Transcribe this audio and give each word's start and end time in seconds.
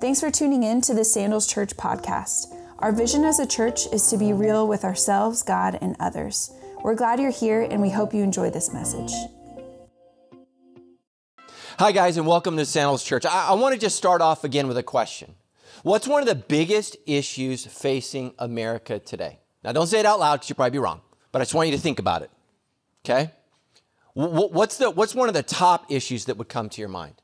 Thanks 0.00 0.20
for 0.20 0.30
tuning 0.30 0.62
in 0.62 0.80
to 0.82 0.94
the 0.94 1.04
Sandals 1.04 1.46
Church 1.46 1.76
podcast. 1.76 2.56
Our 2.78 2.90
vision 2.90 3.22
as 3.22 3.38
a 3.38 3.46
church 3.46 3.82
is 3.92 4.08
to 4.08 4.16
be 4.16 4.32
real 4.32 4.66
with 4.66 4.82
ourselves, 4.82 5.42
God, 5.42 5.76
and 5.82 5.94
others. 6.00 6.50
We're 6.82 6.94
glad 6.94 7.20
you're 7.20 7.30
here 7.30 7.60
and 7.60 7.82
we 7.82 7.90
hope 7.90 8.14
you 8.14 8.22
enjoy 8.22 8.48
this 8.48 8.72
message. 8.72 9.12
Hi, 11.78 11.92
guys, 11.92 12.16
and 12.16 12.26
welcome 12.26 12.56
to 12.56 12.64
Sandals 12.64 13.04
Church. 13.04 13.26
I, 13.26 13.48
I 13.48 13.52
want 13.52 13.74
to 13.74 13.78
just 13.78 13.94
start 13.94 14.22
off 14.22 14.42
again 14.42 14.68
with 14.68 14.78
a 14.78 14.82
question 14.82 15.34
What's 15.82 16.08
one 16.08 16.22
of 16.22 16.28
the 16.28 16.34
biggest 16.34 16.96
issues 17.06 17.66
facing 17.66 18.32
America 18.38 19.00
today? 19.00 19.40
Now, 19.62 19.72
don't 19.72 19.86
say 19.86 20.00
it 20.00 20.06
out 20.06 20.18
loud 20.18 20.36
because 20.36 20.48
you'll 20.48 20.56
probably 20.56 20.70
be 20.70 20.78
wrong, 20.78 21.02
but 21.30 21.42
I 21.42 21.44
just 21.44 21.52
want 21.52 21.68
you 21.68 21.76
to 21.76 21.82
think 21.82 21.98
about 21.98 22.22
it. 22.22 22.30
Okay? 23.04 23.32
What's, 24.14 24.78
the, 24.78 24.90
what's 24.90 25.14
one 25.14 25.28
of 25.28 25.34
the 25.34 25.42
top 25.42 25.92
issues 25.92 26.24
that 26.24 26.38
would 26.38 26.48
come 26.48 26.70
to 26.70 26.80
your 26.80 26.88
mind? 26.88 27.20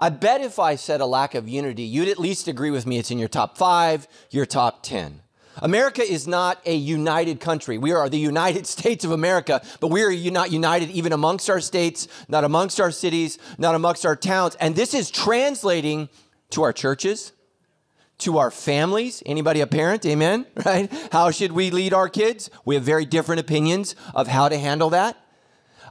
I 0.00 0.08
bet 0.10 0.40
if 0.40 0.58
I 0.58 0.76
said 0.76 1.00
a 1.00 1.06
lack 1.06 1.34
of 1.34 1.48
unity, 1.48 1.82
you'd 1.82 2.08
at 2.08 2.18
least 2.18 2.48
agree 2.48 2.70
with 2.70 2.86
me 2.86 2.98
it's 2.98 3.10
in 3.10 3.18
your 3.18 3.28
top 3.28 3.58
five, 3.58 4.08
your 4.30 4.46
top 4.46 4.82
10. 4.82 5.22
America 5.60 6.02
is 6.02 6.26
not 6.26 6.60
a 6.64 6.74
united 6.74 7.40
country. 7.40 7.76
We 7.76 7.92
are 7.92 8.08
the 8.08 8.18
United 8.18 8.66
States 8.76 9.04
of 9.04 9.10
America, 9.10 9.62
but 9.80 9.88
we 9.88 10.02
are 10.02 10.30
not 10.30 10.50
united 10.50 10.90
even 10.90 11.12
amongst 11.12 11.50
our 11.50 11.60
states, 11.60 12.08
not 12.28 12.44
amongst 12.44 12.80
our 12.80 12.90
cities, 12.90 13.38
not 13.58 13.74
amongst 13.74 14.06
our 14.06 14.16
towns. 14.16 14.54
And 14.56 14.74
this 14.74 14.94
is 14.94 15.10
translating 15.10 16.08
to 16.50 16.62
our 16.62 16.72
churches, 16.72 17.32
to 18.18 18.38
our 18.38 18.50
families. 18.50 19.22
Anybody 19.26 19.60
a 19.60 19.66
parent? 19.66 20.06
Amen? 20.06 20.46
Right? 20.64 20.90
How 21.10 21.30
should 21.30 21.52
we 21.52 21.70
lead 21.70 21.92
our 21.92 22.08
kids? 22.08 22.48
We 22.64 22.76
have 22.76 22.84
very 22.84 23.04
different 23.04 23.40
opinions 23.40 23.96
of 24.14 24.28
how 24.28 24.48
to 24.48 24.56
handle 24.56 24.90
that. 24.90 25.21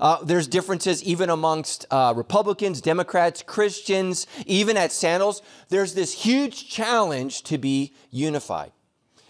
Uh, 0.01 0.23
there's 0.23 0.47
differences 0.47 1.03
even 1.03 1.29
amongst 1.29 1.85
uh, 1.91 2.11
Republicans, 2.15 2.81
Democrats, 2.81 3.43
Christians, 3.43 4.25
even 4.47 4.75
at 4.75 4.91
Sandals. 4.91 5.43
There's 5.69 5.93
this 5.93 6.11
huge 6.11 6.67
challenge 6.67 7.43
to 7.43 7.59
be 7.59 7.93
unified. 8.09 8.71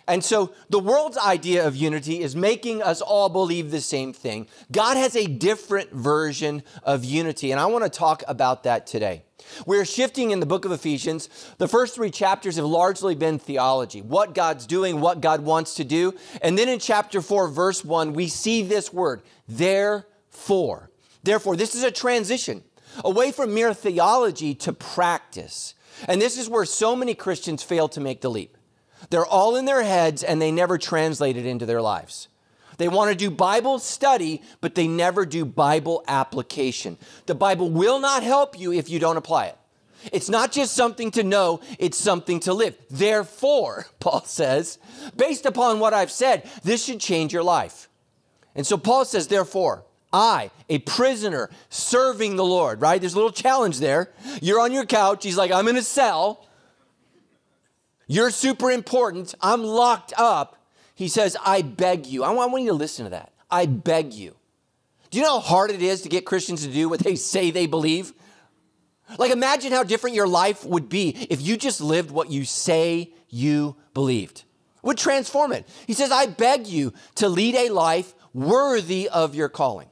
And 0.08 0.23
so 0.23 0.53
the 0.69 0.80
world's 0.80 1.17
idea 1.17 1.67
of 1.67 1.75
unity 1.75 2.22
is 2.22 2.36
making 2.36 2.81
us 2.81 3.02
all 3.02 3.30
believe 3.30 3.69
the 3.69 3.81
same 3.81 4.13
thing. 4.13 4.47
God 4.72 4.97
has 4.97 5.16
a 5.16 5.28
different 5.28 5.91
version 5.91 6.63
of 6.83 7.06
unity, 7.06 7.52
and 7.52 7.59
I 7.59 7.67
want 7.67 7.83
to 7.83 7.89
talk 7.89 8.23
about 8.28 8.63
that 8.63 8.88
today. 8.88 9.23
We're 9.66 9.85
shifting 9.85 10.31
in 10.31 10.39
the 10.39 10.45
book 10.45 10.66
of 10.66 10.72
Ephesians. 10.72 11.30
The 11.58 11.67
first 11.67 11.95
three 11.95 12.11
chapters 12.11 12.56
have 12.56 12.66
largely 12.66 13.16
been 13.16 13.39
theology, 13.39 14.02
what 14.02 14.33
God's 14.33 14.66
doing, 14.66 15.02
what 15.02 15.22
God 15.22 15.41
wants 15.41 15.75
to 15.75 15.83
do. 15.83 16.13
And 16.41 16.58
then 16.58 16.69
in 16.69 16.80
chapter 16.80 17.22
4, 17.22 17.50
verse 17.50 17.83
1, 17.83 18.13
we 18.13 18.28
see 18.28 18.63
this 18.63 18.94
word, 18.94 19.22
there 19.47 20.06
for. 20.32 20.90
Therefore, 21.24 21.56
this 21.56 21.76
is 21.76 21.84
a 21.84 21.92
transition 21.92 22.64
away 23.04 23.32
from 23.32 23.54
mere 23.54 23.74
theology 23.74 24.56
to 24.56 24.74
practice. 24.74 25.76
And 26.08 26.22
this 26.22 26.38
is 26.38 26.50
where 26.50 26.66
so 26.66 26.96
many 26.96 27.14
Christians 27.14 27.64
fail 27.64 27.88
to 27.90 28.02
make 28.02 28.22
the 28.22 28.30
leap. 28.30 28.58
They're 29.09 29.26
all 29.26 29.56
in 29.56 29.66
their 29.66 29.84
heads 29.84 30.24
and 30.24 30.42
they 30.42 30.52
never 30.52 30.78
translate 30.78 31.38
it 31.38 31.46
into 31.46 31.66
their 31.66 31.82
lives. 31.82 32.28
They 32.78 32.88
want 32.88 33.12
to 33.12 33.16
do 33.16 33.30
Bible 33.30 33.78
study, 33.80 34.42
but 34.59 34.74
they 34.74 34.88
never 34.88 35.26
do 35.26 35.46
Bible 35.46 36.04
application. 36.08 36.98
The 37.28 37.36
Bible 37.36 37.70
will 37.70 38.00
not 38.00 38.24
help 38.24 38.59
you 38.59 38.74
if 38.74 38.90
you 38.90 38.98
don't 38.98 39.18
apply 39.18 39.48
it. 39.48 39.58
It's 40.12 40.30
not 40.30 40.52
just 40.52 40.74
something 40.74 41.12
to 41.12 41.24
know, 41.24 41.62
it's 41.78 41.98
something 41.98 42.40
to 42.42 42.54
live. 42.54 42.76
Therefore, 42.90 43.86
Paul 44.00 44.24
says, 44.24 44.80
based 45.16 45.46
upon 45.46 45.80
what 45.80 45.94
I've 45.94 46.12
said, 46.12 46.50
this 46.64 46.84
should 46.84 47.00
change 47.00 47.34
your 47.34 47.44
life. 47.44 47.88
And 48.56 48.66
so 48.66 48.78
Paul 48.78 49.06
says, 49.06 49.28
therefore, 49.28 49.86
I, 50.14 50.52
a 50.70 50.80
prisoner 50.80 51.50
serving 51.70 52.36
the 52.36 52.45
Lord, 52.45 52.81
right? 52.81 53.00
There's 53.00 53.14
a 53.14 53.17
little 53.17 53.31
challenge 53.31 53.80
there. 53.80 54.12
You're 54.42 54.59
on 54.59 54.73
your 54.73 54.86
couch. 54.86 55.23
He's 55.23 55.38
like, 55.38 55.52
I'm 55.52 55.68
in 55.68 55.78
a 55.78 55.81
cell. 55.81 56.48
You're 58.08 58.31
super 58.31 58.70
important. 58.72 59.34
I'm 59.42 59.64
locked 59.64 60.14
up. 60.18 60.58
He 60.95 61.08
says, 61.08 61.38
I 61.45 61.62
beg 61.62 62.08
you. 62.08 62.23
I 62.23 62.31
want 62.31 62.62
you 62.62 62.70
to 62.70 62.76
listen 62.76 63.06
to 63.06 63.12
that. 63.12 63.31
I 63.50 63.66
beg 63.66 64.13
you. 64.13 64.35
Do 65.09 65.18
you 65.18 65.24
know 65.24 65.40
how 65.40 65.47
hard 65.47 65.72
it 65.72 65.81
is 65.81 66.02
to 66.02 66.09
get 66.09 66.25
Christians 66.25 66.66
to 66.66 66.72
do 66.72 66.90
what 66.90 67.00
they 67.00 67.16
say 67.16 67.52
they 67.52 67.66
believe? 67.66 68.14
Like, 69.18 69.31
imagine 69.31 69.72
how 69.72 69.84
different 69.84 70.16
your 70.16 70.28
life 70.28 70.66
would 70.66 70.90
be 70.90 71.09
if 71.30 71.41
you 71.41 71.58
just 71.58 71.81
lived 71.81 72.12
what 72.12 72.31
you 72.31 72.46
say 72.46 73.14
you 73.30 73.75
believed. 73.94 74.44
Would 74.84 74.97
transform 74.97 75.52
it. 75.52 75.68
He 75.85 75.94
says, 75.94 76.12
I 76.12 76.25
beg 76.25 76.68
you 76.68 76.94
to 77.16 77.30
lead 77.30 77.56
a 77.56 77.69
life 77.69 78.14
worthy 78.34 79.09
of 79.09 79.35
your 79.35 79.50
calling. 79.50 79.88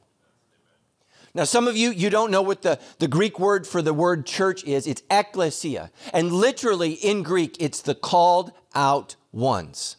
Now, 1.32 1.44
some 1.44 1.68
of 1.68 1.76
you, 1.76 1.90
you 1.90 2.10
don't 2.10 2.30
know 2.30 2.42
what 2.42 2.62
the, 2.62 2.80
the 2.98 3.06
Greek 3.06 3.38
word 3.38 3.66
for 3.66 3.82
the 3.82 3.94
word 3.94 4.26
church 4.26 4.64
is. 4.64 4.86
It's 4.86 5.02
ekklesia. 5.02 5.90
And 6.12 6.32
literally 6.32 6.92
in 6.92 7.22
Greek, 7.22 7.56
it's 7.60 7.82
the 7.82 7.94
called 7.94 8.52
out 8.74 9.14
ones. 9.30 9.96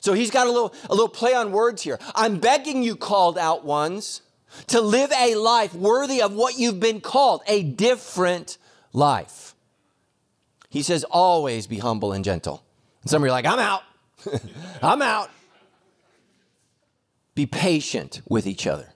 So 0.00 0.12
he's 0.12 0.30
got 0.30 0.46
a 0.46 0.50
little, 0.50 0.74
a 0.90 0.94
little 0.94 1.08
play 1.08 1.32
on 1.32 1.52
words 1.52 1.82
here. 1.82 1.98
I'm 2.14 2.38
begging 2.38 2.82
you, 2.82 2.96
called 2.96 3.38
out 3.38 3.64
ones, 3.64 4.20
to 4.68 4.80
live 4.80 5.10
a 5.12 5.34
life 5.36 5.74
worthy 5.74 6.20
of 6.20 6.34
what 6.34 6.58
you've 6.58 6.80
been 6.80 7.00
called, 7.00 7.42
a 7.46 7.62
different 7.62 8.58
life. 8.92 9.54
He 10.68 10.82
says, 10.82 11.04
always 11.04 11.66
be 11.66 11.78
humble 11.78 12.12
and 12.12 12.24
gentle. 12.24 12.62
And 13.02 13.10
some 13.10 13.22
of 13.22 13.26
you 13.26 13.30
are 13.30 13.32
like, 13.32 13.46
I'm 13.46 13.58
out. 13.58 13.82
I'm 14.82 15.00
out. 15.00 15.30
Be 17.34 17.46
patient 17.46 18.20
with 18.28 18.46
each 18.46 18.66
other 18.66 18.92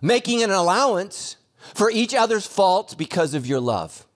making 0.00 0.42
an 0.42 0.50
allowance 0.50 1.36
for 1.74 1.90
each 1.90 2.14
other's 2.14 2.46
faults 2.46 2.94
because 2.94 3.34
of 3.34 3.46
your 3.46 3.60
love. 3.60 4.06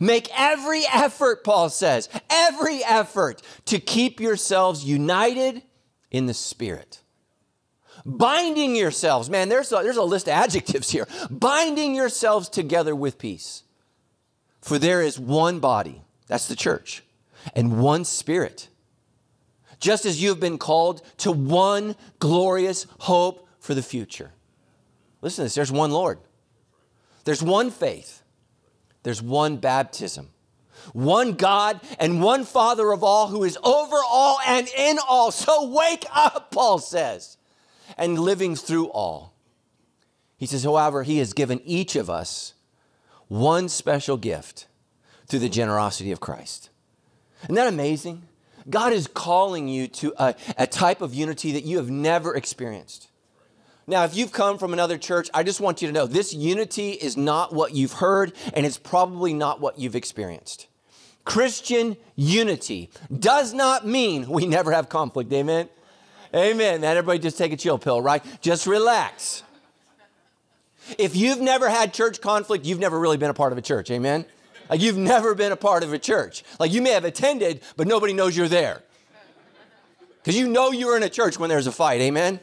Make 0.00 0.28
every 0.36 0.84
effort, 0.92 1.44
Paul 1.44 1.70
says, 1.70 2.08
every 2.28 2.84
effort 2.84 3.42
to 3.66 3.78
keep 3.78 4.20
yourselves 4.20 4.84
united 4.84 5.62
in 6.10 6.26
the 6.26 6.34
Spirit. 6.34 7.02
Binding 8.04 8.76
yourselves, 8.76 9.28
man, 9.28 9.48
there's 9.48 9.72
a, 9.72 9.76
there's 9.76 9.96
a 9.96 10.02
list 10.02 10.28
of 10.28 10.34
adjectives 10.34 10.90
here. 10.90 11.06
Binding 11.30 11.94
yourselves 11.94 12.48
together 12.48 12.94
with 12.94 13.18
peace. 13.18 13.64
For 14.60 14.78
there 14.78 15.02
is 15.02 15.18
one 15.18 15.60
body, 15.60 16.02
that's 16.26 16.48
the 16.48 16.56
church, 16.56 17.02
and 17.54 17.80
one 17.80 18.04
Spirit. 18.04 18.68
Just 19.80 20.04
as 20.04 20.20
you 20.22 20.30
have 20.30 20.40
been 20.40 20.58
called 20.58 21.02
to 21.18 21.30
one 21.30 21.96
glorious 22.18 22.86
hope 23.00 23.48
for 23.60 23.74
the 23.74 23.82
future. 23.82 24.32
Listen 25.20 25.42
to 25.42 25.46
this 25.46 25.54
there's 25.54 25.72
one 25.72 25.90
Lord, 25.90 26.18
there's 27.24 27.42
one 27.42 27.70
faith, 27.70 28.22
there's 29.02 29.22
one 29.22 29.56
baptism, 29.56 30.30
one 30.92 31.32
God 31.32 31.80
and 31.98 32.22
one 32.22 32.44
Father 32.44 32.92
of 32.92 33.02
all 33.02 33.28
who 33.28 33.44
is 33.44 33.58
over 33.62 33.96
all 34.08 34.38
and 34.46 34.68
in 34.76 34.98
all. 35.08 35.30
So 35.30 35.68
wake 35.68 36.06
up, 36.14 36.50
Paul 36.50 36.78
says, 36.78 37.36
and 37.96 38.18
living 38.18 38.56
through 38.56 38.88
all. 38.88 39.34
He 40.36 40.46
says, 40.46 40.62
however, 40.62 41.02
he 41.02 41.18
has 41.18 41.32
given 41.32 41.60
each 41.64 41.96
of 41.96 42.08
us 42.08 42.54
one 43.26 43.68
special 43.68 44.16
gift 44.16 44.66
through 45.26 45.40
the 45.40 45.48
generosity 45.48 46.12
of 46.12 46.20
Christ. 46.20 46.70
Isn't 47.44 47.56
that 47.56 47.66
amazing? 47.66 48.22
God 48.68 48.92
is 48.92 49.06
calling 49.06 49.68
you 49.68 49.88
to 49.88 50.12
a, 50.18 50.34
a 50.56 50.66
type 50.66 51.00
of 51.00 51.14
unity 51.14 51.52
that 51.52 51.64
you 51.64 51.78
have 51.78 51.90
never 51.90 52.34
experienced. 52.34 53.07
Now, 53.88 54.04
if 54.04 54.14
you've 54.14 54.32
come 54.32 54.58
from 54.58 54.74
another 54.74 54.98
church, 54.98 55.30
I 55.32 55.42
just 55.42 55.60
want 55.60 55.80
you 55.80 55.88
to 55.88 55.94
know 55.94 56.06
this 56.06 56.34
unity 56.34 56.90
is 56.90 57.16
not 57.16 57.54
what 57.54 57.74
you've 57.74 57.94
heard, 57.94 58.34
and 58.52 58.66
it's 58.66 58.76
probably 58.76 59.32
not 59.32 59.60
what 59.60 59.78
you've 59.78 59.96
experienced. 59.96 60.66
Christian 61.24 61.96
unity 62.14 62.90
does 63.18 63.54
not 63.54 63.86
mean 63.86 64.28
we 64.28 64.46
never 64.46 64.72
have 64.72 64.90
conflict. 64.90 65.32
Amen? 65.32 65.70
Amen. 66.34 66.82
Man, 66.82 66.96
everybody 66.96 67.18
just 67.18 67.38
take 67.38 67.52
a 67.52 67.56
chill 67.56 67.78
pill, 67.78 68.02
right? 68.02 68.22
Just 68.42 68.66
relax. 68.66 69.42
If 70.98 71.16
you've 71.16 71.40
never 71.40 71.70
had 71.70 71.94
church 71.94 72.20
conflict, 72.20 72.66
you've 72.66 72.78
never 72.78 72.98
really 72.98 73.16
been 73.16 73.30
a 73.30 73.34
part 73.34 73.52
of 73.52 73.58
a 73.58 73.62
church. 73.62 73.90
Amen? 73.90 74.26
Like 74.68 74.80
you've 74.80 74.98
never 74.98 75.34
been 75.34 75.52
a 75.52 75.56
part 75.56 75.82
of 75.82 75.94
a 75.94 75.98
church. 75.98 76.44
Like 76.60 76.72
you 76.72 76.82
may 76.82 76.90
have 76.90 77.06
attended, 77.06 77.62
but 77.76 77.86
nobody 77.86 78.12
knows 78.12 78.36
you're 78.36 78.48
there. 78.48 78.82
Because 80.18 80.38
you 80.38 80.46
know 80.46 80.72
you're 80.72 80.96
in 80.96 81.02
a 81.02 81.08
church 81.08 81.38
when 81.38 81.48
there's 81.48 81.66
a 81.66 81.72
fight. 81.72 82.02
Amen? 82.02 82.40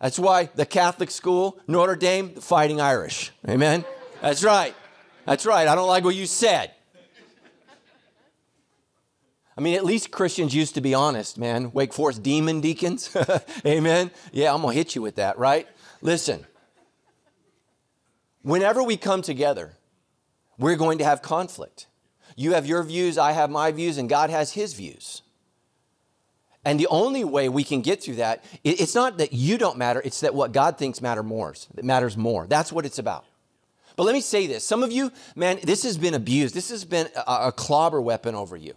That's 0.00 0.18
why 0.18 0.50
the 0.54 0.66
Catholic 0.66 1.10
school, 1.10 1.58
Notre 1.66 1.96
Dame, 1.96 2.34
the 2.34 2.40
Fighting 2.40 2.80
Irish. 2.80 3.32
Amen? 3.48 3.84
That's 4.20 4.44
right. 4.44 4.74
That's 5.24 5.46
right. 5.46 5.66
I 5.66 5.74
don't 5.74 5.88
like 5.88 6.04
what 6.04 6.14
you 6.14 6.26
said. 6.26 6.72
I 9.58 9.62
mean, 9.62 9.74
at 9.74 9.86
least 9.86 10.10
Christians 10.10 10.54
used 10.54 10.74
to 10.74 10.82
be 10.82 10.92
honest, 10.92 11.38
man. 11.38 11.72
Wake 11.72 11.94
Forest 11.94 12.22
demon 12.22 12.60
deacons. 12.60 13.14
Amen? 13.66 14.10
Yeah, 14.30 14.52
I'm 14.52 14.60
going 14.60 14.74
to 14.74 14.78
hit 14.78 14.94
you 14.94 15.00
with 15.00 15.16
that, 15.16 15.38
right? 15.38 15.66
Listen, 16.02 16.46
whenever 18.42 18.82
we 18.82 18.98
come 18.98 19.22
together, 19.22 19.72
we're 20.58 20.76
going 20.76 20.98
to 20.98 21.04
have 21.04 21.22
conflict. 21.22 21.86
You 22.36 22.52
have 22.52 22.66
your 22.66 22.82
views, 22.82 23.16
I 23.16 23.32
have 23.32 23.48
my 23.48 23.72
views, 23.72 23.96
and 23.96 24.10
God 24.10 24.28
has 24.28 24.52
his 24.52 24.74
views. 24.74 25.22
And 26.66 26.80
the 26.80 26.88
only 26.88 27.22
way 27.22 27.48
we 27.48 27.62
can 27.62 27.80
get 27.80 28.02
through 28.02 28.16
that, 28.16 28.44
it's 28.64 28.96
not 28.96 29.18
that 29.18 29.32
you 29.32 29.56
don't 29.56 29.78
matter, 29.78 30.02
it's 30.04 30.20
that 30.20 30.34
what 30.34 30.50
God 30.50 30.78
thinks 30.78 31.00
matter 31.00 31.22
more, 31.22 31.54
that 31.74 31.84
matters 31.84 32.16
more. 32.16 32.48
That's 32.48 32.72
what 32.72 32.84
it's 32.84 32.98
about. 32.98 33.24
But 33.94 34.02
let 34.02 34.14
me 34.14 34.20
say 34.20 34.48
this 34.48 34.66
some 34.66 34.82
of 34.82 34.90
you, 34.90 35.12
man, 35.36 35.60
this 35.62 35.84
has 35.84 35.96
been 35.96 36.12
abused. 36.12 36.56
This 36.56 36.70
has 36.70 36.84
been 36.84 37.08
a, 37.16 37.46
a 37.46 37.52
clobber 37.52 38.00
weapon 38.00 38.34
over 38.34 38.56
you. 38.56 38.74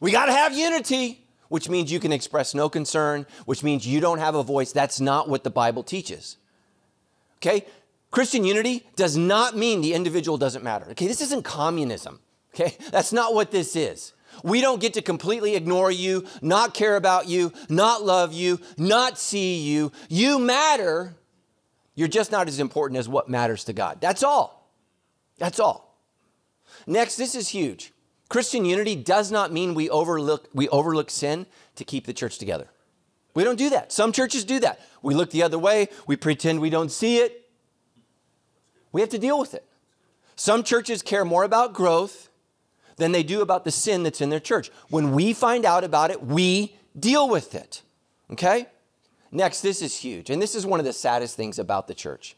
We 0.00 0.12
got 0.12 0.26
to 0.26 0.32
have 0.32 0.56
unity, 0.56 1.22
which 1.50 1.68
means 1.68 1.92
you 1.92 2.00
can 2.00 2.10
express 2.10 2.54
no 2.54 2.70
concern, 2.70 3.26
which 3.44 3.62
means 3.62 3.86
you 3.86 4.00
don't 4.00 4.18
have 4.18 4.34
a 4.34 4.42
voice. 4.42 4.72
That's 4.72 4.98
not 4.98 5.28
what 5.28 5.44
the 5.44 5.50
Bible 5.50 5.82
teaches. 5.82 6.38
Okay? 7.36 7.66
Christian 8.10 8.44
unity 8.44 8.86
does 8.96 9.14
not 9.14 9.54
mean 9.54 9.82
the 9.82 9.92
individual 9.92 10.38
doesn't 10.38 10.64
matter. 10.64 10.86
Okay? 10.92 11.06
This 11.06 11.20
isn't 11.20 11.44
communism. 11.44 12.20
Okay? 12.54 12.78
That's 12.90 13.12
not 13.12 13.34
what 13.34 13.50
this 13.50 13.76
is. 13.76 14.13
We 14.42 14.60
don't 14.60 14.80
get 14.80 14.94
to 14.94 15.02
completely 15.02 15.54
ignore 15.54 15.90
you, 15.90 16.26
not 16.42 16.74
care 16.74 16.96
about 16.96 17.28
you, 17.28 17.52
not 17.68 18.02
love 18.02 18.32
you, 18.32 18.60
not 18.76 19.18
see 19.18 19.58
you. 19.58 19.92
You 20.08 20.38
matter. 20.38 21.14
You're 21.94 22.08
just 22.08 22.32
not 22.32 22.48
as 22.48 22.58
important 22.58 22.98
as 22.98 23.08
what 23.08 23.28
matters 23.28 23.64
to 23.64 23.72
God. 23.72 24.00
That's 24.00 24.22
all. 24.22 24.68
That's 25.38 25.60
all. 25.60 25.98
Next, 26.86 27.16
this 27.16 27.34
is 27.34 27.48
huge. 27.48 27.92
Christian 28.28 28.64
unity 28.64 28.96
does 28.96 29.30
not 29.30 29.52
mean 29.52 29.74
we 29.74 29.88
overlook, 29.88 30.48
we 30.52 30.68
overlook 30.70 31.10
sin 31.10 31.46
to 31.76 31.84
keep 31.84 32.06
the 32.06 32.12
church 32.12 32.38
together. 32.38 32.68
We 33.34 33.44
don't 33.44 33.58
do 33.58 33.70
that. 33.70 33.92
Some 33.92 34.12
churches 34.12 34.44
do 34.44 34.60
that. 34.60 34.80
We 35.02 35.14
look 35.14 35.30
the 35.30 35.42
other 35.42 35.58
way, 35.58 35.88
we 36.06 36.16
pretend 36.16 36.60
we 36.60 36.70
don't 36.70 36.90
see 36.90 37.18
it. 37.18 37.48
We 38.92 39.00
have 39.00 39.10
to 39.10 39.18
deal 39.18 39.38
with 39.38 39.54
it. 39.54 39.64
Some 40.36 40.62
churches 40.62 41.02
care 41.02 41.24
more 41.24 41.44
about 41.44 41.74
growth 41.74 42.28
than 42.96 43.12
they 43.12 43.22
do 43.22 43.40
about 43.40 43.64
the 43.64 43.70
sin 43.70 44.02
that's 44.02 44.20
in 44.20 44.30
their 44.30 44.40
church. 44.40 44.70
When 44.88 45.12
we 45.12 45.32
find 45.32 45.64
out 45.64 45.84
about 45.84 46.10
it, 46.10 46.24
we 46.24 46.76
deal 46.98 47.28
with 47.28 47.54
it. 47.54 47.82
Okay? 48.30 48.66
Next, 49.30 49.62
this 49.62 49.82
is 49.82 49.96
huge, 49.98 50.30
and 50.30 50.40
this 50.40 50.54
is 50.54 50.64
one 50.64 50.78
of 50.78 50.86
the 50.86 50.92
saddest 50.92 51.36
things 51.36 51.58
about 51.58 51.88
the 51.88 51.94
church. 51.94 52.36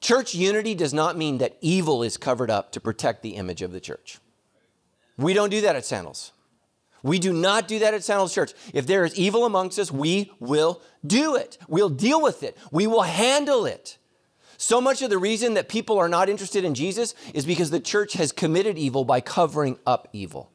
Church 0.00 0.34
unity 0.34 0.74
does 0.74 0.92
not 0.92 1.16
mean 1.16 1.38
that 1.38 1.56
evil 1.60 2.02
is 2.02 2.16
covered 2.16 2.50
up 2.50 2.72
to 2.72 2.80
protect 2.80 3.22
the 3.22 3.36
image 3.36 3.62
of 3.62 3.70
the 3.70 3.80
church. 3.80 4.18
We 5.16 5.34
don't 5.34 5.50
do 5.50 5.60
that 5.60 5.76
at 5.76 5.84
Sandals. 5.84 6.32
We 7.02 7.18
do 7.18 7.32
not 7.32 7.68
do 7.68 7.78
that 7.78 7.94
at 7.94 8.02
Sandals 8.02 8.34
Church. 8.34 8.52
If 8.74 8.86
there 8.86 9.04
is 9.04 9.14
evil 9.14 9.46
amongst 9.46 9.78
us, 9.78 9.92
we 9.92 10.32
will 10.40 10.82
do 11.06 11.36
it. 11.36 11.58
We'll 11.68 11.90
deal 11.90 12.20
with 12.20 12.42
it. 12.42 12.56
We 12.72 12.86
will 12.86 13.02
handle 13.02 13.66
it. 13.66 13.98
So 14.60 14.78
much 14.78 15.00
of 15.00 15.08
the 15.08 15.16
reason 15.16 15.54
that 15.54 15.70
people 15.70 15.98
are 15.98 16.08
not 16.08 16.28
interested 16.28 16.66
in 16.66 16.74
Jesus 16.74 17.14
is 17.32 17.46
because 17.46 17.70
the 17.70 17.80
church 17.80 18.12
has 18.12 18.30
committed 18.30 18.76
evil 18.76 19.06
by 19.06 19.22
covering 19.22 19.78
up 19.86 20.06
evil. 20.12 20.50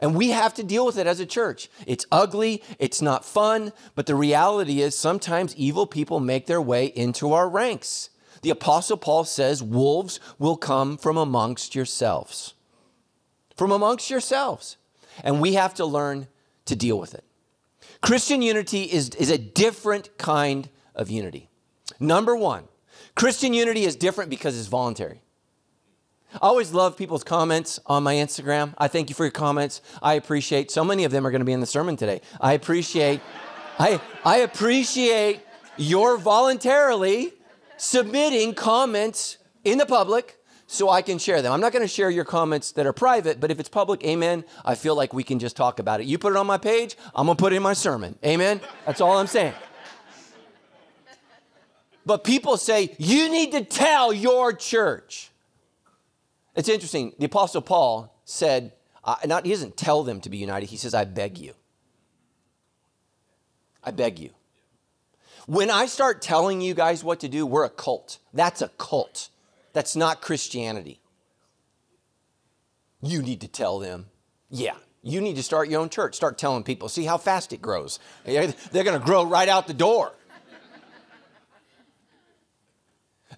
And 0.00 0.16
we 0.16 0.30
have 0.30 0.52
to 0.54 0.64
deal 0.64 0.84
with 0.84 0.98
it 0.98 1.06
as 1.06 1.20
a 1.20 1.24
church. 1.24 1.70
It's 1.86 2.04
ugly, 2.10 2.60
it's 2.80 3.00
not 3.00 3.24
fun, 3.24 3.72
but 3.94 4.06
the 4.06 4.16
reality 4.16 4.82
is 4.82 4.98
sometimes 4.98 5.54
evil 5.54 5.86
people 5.86 6.18
make 6.18 6.46
their 6.46 6.60
way 6.60 6.86
into 6.86 7.32
our 7.32 7.48
ranks. 7.48 8.10
The 8.42 8.50
Apostle 8.50 8.96
Paul 8.96 9.22
says, 9.22 9.62
Wolves 9.62 10.18
will 10.40 10.56
come 10.56 10.96
from 10.96 11.16
amongst 11.16 11.76
yourselves. 11.76 12.54
From 13.56 13.70
amongst 13.70 14.10
yourselves. 14.10 14.78
And 15.22 15.40
we 15.40 15.54
have 15.54 15.74
to 15.74 15.86
learn 15.86 16.26
to 16.64 16.74
deal 16.74 16.98
with 16.98 17.14
it. 17.14 17.22
Christian 18.00 18.42
unity 18.42 18.82
is, 18.82 19.10
is 19.10 19.30
a 19.30 19.38
different 19.38 20.18
kind 20.18 20.68
of 20.96 21.08
unity. 21.08 21.48
Number 22.02 22.34
one, 22.34 22.64
Christian 23.14 23.54
unity 23.54 23.84
is 23.84 23.94
different 23.94 24.28
because 24.28 24.58
it's 24.58 24.66
voluntary. 24.66 25.22
I 26.34 26.38
always 26.40 26.72
love 26.72 26.96
people's 26.96 27.22
comments 27.22 27.78
on 27.86 28.02
my 28.02 28.14
Instagram. 28.14 28.74
I 28.76 28.88
thank 28.88 29.08
you 29.08 29.14
for 29.14 29.24
your 29.24 29.30
comments. 29.30 29.82
I 30.02 30.14
appreciate 30.14 30.70
so 30.70 30.84
many 30.84 31.04
of 31.04 31.12
them 31.12 31.26
are 31.26 31.30
going 31.30 31.40
to 31.40 31.46
be 31.46 31.52
in 31.52 31.60
the 31.60 31.66
sermon 31.66 31.96
today. 31.96 32.20
I 32.40 32.54
appreciate 32.54 33.20
I 33.78 34.00
I 34.24 34.38
appreciate 34.38 35.42
your 35.76 36.16
voluntarily 36.16 37.34
submitting 37.76 38.54
comments 38.54 39.38
in 39.62 39.78
the 39.78 39.86
public 39.86 40.38
so 40.66 40.88
I 40.88 41.02
can 41.02 41.18
share 41.18 41.40
them. 41.42 41.52
I'm 41.52 41.60
not 41.60 41.72
going 41.72 41.82
to 41.84 41.88
share 41.88 42.10
your 42.10 42.24
comments 42.24 42.72
that 42.72 42.86
are 42.86 42.92
private, 42.92 43.38
but 43.38 43.50
if 43.50 43.60
it's 43.60 43.68
public, 43.68 44.02
amen, 44.04 44.44
I 44.64 44.74
feel 44.74 44.96
like 44.96 45.12
we 45.12 45.22
can 45.22 45.38
just 45.38 45.54
talk 45.54 45.78
about 45.78 46.00
it. 46.00 46.06
You 46.06 46.18
put 46.18 46.32
it 46.32 46.36
on 46.36 46.46
my 46.46 46.58
page, 46.58 46.96
I'm 47.14 47.26
going 47.26 47.36
to 47.36 47.40
put 47.40 47.52
it 47.52 47.56
in 47.56 47.62
my 47.62 47.74
sermon. 47.74 48.18
Amen. 48.24 48.60
That's 48.86 49.00
all 49.00 49.18
I'm 49.18 49.26
saying. 49.26 49.52
But 52.04 52.24
people 52.24 52.56
say, 52.56 52.94
you 52.98 53.30
need 53.30 53.52
to 53.52 53.64
tell 53.64 54.12
your 54.12 54.52
church. 54.52 55.30
It's 56.54 56.68
interesting. 56.68 57.12
The 57.18 57.26
Apostle 57.26 57.62
Paul 57.62 58.14
said, 58.24 58.72
uh, 59.04 59.16
not, 59.26 59.44
he 59.44 59.52
doesn't 59.52 59.76
tell 59.76 60.02
them 60.02 60.20
to 60.20 60.30
be 60.30 60.38
united, 60.38 60.68
he 60.70 60.76
says, 60.76 60.94
I 60.94 61.04
beg 61.04 61.38
you. 61.38 61.54
I 63.84 63.90
beg 63.90 64.18
you. 64.18 64.30
When 65.46 65.70
I 65.70 65.86
start 65.86 66.22
telling 66.22 66.60
you 66.60 66.74
guys 66.74 67.02
what 67.02 67.20
to 67.20 67.28
do, 67.28 67.44
we're 67.44 67.64
a 67.64 67.70
cult. 67.70 68.18
That's 68.32 68.62
a 68.62 68.68
cult. 68.68 69.28
That's 69.72 69.96
not 69.96 70.20
Christianity. 70.20 71.00
You 73.00 73.22
need 73.22 73.40
to 73.40 73.48
tell 73.48 73.80
them. 73.80 74.06
Yeah, 74.50 74.76
you 75.02 75.20
need 75.20 75.34
to 75.36 75.42
start 75.42 75.68
your 75.68 75.80
own 75.80 75.88
church. 75.88 76.14
Start 76.14 76.38
telling 76.38 76.62
people. 76.62 76.88
See 76.88 77.04
how 77.04 77.18
fast 77.18 77.52
it 77.52 77.60
grows. 77.60 77.98
They're 78.24 78.84
going 78.84 78.98
to 78.98 79.04
grow 79.04 79.24
right 79.24 79.48
out 79.48 79.66
the 79.66 79.74
door. 79.74 80.12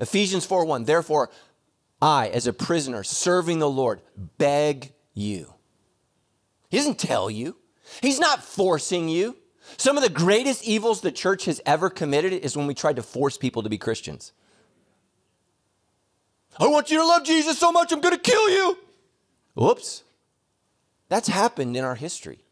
Ephesians 0.01 0.45
4 0.47 0.65
1. 0.65 0.85
Therefore, 0.85 1.31
I, 2.01 2.29
as 2.29 2.47
a 2.47 2.53
prisoner 2.53 3.03
serving 3.03 3.59
the 3.59 3.71
Lord, 3.71 4.01
beg 4.39 4.93
you. 5.15 5.55
He 6.69 6.77
doesn't 6.77 6.99
tell 6.99 7.31
you, 7.31 7.57
He's 8.03 8.21
not 8.21 8.43
forcing 8.43 9.09
you. 9.09 9.37
Some 9.77 9.97
of 9.97 10.03
the 10.03 10.11
greatest 10.11 10.65
evils 10.65 11.01
the 11.01 11.13
church 11.13 11.47
has 11.47 11.61
ever 11.65 11.89
committed 11.89 12.33
is 12.33 12.57
when 12.57 12.67
we 12.67 12.75
tried 12.75 12.97
to 12.97 13.03
force 13.03 13.39
people 13.39 13.63
to 13.63 13.71
be 13.71 13.79
Christians. 13.79 14.33
I 16.59 16.67
want 16.67 16.91
you 16.91 16.99
to 16.99 17.07
love 17.07 17.25
Jesus 17.25 17.59
so 17.59 17.73
much, 17.73 17.93
I'm 17.93 18.01
going 18.01 18.15
to 18.15 18.21
kill 18.21 18.51
you. 18.51 18.79
Whoops. 19.55 20.03
That's 21.09 21.29
happened 21.29 21.77
in 21.77 21.85
our 21.85 21.95
history. 21.95 22.45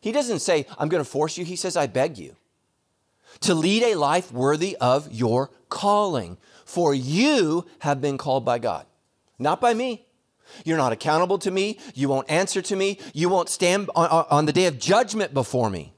He 0.00 0.12
doesn't 0.12 0.40
say, 0.40 0.66
I'm 0.78 0.88
going 0.88 1.02
to 1.02 1.08
force 1.08 1.36
you. 1.38 1.44
He 1.44 1.56
says, 1.56 1.76
I 1.76 1.86
beg 1.86 2.18
you 2.18 2.36
to 3.40 3.54
lead 3.54 3.82
a 3.82 3.94
life 3.94 4.32
worthy 4.32 4.76
of 4.80 5.10
your 5.12 5.50
calling. 5.72 6.36
For 6.66 6.94
you 6.94 7.66
have 7.80 8.00
been 8.00 8.18
called 8.18 8.44
by 8.44 8.58
God, 8.58 8.86
not 9.38 9.60
by 9.60 9.74
me. 9.74 10.06
You're 10.64 10.76
not 10.76 10.92
accountable 10.92 11.38
to 11.38 11.50
me. 11.50 11.78
You 11.94 12.08
won't 12.08 12.30
answer 12.30 12.60
to 12.62 12.76
me. 12.76 12.98
You 13.14 13.28
won't 13.28 13.48
stand 13.48 13.90
on, 13.96 14.26
on, 14.30 14.46
the 14.46 14.52
day 14.52 14.66
of 14.66 14.78
judgment 14.78 15.32
before 15.32 15.70
me. 15.70 15.94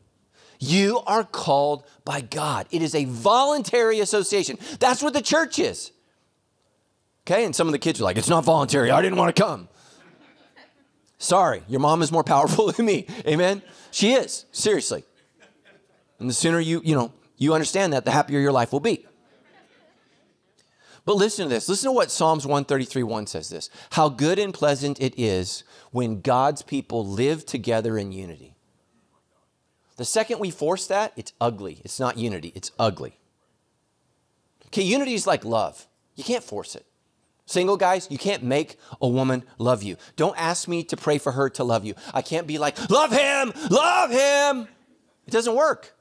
You 0.61 1.00
are 1.06 1.25
called 1.25 1.85
by 2.05 2.21
God. 2.21 2.69
It 2.71 2.81
is 2.81 2.94
a 2.94 3.05
voluntary 3.05 3.99
association. 4.00 4.59
That's 4.79 5.03
what 5.03 5.12
the 5.12 5.23
church 5.23 5.59
is. 5.59 5.91
Okay, 7.26 7.44
and 7.44 7.55
some 7.55 7.67
of 7.67 7.73
the 7.73 7.78
kids 7.78 8.00
are 8.00 8.04
like, 8.04 8.16
it's 8.16 8.28
not 8.28 8.45
voluntary. 8.45 8.90
I 8.90 9.02
didn't 9.02 9.19
want 9.19 9.35
to 9.35 9.43
come. 9.43 9.69
Sorry, 11.19 11.62
your 11.69 11.81
mom 11.81 12.02
is 12.02 12.12
more 12.12 12.25
powerful 12.25 12.71
than 12.73 12.87
me. 12.87 13.07
Amen? 13.26 13.62
She 13.90 14.12
is, 14.12 14.45
seriously. 14.52 15.04
And 16.21 16.31
the 16.31 16.35
sooner 16.35 16.61
you, 16.61 16.81
you 16.85 16.95
know, 16.95 17.12
you 17.37 17.54
understand 17.54 17.93
that, 17.93 18.04
the 18.04 18.11
happier 18.11 18.38
your 18.38 18.52
life 18.52 18.73
will 18.73 18.81
be. 18.81 19.07
But 21.04 21.16
listen 21.16 21.44
to 21.44 21.49
this. 21.49 21.68
Listen 21.68 21.88
to 21.88 21.92
what 21.92 22.11
Psalms 22.11 22.46
133 22.46 23.02
1 23.02 23.26
says 23.26 23.49
this. 23.50 23.68
How 23.90 24.08
good 24.08 24.38
and 24.38 24.54
pleasant 24.54 25.00
it 25.00 25.14
is 25.20 25.64
when 25.90 26.20
God's 26.20 26.62
people 26.62 27.06
live 27.06 27.44
together 27.44 27.99
in 27.99 28.12
unity. 28.12 28.54
The 29.96 30.04
second 30.04 30.40
we 30.40 30.50
force 30.50 30.87
that, 30.87 31.12
it's 31.16 31.32
ugly. 31.40 31.80
It's 31.84 32.00
not 32.00 32.18
unity, 32.18 32.52
it's 32.54 32.73
ugly. 32.78 33.18
Okay, 34.66 34.82
unity 34.82 35.14
is 35.14 35.26
like 35.26 35.44
love. 35.44 35.87
You 36.16 36.25
can't 36.25 36.42
force 36.42 36.75
it. 36.75 36.87
Single 37.46 37.76
guys, 37.76 38.08
you 38.11 38.16
can't 38.16 38.42
make 38.42 38.78
a 39.00 39.06
woman 39.06 39.44
love 39.58 39.82
you. 39.82 39.96
Don't 40.16 40.37
ask 40.38 40.66
me 40.66 40.82
to 40.84 40.96
pray 40.96 41.18
for 41.18 41.32
her 41.32 41.50
to 41.50 41.64
love 41.64 41.84
you. 41.84 41.94
I 42.14 42.23
can't 42.23 42.46
be 42.46 42.56
like, 42.56 42.90
love 42.90 43.12
him, 43.12 43.52
love 43.70 44.11
him. 44.11 44.66
It 45.26 45.30
doesn't 45.30 45.54
work. 45.54 45.94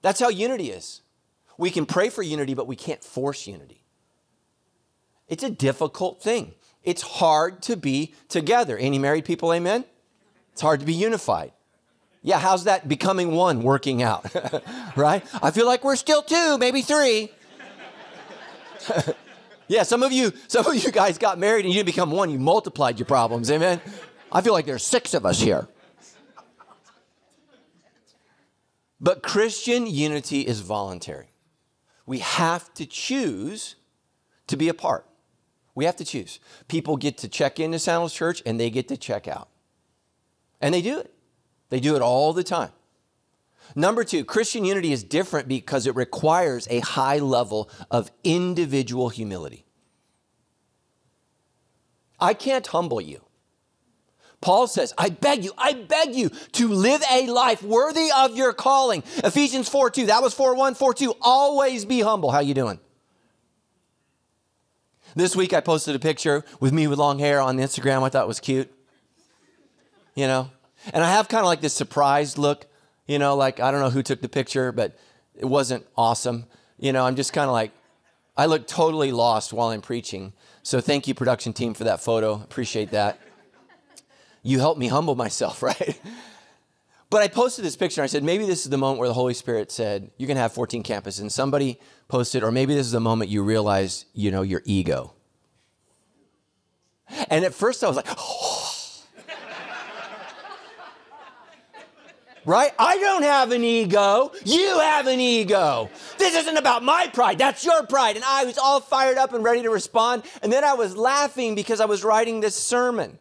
That's 0.00 0.18
how 0.18 0.30
unity 0.30 0.70
is. 0.70 1.02
We 1.58 1.70
can 1.70 1.84
pray 1.84 2.08
for 2.08 2.22
unity, 2.22 2.54
but 2.54 2.66
we 2.66 2.74
can't 2.74 3.04
force 3.04 3.46
unity. 3.46 3.81
It's 5.32 5.42
a 5.42 5.48
difficult 5.48 6.22
thing. 6.22 6.52
It's 6.84 7.00
hard 7.00 7.62
to 7.62 7.74
be 7.74 8.12
together. 8.28 8.76
Any 8.76 8.98
married 8.98 9.24
people, 9.24 9.54
amen? 9.54 9.86
It's 10.52 10.60
hard 10.60 10.80
to 10.80 10.84
be 10.84 10.92
unified. 10.92 11.52
Yeah, 12.20 12.38
how's 12.38 12.64
that 12.64 12.86
becoming 12.86 13.30
one 13.30 13.62
working 13.62 14.02
out? 14.02 14.26
right? 14.94 15.24
I 15.42 15.50
feel 15.50 15.64
like 15.64 15.84
we're 15.84 15.96
still 15.96 16.20
two, 16.20 16.58
maybe 16.58 16.82
three. 16.82 17.30
yeah, 19.68 19.84
some 19.84 20.02
of 20.02 20.12
you, 20.12 20.34
some 20.48 20.66
of 20.66 20.76
you 20.76 20.92
guys 20.92 21.16
got 21.16 21.38
married 21.38 21.64
and 21.64 21.72
you 21.72 21.78
didn't 21.78 21.86
become 21.86 22.10
one, 22.10 22.28
you 22.28 22.38
multiplied 22.38 22.98
your 22.98 23.06
problems, 23.06 23.50
amen? 23.50 23.80
I 24.30 24.42
feel 24.42 24.52
like 24.52 24.66
there's 24.66 24.84
six 24.84 25.14
of 25.14 25.24
us 25.24 25.40
here. 25.40 25.66
But 29.00 29.22
Christian 29.22 29.86
unity 29.86 30.42
is 30.42 30.60
voluntary. 30.60 31.28
We 32.04 32.18
have 32.18 32.74
to 32.74 32.84
choose 32.84 33.76
to 34.48 34.58
be 34.58 34.68
a 34.68 34.74
part. 34.74 35.06
We 35.74 35.84
have 35.86 35.96
to 35.96 36.04
choose. 36.04 36.38
People 36.68 36.96
get 36.96 37.18
to 37.18 37.28
check 37.28 37.58
into 37.58 37.78
Sandals 37.78 38.12
Church 38.12 38.42
and 38.44 38.60
they 38.60 38.70
get 38.70 38.88
to 38.88 38.96
check 38.96 39.26
out. 39.26 39.48
And 40.60 40.74
they 40.74 40.82
do 40.82 40.98
it. 40.98 41.12
They 41.70 41.80
do 41.80 41.96
it 41.96 42.02
all 42.02 42.32
the 42.32 42.44
time. 42.44 42.70
Number 43.74 44.04
two, 44.04 44.24
Christian 44.24 44.64
unity 44.64 44.92
is 44.92 45.02
different 45.02 45.48
because 45.48 45.86
it 45.86 45.96
requires 45.96 46.66
a 46.70 46.80
high 46.80 47.18
level 47.18 47.70
of 47.90 48.10
individual 48.22 49.08
humility. 49.08 49.64
I 52.20 52.34
can't 52.34 52.66
humble 52.66 53.00
you. 53.00 53.22
Paul 54.40 54.66
says, 54.66 54.92
I 54.98 55.08
beg 55.08 55.44
you, 55.44 55.52
I 55.56 55.72
beg 55.72 56.14
you 56.14 56.28
to 56.28 56.68
live 56.68 57.00
a 57.10 57.26
life 57.28 57.62
worthy 57.62 58.10
of 58.14 58.36
your 58.36 58.52
calling. 58.52 59.04
Ephesians 59.18 59.68
4 59.68 59.90
2, 59.90 60.06
that 60.06 60.22
was 60.22 60.34
4 60.34 60.54
1, 60.54 60.74
4 60.74 60.94
2. 60.94 61.14
Always 61.22 61.84
be 61.84 62.00
humble. 62.00 62.30
How 62.30 62.40
you 62.40 62.52
doing? 62.52 62.80
This 65.14 65.36
week 65.36 65.52
I 65.52 65.60
posted 65.60 65.94
a 65.94 65.98
picture 65.98 66.44
with 66.58 66.72
me 66.72 66.86
with 66.86 66.98
long 66.98 67.18
hair 67.18 67.40
on 67.40 67.58
Instagram. 67.58 68.02
I 68.02 68.08
thought 68.08 68.26
was 68.26 68.40
cute. 68.40 68.72
You 70.14 70.26
know? 70.26 70.50
And 70.92 71.04
I 71.04 71.10
have 71.10 71.28
kind 71.28 71.40
of 71.40 71.46
like 71.46 71.60
this 71.60 71.74
surprised 71.74 72.38
look, 72.38 72.66
you 73.06 73.18
know, 73.18 73.36
like 73.36 73.60
I 73.60 73.70
don't 73.70 73.80
know 73.80 73.90
who 73.90 74.02
took 74.02 74.20
the 74.20 74.28
picture, 74.28 74.72
but 74.72 74.96
it 75.34 75.44
wasn't 75.44 75.86
awesome. 75.96 76.46
You 76.78 76.92
know, 76.92 77.04
I'm 77.04 77.16
just 77.16 77.32
kind 77.32 77.46
of 77.46 77.52
like, 77.52 77.72
I 78.36 78.46
look 78.46 78.66
totally 78.66 79.12
lost 79.12 79.52
while 79.52 79.68
I'm 79.68 79.82
preaching. 79.82 80.32
So 80.62 80.80
thank 80.80 81.06
you, 81.06 81.14
production 81.14 81.52
team, 81.52 81.74
for 81.74 81.84
that 81.84 82.00
photo. 82.00 82.34
Appreciate 82.34 82.90
that. 82.92 83.18
You 84.42 84.58
helped 84.58 84.80
me 84.80 84.88
humble 84.88 85.14
myself, 85.14 85.62
right? 85.62 86.00
But 87.12 87.20
I 87.20 87.28
posted 87.28 87.62
this 87.62 87.76
picture 87.76 88.00
and 88.00 88.04
I 88.04 88.06
said, 88.06 88.24
maybe 88.24 88.46
this 88.46 88.64
is 88.64 88.70
the 88.70 88.78
moment 88.78 88.98
where 88.98 89.06
the 89.06 89.12
Holy 89.12 89.34
Spirit 89.34 89.70
said, 89.70 90.10
you're 90.16 90.26
going 90.26 90.38
to 90.38 90.40
have 90.40 90.54
14 90.54 90.82
campuses. 90.82 91.20
And 91.20 91.30
somebody 91.30 91.78
posted, 92.08 92.42
or 92.42 92.50
maybe 92.50 92.74
this 92.74 92.86
is 92.86 92.92
the 92.92 93.00
moment 93.00 93.30
you 93.30 93.42
realize, 93.42 94.06
you 94.14 94.30
know, 94.30 94.40
your 94.40 94.62
ego. 94.64 95.12
And 97.28 97.44
at 97.44 97.52
first 97.52 97.84
I 97.84 97.88
was 97.88 97.96
like, 97.96 98.06
oh. 98.16 99.04
right? 102.46 102.72
I 102.78 102.96
don't 102.96 103.24
have 103.24 103.52
an 103.52 103.62
ego. 103.62 104.32
You 104.46 104.78
have 104.78 105.06
an 105.06 105.20
ego. 105.20 105.90
This 106.16 106.34
isn't 106.34 106.56
about 106.56 106.82
my 106.82 107.10
pride. 107.12 107.36
That's 107.36 107.62
your 107.62 107.84
pride. 107.84 108.16
And 108.16 108.24
I 108.24 108.46
was 108.46 108.56
all 108.56 108.80
fired 108.80 109.18
up 109.18 109.34
and 109.34 109.44
ready 109.44 109.60
to 109.64 109.70
respond. 109.70 110.22
And 110.42 110.50
then 110.50 110.64
I 110.64 110.72
was 110.72 110.96
laughing 110.96 111.56
because 111.56 111.78
I 111.78 111.84
was 111.84 112.04
writing 112.04 112.40
this 112.40 112.56
sermon. 112.56 113.18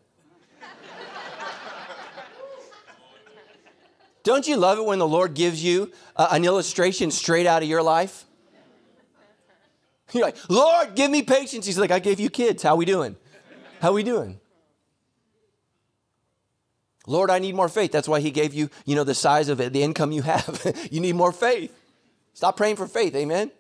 Don't 4.24 4.48
you 4.48 4.56
love 4.56 4.78
it 4.78 4.86
when 4.86 5.00
the 5.00 5.08
Lord 5.08 5.34
gives 5.34 5.64
you 5.64 5.92
uh, 6.16 6.30
an 6.32 6.46
illustration 6.46 7.12
straight 7.12 7.48
out 7.48 7.64
of 7.64 7.70
your 7.70 7.82
life? 7.82 8.26
You're 10.14 10.24
like, 10.24 10.38
Lord, 10.50 10.96
give 10.96 11.10
me 11.10 11.24
patience. 11.24 11.66
He's 11.66 11.80
like, 11.80 11.92
I 11.92 12.00
gave 12.00 12.20
you 12.20 12.30
kids. 12.30 12.64
How 12.64 12.76
we 12.76 12.86
doing? 12.86 13.16
How 13.82 13.94
we 13.94 14.04
doing? 14.04 14.40
Lord, 17.08 17.30
I 17.30 17.40
need 17.40 17.56
more 17.56 17.70
faith. 17.70 17.92
That's 17.92 18.08
why 18.08 18.20
he 18.20 18.30
gave 18.30 18.54
you, 18.54 18.70
you 18.86 18.96
know, 18.96 19.04
the 19.04 19.16
size 19.16 19.50
of 19.50 19.60
it, 19.60 19.74
the 19.74 19.82
income 19.82 20.12
you 20.12 20.22
have. 20.22 20.88
you 20.92 21.00
need 21.00 21.16
more 21.16 21.32
faith. 21.32 21.76
Stop 22.34 22.58
praying 22.58 22.76
for 22.76 22.88
faith. 22.88 23.16
Amen. 23.16 23.52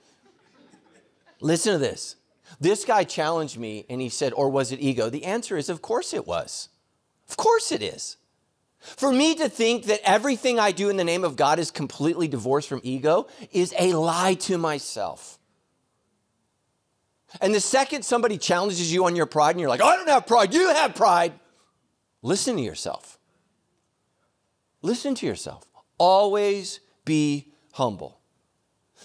Listen 1.40 1.74
to 1.74 1.80
this. 1.80 2.18
This 2.60 2.86
guy 2.86 3.04
challenged 3.04 3.58
me 3.58 3.86
and 3.90 4.00
he 4.00 4.10
said, 4.10 4.34
or 4.34 4.50
was 4.50 4.72
it 4.72 4.80
ego? 4.80 5.10
The 5.10 5.26
answer 5.26 5.58
is, 5.58 5.70
of 5.70 5.82
course 5.82 6.14
it 6.14 6.28
was. 6.28 6.70
Of 7.30 7.38
course 7.38 7.72
it 7.72 7.82
is. 7.82 8.18
For 8.82 9.12
me 9.12 9.36
to 9.36 9.48
think 9.48 9.86
that 9.86 10.02
everything 10.04 10.60
I 10.60 10.72
do 10.72 10.90
in 10.90 10.98
the 10.98 11.04
name 11.04 11.24
of 11.24 11.36
God 11.36 11.60
is 11.60 11.70
completely 11.70 12.28
divorced 12.28 12.68
from 12.68 12.82
ego 12.84 13.28
is 13.52 13.74
a 13.78 13.94
lie 13.94 14.34
to 14.36 14.58
myself. 14.58 15.38
And 17.40 17.54
the 17.54 17.62
second 17.62 18.04
somebody 18.04 18.38
challenges 18.38 18.92
you 18.92 19.06
on 19.06 19.16
your 19.16 19.28
pride 19.28 19.52
and 19.52 19.60
you're 19.60 19.70
like, 19.70 19.82
I 19.82 19.96
don't 19.96 20.10
have 20.10 20.26
pride, 20.26 20.54
you 20.54 20.68
have 20.68 20.96
pride, 20.96 21.34
listen 22.24 22.58
to 22.58 22.62
yourself. 22.62 23.20
Listen 24.82 25.14
to 25.16 25.28
yourself. 25.28 25.64
Always 26.00 26.80
be 27.06 27.54
humble. 27.74 28.20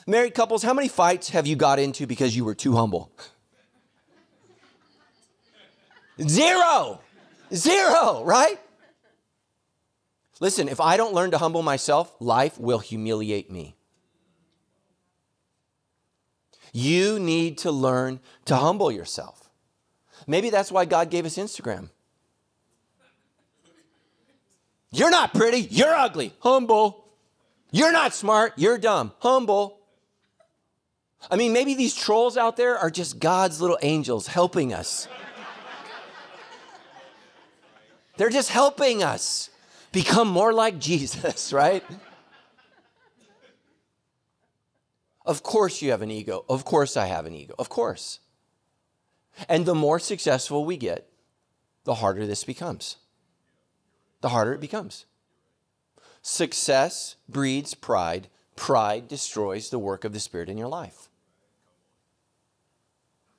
Married 0.07 0.35
couples, 0.35 0.63
how 0.63 0.73
many 0.73 0.89
fights 0.89 1.31
have 1.31 1.47
you 1.47 1.55
got 1.55 1.79
into 1.79 2.07
because 2.07 2.35
you 2.35 2.45
were 2.45 2.55
too 2.55 2.75
humble? 2.75 3.13
Zero. 6.27 7.01
Zero, 7.55 8.25
right? 8.25 8.59
Listen, 10.41 10.69
if 10.69 10.81
I 10.81 10.97
don't 10.97 11.15
learn 11.15 11.31
to 11.31 11.39
humble 11.39 11.63
myself, 11.63 12.15
life 12.21 12.59
will 12.59 12.79
humiliate 12.79 13.51
me. 13.51 13.77
You 16.73 17.19
need 17.19 17.59
to 17.59 17.71
learn 17.71 18.21
to 18.45 18.57
humble 18.57 18.93
yourself. 18.93 19.49
Maybe 20.27 20.51
that's 20.51 20.71
why 20.71 20.85
God 20.85 21.11
gave 21.11 21.25
us 21.25 21.37
Instagram. 21.37 21.89
You're 24.91 25.11
not 25.11 25.33
pretty, 25.33 25.61
you're 25.61 25.95
ugly, 25.95 26.35
humble. 26.41 27.07
You're 27.71 27.93
not 27.93 28.15
smart, 28.15 28.53
you're 28.57 28.79
dumb, 28.79 29.13
humble. 29.19 29.81
I 31.31 31.37
mean, 31.37 31.53
maybe 31.53 31.75
these 31.75 31.95
trolls 31.95 32.37
out 32.37 32.57
there 32.57 32.79
are 32.79 32.91
just 32.91 33.19
God's 33.19 33.61
little 33.61 33.79
angels 33.83 34.27
helping 34.27 34.73
us. 34.73 35.09
They're 38.17 38.31
just 38.31 38.51
helping 38.51 39.03
us 39.03 39.51
become 39.97 40.29
more 40.29 40.53
like 40.53 40.79
Jesus, 40.79 41.53
right? 41.63 41.83
Of 45.25 45.43
course, 45.43 45.81
you 45.81 45.91
have 45.91 46.03
an 46.03 46.11
ego. 46.11 46.45
Of 46.51 46.67
course, 46.67 46.99
I 46.99 47.07
have 47.07 47.25
an 47.25 47.35
ego. 47.35 47.55
Of 47.59 47.71
course. 47.71 48.21
And 49.49 49.65
the 49.65 49.75
more 49.75 49.99
successful 49.99 50.67
we 50.67 50.77
get, 50.77 51.09
the 51.85 51.95
harder 51.95 52.27
this 52.27 52.45
becomes. 52.45 52.99
The 54.21 54.29
harder 54.29 54.53
it 54.53 54.61
becomes. 54.61 55.07
Success 56.21 57.17
breeds 57.27 57.73
pride. 57.73 58.29
Pride 58.55 59.09
destroys 59.09 59.71
the 59.71 59.79
work 59.79 60.05
of 60.05 60.13
the 60.13 60.21
Spirit 60.21 60.51
in 60.51 60.59
your 60.59 60.69
life. 60.69 61.09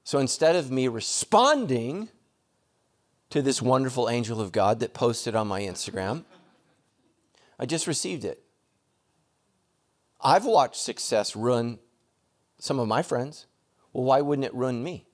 So 0.04 0.18
instead 0.18 0.56
of 0.56 0.72
me 0.72 0.88
responding 0.88 2.10
to 3.30 3.44
this 3.44 3.62
wonderful 3.62 4.10
angel 4.10 4.42
of 4.42 4.52
God 4.52 4.80
that 4.80 4.96
posted 4.96 5.36
on 5.36 5.48
my 5.48 5.62
Instagram, 5.62 6.24
I 7.60 7.66
just 7.66 7.88
received 7.88 8.24
it. 8.24 8.44
I've 10.22 10.46
watched 10.46 10.76
success 10.76 11.36
ruin 11.36 11.80
some 12.60 12.80
of 12.80 12.88
my 12.88 13.02
friends. 13.02 13.46
Well, 13.94 14.04
why 14.04 14.22
wouldn't 14.22 14.46
it 14.46 14.54
ruin 14.54 14.84
me? 14.84 15.06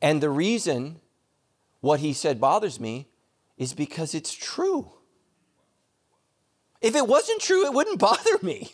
And 0.00 0.20
the 0.20 0.30
reason 0.30 1.00
what 1.80 2.00
he 2.00 2.12
said 2.12 2.40
bothers 2.40 2.78
me 2.78 3.08
is 3.56 3.74
because 3.74 4.14
it's 4.14 4.32
true. 4.32 4.92
If 6.80 6.94
it 6.94 7.06
wasn't 7.08 7.40
true, 7.40 7.66
it 7.66 7.72
wouldn't 7.72 7.98
bother 8.08 8.38
me. 8.42 8.72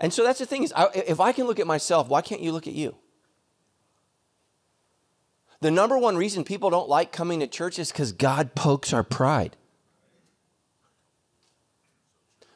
And 0.00 0.12
so 0.12 0.24
that's 0.24 0.38
the 0.38 0.46
thing 0.46 0.62
is, 0.64 0.72
if 0.94 1.20
I 1.20 1.32
can 1.32 1.46
look 1.46 1.60
at 1.60 1.66
myself, 1.66 2.08
why 2.08 2.20
can't 2.20 2.40
you 2.40 2.52
look 2.52 2.66
at 2.66 2.74
you? 2.74 2.96
The 5.64 5.70
number 5.70 5.96
one 5.96 6.18
reason 6.18 6.44
people 6.44 6.68
don't 6.68 6.90
like 6.90 7.10
coming 7.10 7.40
to 7.40 7.46
church 7.46 7.78
is 7.78 7.90
because 7.90 8.12
God 8.12 8.54
pokes 8.54 8.92
our 8.92 9.02
pride. 9.02 9.56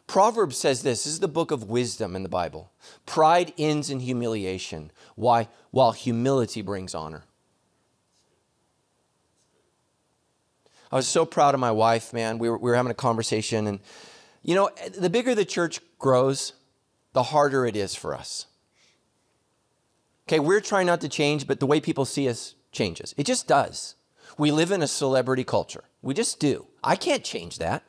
Proverbs 0.06 0.58
says 0.58 0.82
this, 0.82 1.04
this 1.04 1.14
is 1.14 1.20
the 1.20 1.26
book 1.26 1.50
of 1.50 1.70
wisdom 1.70 2.14
in 2.14 2.22
the 2.22 2.28
Bible. 2.28 2.70
Pride 3.06 3.54
ends 3.56 3.88
in 3.88 4.00
humiliation. 4.00 4.90
Why? 5.14 5.48
While 5.70 5.92
humility 5.92 6.60
brings 6.60 6.94
honor. 6.94 7.24
I 10.92 10.96
was 10.96 11.08
so 11.08 11.24
proud 11.24 11.54
of 11.54 11.60
my 11.60 11.72
wife, 11.72 12.12
man. 12.12 12.36
We 12.36 12.50
were, 12.50 12.58
we 12.58 12.68
were 12.68 12.76
having 12.76 12.90
a 12.90 12.94
conversation, 12.94 13.66
and 13.66 13.80
you 14.42 14.54
know, 14.54 14.68
the 14.98 15.08
bigger 15.08 15.34
the 15.34 15.46
church 15.46 15.80
grows, 15.98 16.52
the 17.14 17.22
harder 17.22 17.64
it 17.64 17.74
is 17.74 17.94
for 17.94 18.14
us. 18.14 18.44
Okay, 20.28 20.40
we're 20.40 20.60
trying 20.60 20.86
not 20.86 21.00
to 21.00 21.08
change, 21.08 21.46
but 21.46 21.58
the 21.58 21.66
way 21.66 21.80
people 21.80 22.04
see 22.04 22.28
us 22.28 22.54
changes. 22.78 23.14
It 23.16 23.26
just 23.26 23.48
does. 23.48 23.96
We 24.38 24.52
live 24.52 24.70
in 24.70 24.82
a 24.82 24.86
celebrity 24.86 25.44
culture. 25.44 25.84
We 26.00 26.14
just 26.14 26.38
do. 26.38 26.66
I 26.82 26.94
can't 26.94 27.24
change 27.24 27.58
that. 27.58 27.82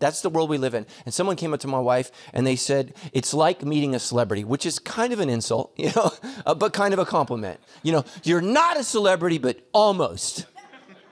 That's 0.00 0.20
the 0.20 0.28
world 0.28 0.50
we 0.50 0.58
live 0.58 0.74
in. 0.74 0.86
And 1.06 1.14
someone 1.14 1.36
came 1.36 1.54
up 1.54 1.60
to 1.60 1.66
my 1.66 1.78
wife 1.78 2.10
and 2.34 2.46
they 2.46 2.56
said, 2.56 2.94
It's 3.12 3.32
like 3.32 3.64
meeting 3.64 3.94
a 3.94 3.98
celebrity, 3.98 4.44
which 4.44 4.66
is 4.66 4.78
kind 4.78 5.14
of 5.14 5.20
an 5.20 5.30
insult, 5.30 5.72
you 5.78 5.90
know, 5.96 6.12
uh, 6.44 6.54
but 6.54 6.74
kind 6.74 6.92
of 6.92 7.00
a 7.00 7.06
compliment. 7.06 7.58
You 7.82 7.92
know, 7.92 8.04
you're 8.22 8.42
not 8.42 8.78
a 8.78 8.84
celebrity, 8.84 9.38
but 9.38 9.66
almost. 9.72 10.44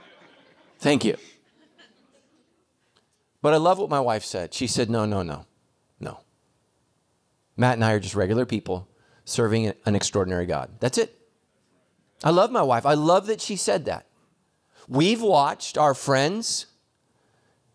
Thank 0.79 1.05
you. 1.05 1.17
But 3.41 3.55
I 3.55 3.57
love 3.57 3.79
what 3.79 3.89
my 3.89 4.01
wife 4.01 4.25
said. 4.25 4.53
She 4.53 4.67
said, 4.67 4.91
No, 4.91 5.07
no, 5.07 5.23
no, 5.23 5.47
no. 5.99 6.19
Matt 7.57 7.75
and 7.75 7.85
I 7.85 7.93
are 7.93 8.01
just 8.01 8.15
regular 8.15 8.45
people 8.45 8.89
serving 9.25 9.73
an 9.87 9.95
extraordinary 9.95 10.47
God. 10.47 10.71
That's 10.81 10.99
it. 10.99 11.22
I 12.25 12.31
love 12.31 12.51
my 12.51 12.63
wife. 12.63 12.87
I 12.87 12.95
love 12.95 13.27
that 13.27 13.41
she 13.41 13.57
said 13.57 13.85
that. 13.87 14.07
We've 14.89 15.23
watched 15.23 15.79
our 15.79 15.95
friends 15.95 16.67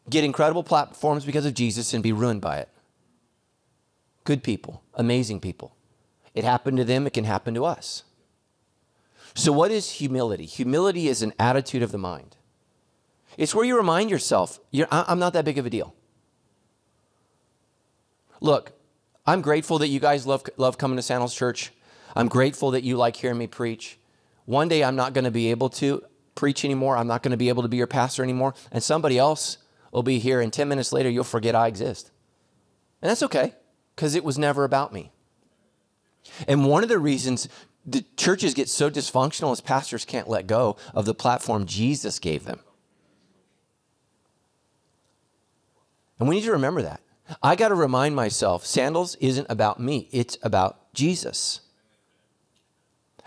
get 0.09 0.23
incredible 0.23 0.63
platforms 0.63 1.25
because 1.25 1.45
of 1.45 1.53
Jesus 1.53 1.93
and 1.93 2.01
be 2.01 2.13
ruined 2.13 2.41
by 2.41 2.57
it. 2.57 2.69
Good 4.23 4.43
people, 4.43 4.83
amazing 4.93 5.39
people. 5.39 5.75
It 6.33 6.43
happened 6.43 6.77
to 6.77 6.83
them, 6.83 7.07
it 7.07 7.13
can 7.13 7.23
happen 7.23 7.53
to 7.55 7.65
us. 7.65 8.03
So, 9.33 9.51
what 9.51 9.71
is 9.71 9.91
humility? 9.91 10.45
Humility 10.45 11.07
is 11.07 11.21
an 11.21 11.33
attitude 11.39 11.83
of 11.83 11.91
the 11.91 11.97
mind. 11.97 12.35
It's 13.37 13.53
where 13.53 13.65
you 13.65 13.77
remind 13.77 14.09
yourself, 14.09 14.59
I'm 14.91 15.19
not 15.19 15.33
that 15.33 15.45
big 15.45 15.57
of 15.57 15.65
a 15.65 15.69
deal. 15.69 15.93
Look, 18.41 18.71
I'm 19.25 19.41
grateful 19.41 19.79
that 19.79 19.87
you 19.89 19.99
guys 19.99 20.25
love, 20.25 20.43
love 20.57 20.77
coming 20.77 20.95
to 20.97 21.01
Sandals 21.01 21.35
Church. 21.35 21.71
I'm 22.15 22.27
grateful 22.27 22.71
that 22.71 22.83
you 22.83 22.97
like 22.97 23.15
hearing 23.15 23.37
me 23.37 23.47
preach. 23.47 23.96
One 24.47 24.69
day 24.69 24.81
I'm 24.81 24.95
not 24.95 25.13
going 25.13 25.25
to 25.25 25.31
be 25.31 25.51
able 25.51 25.67
to 25.71 26.01
preach 26.33 26.63
anymore. 26.63 26.95
I'm 26.95 27.05
not 27.07 27.21
going 27.21 27.31
to 27.31 27.37
be 27.37 27.49
able 27.49 27.63
to 27.63 27.69
be 27.69 27.75
your 27.75 27.85
pastor 27.85 28.23
anymore. 28.23 28.53
And 28.71 28.81
somebody 28.81 29.17
else 29.17 29.57
will 29.91 30.03
be 30.03 30.19
here, 30.19 30.39
and 30.39 30.53
10 30.53 30.69
minutes 30.69 30.93
later, 30.93 31.09
you'll 31.09 31.25
forget 31.25 31.53
I 31.53 31.67
exist. 31.67 32.11
And 33.01 33.09
that's 33.09 33.23
okay, 33.23 33.55
because 33.93 34.15
it 34.15 34.23
was 34.23 34.37
never 34.37 34.63
about 34.63 34.93
me. 34.93 35.11
And 36.47 36.65
one 36.65 36.81
of 36.81 36.87
the 36.87 36.97
reasons 36.97 37.49
the 37.85 38.05
churches 38.15 38.53
get 38.53 38.69
so 38.69 38.89
dysfunctional 38.89 39.51
is 39.51 39.59
pastors 39.59 40.05
can't 40.05 40.29
let 40.29 40.47
go 40.47 40.77
of 40.93 41.05
the 41.05 41.13
platform 41.13 41.65
Jesus 41.65 42.17
gave 42.17 42.45
them. 42.45 42.61
And 46.19 46.29
we 46.29 46.35
need 46.35 46.45
to 46.45 46.51
remember 46.53 46.81
that. 46.83 47.01
I 47.43 47.57
got 47.57 47.69
to 47.69 47.75
remind 47.75 48.15
myself 48.15 48.65
sandals 48.65 49.15
isn't 49.15 49.47
about 49.49 49.77
me, 49.77 50.07
it's 50.11 50.37
about 50.41 50.93
Jesus. 50.93 51.61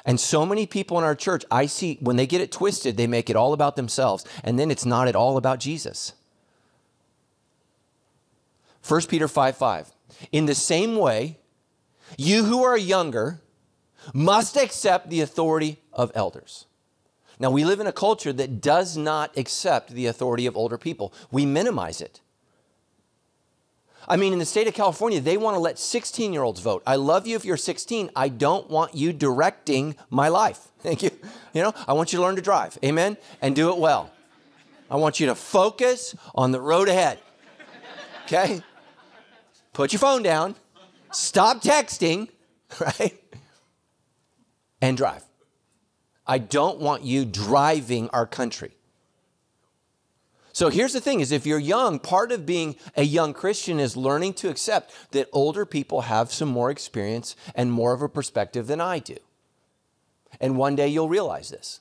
And 0.04 0.19
so 0.19 0.47
many 0.47 0.66
people 0.66 0.99
in 0.99 1.04
our 1.04 1.14
church, 1.14 1.45
I 1.50 1.66
see 1.66 1.99
when 2.00 2.16
they 2.16 2.26
get 2.26 2.40
it 2.40 2.52
twisted, 2.52 2.97
they 2.97 3.07
make 3.07 3.28
it 3.28 3.37
all 3.37 3.52
about 3.52 3.76
themselves, 3.76 4.25
and 4.42 4.59
then 4.59 4.71
it's 4.71 4.87
not 4.87 5.09
at 5.09 5.16
all 5.16 5.37
about 5.37 5.61
Jesus. 5.61 6.14
1 8.87 9.02
Peter 9.09 9.28
5 9.28 9.57
5. 9.57 9.92
In 10.33 10.47
the 10.47 10.54
same 10.54 10.97
way, 10.97 11.38
you 12.16 12.45
who 12.45 12.62
are 12.62 12.76
younger 12.76 13.40
must 14.14 14.57
accept 14.57 15.11
the 15.11 15.21
authority 15.21 15.78
of 15.92 16.11
elders. 16.14 16.66
Now, 17.38 17.50
we 17.50 17.64
live 17.64 17.80
in 17.80 17.87
a 17.87 17.92
culture 17.92 18.33
that 18.35 18.61
does 18.61 18.97
not 18.97 19.37
accept 19.37 19.90
the 19.90 20.07
authority 20.07 20.47
of 20.47 20.57
older 20.57 20.76
people, 20.76 21.12
we 21.30 21.47
minimize 21.47 22.00
it. 22.00 22.21
I 24.09 24.16
mean, 24.16 24.33
in 24.33 24.38
the 24.38 24.45
state 24.45 24.66
of 24.66 24.75
California, 24.75 25.21
they 25.21 25.37
want 25.37 25.54
to 25.54 25.61
let 25.61 25.78
16 25.78 26.33
year 26.33 26.42
olds 26.42 26.61
vote. 26.61 26.83
I 26.87 26.97
love 26.97 27.26
you 27.26 27.37
if 27.37 27.45
you're 27.45 27.57
16. 27.57 28.11
I 28.16 28.28
don't 28.28 28.69
want 28.69 28.95
you 28.95 29.12
directing 29.12 29.97
my 30.09 30.28
life. 30.28 30.69
Thank 30.80 31.02
you. 31.02 31.11
You 31.52 31.62
know, 31.62 31.73
I 31.87 31.92
want 31.92 32.12
you 32.12 32.19
to 32.19 32.23
learn 32.23 32.37
to 32.37 32.42
drive. 32.42 32.78
Amen. 32.85 33.16
And 33.42 33.54
do 33.54 33.71
it 33.71 33.78
well. 33.78 34.11
I 34.90 34.97
want 34.97 35.21
you 35.21 35.26
to 35.26 35.35
focus 35.35 36.14
on 36.35 36.50
the 36.50 36.61
road 36.61 36.88
ahead. 36.88 37.19
Okay? 38.25 38.62
Put 39.73 39.92
your 39.92 40.00
phone 40.00 40.23
down, 40.23 40.57
stop 41.12 41.62
texting, 41.62 42.28
right? 42.80 43.21
And 44.80 44.97
drive. 44.97 45.25
I 46.26 46.38
don't 46.38 46.80
want 46.80 47.02
you 47.04 47.25
driving 47.25 48.09
our 48.11 48.26
country. 48.26 48.73
So 50.61 50.69
here's 50.69 50.93
the 50.93 51.00
thing 51.00 51.21
is 51.21 51.33
if 51.33 51.47
you're 51.47 51.59
young, 51.59 51.99
part 51.99 52.31
of 52.31 52.45
being 52.45 52.76
a 52.95 53.02
young 53.02 53.33
Christian 53.33 53.81
is 53.81 53.97
learning 53.97 54.35
to 54.35 54.50
accept 54.50 54.93
that 55.12 55.26
older 55.33 55.64
people 55.64 56.02
have 56.02 56.31
some 56.31 56.50
more 56.50 56.71
experience 56.71 57.35
and 57.55 57.73
more 57.73 57.95
of 57.95 58.02
a 58.02 58.11
perspective 58.11 58.67
than 58.67 58.79
I 58.79 58.99
do. 58.99 59.17
And 60.38 60.59
one 60.59 60.76
day 60.76 60.88
you'll 60.88 61.09
realize 61.09 61.49
this. 61.49 61.81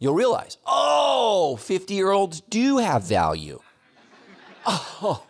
You'll 0.00 0.16
realize, 0.16 0.58
oh, 0.66 1.54
50 1.54 1.94
year 1.94 2.10
olds 2.10 2.40
do 2.40 2.78
have 2.78 3.04
value. 3.04 3.60
Oh, 4.66 5.24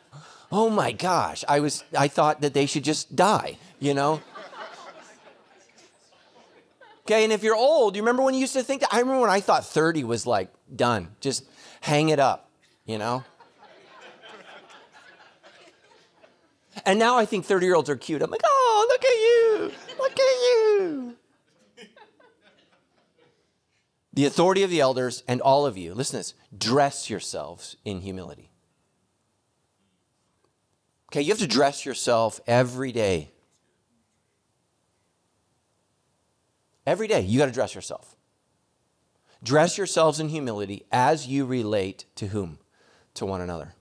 oh 0.50 0.70
my 0.70 0.92
gosh. 0.92 1.44
I 1.46 1.60
was 1.60 1.84
I 1.94 2.08
thought 2.08 2.40
that 2.40 2.54
they 2.54 2.64
should 2.64 2.84
just 2.84 3.14
die, 3.14 3.58
you 3.78 3.92
know? 3.92 4.22
Okay, 7.02 7.24
and 7.24 7.32
if 7.34 7.42
you're 7.42 7.54
old, 7.54 7.94
you 7.94 8.00
remember 8.00 8.22
when 8.22 8.32
you 8.32 8.40
used 8.40 8.54
to 8.54 8.62
think 8.62 8.80
that? 8.80 8.88
I 8.90 9.00
remember 9.00 9.20
when 9.20 9.28
I 9.28 9.40
thought 9.40 9.66
30 9.66 10.04
was 10.04 10.26
like 10.26 10.48
done. 10.74 11.08
Just 11.20 11.44
hang 11.82 12.08
it 12.08 12.18
up 12.18 12.45
you 12.86 12.98
know? 12.98 13.24
And 16.84 16.98
now 16.98 17.16
I 17.18 17.24
think 17.24 17.44
30 17.44 17.66
year 17.66 17.74
olds 17.74 17.90
are 17.90 17.96
cute. 17.96 18.22
I'm 18.22 18.30
like, 18.30 18.42
oh, 18.44 18.86
look 18.88 19.04
at 19.04 19.10
you. 19.10 19.72
Look 19.98 20.12
at 20.12 20.18
you. 20.18 21.16
the 24.12 24.24
authority 24.24 24.62
of 24.62 24.70
the 24.70 24.80
elders 24.80 25.22
and 25.28 25.40
all 25.42 25.66
of 25.66 25.76
you, 25.76 25.94
listen 25.94 26.12
to 26.12 26.18
this, 26.18 26.34
dress 26.56 27.10
yourselves 27.10 27.76
in 27.84 28.00
humility. 28.00 28.50
Okay, 31.10 31.22
you 31.22 31.30
have 31.30 31.38
to 31.38 31.46
dress 31.46 31.84
yourself 31.84 32.40
every 32.46 32.92
day. 32.92 33.30
Every 36.86 37.08
day, 37.08 37.20
you 37.20 37.38
got 37.38 37.46
to 37.46 37.52
dress 37.52 37.74
yourself. 37.74 38.16
Dress 39.42 39.76
yourselves 39.76 40.20
in 40.20 40.28
humility 40.28 40.86
as 40.92 41.26
you 41.26 41.44
relate 41.44 42.04
to 42.14 42.28
whom? 42.28 42.58
To 43.16 43.26
one 43.26 43.40
another. 43.40 43.74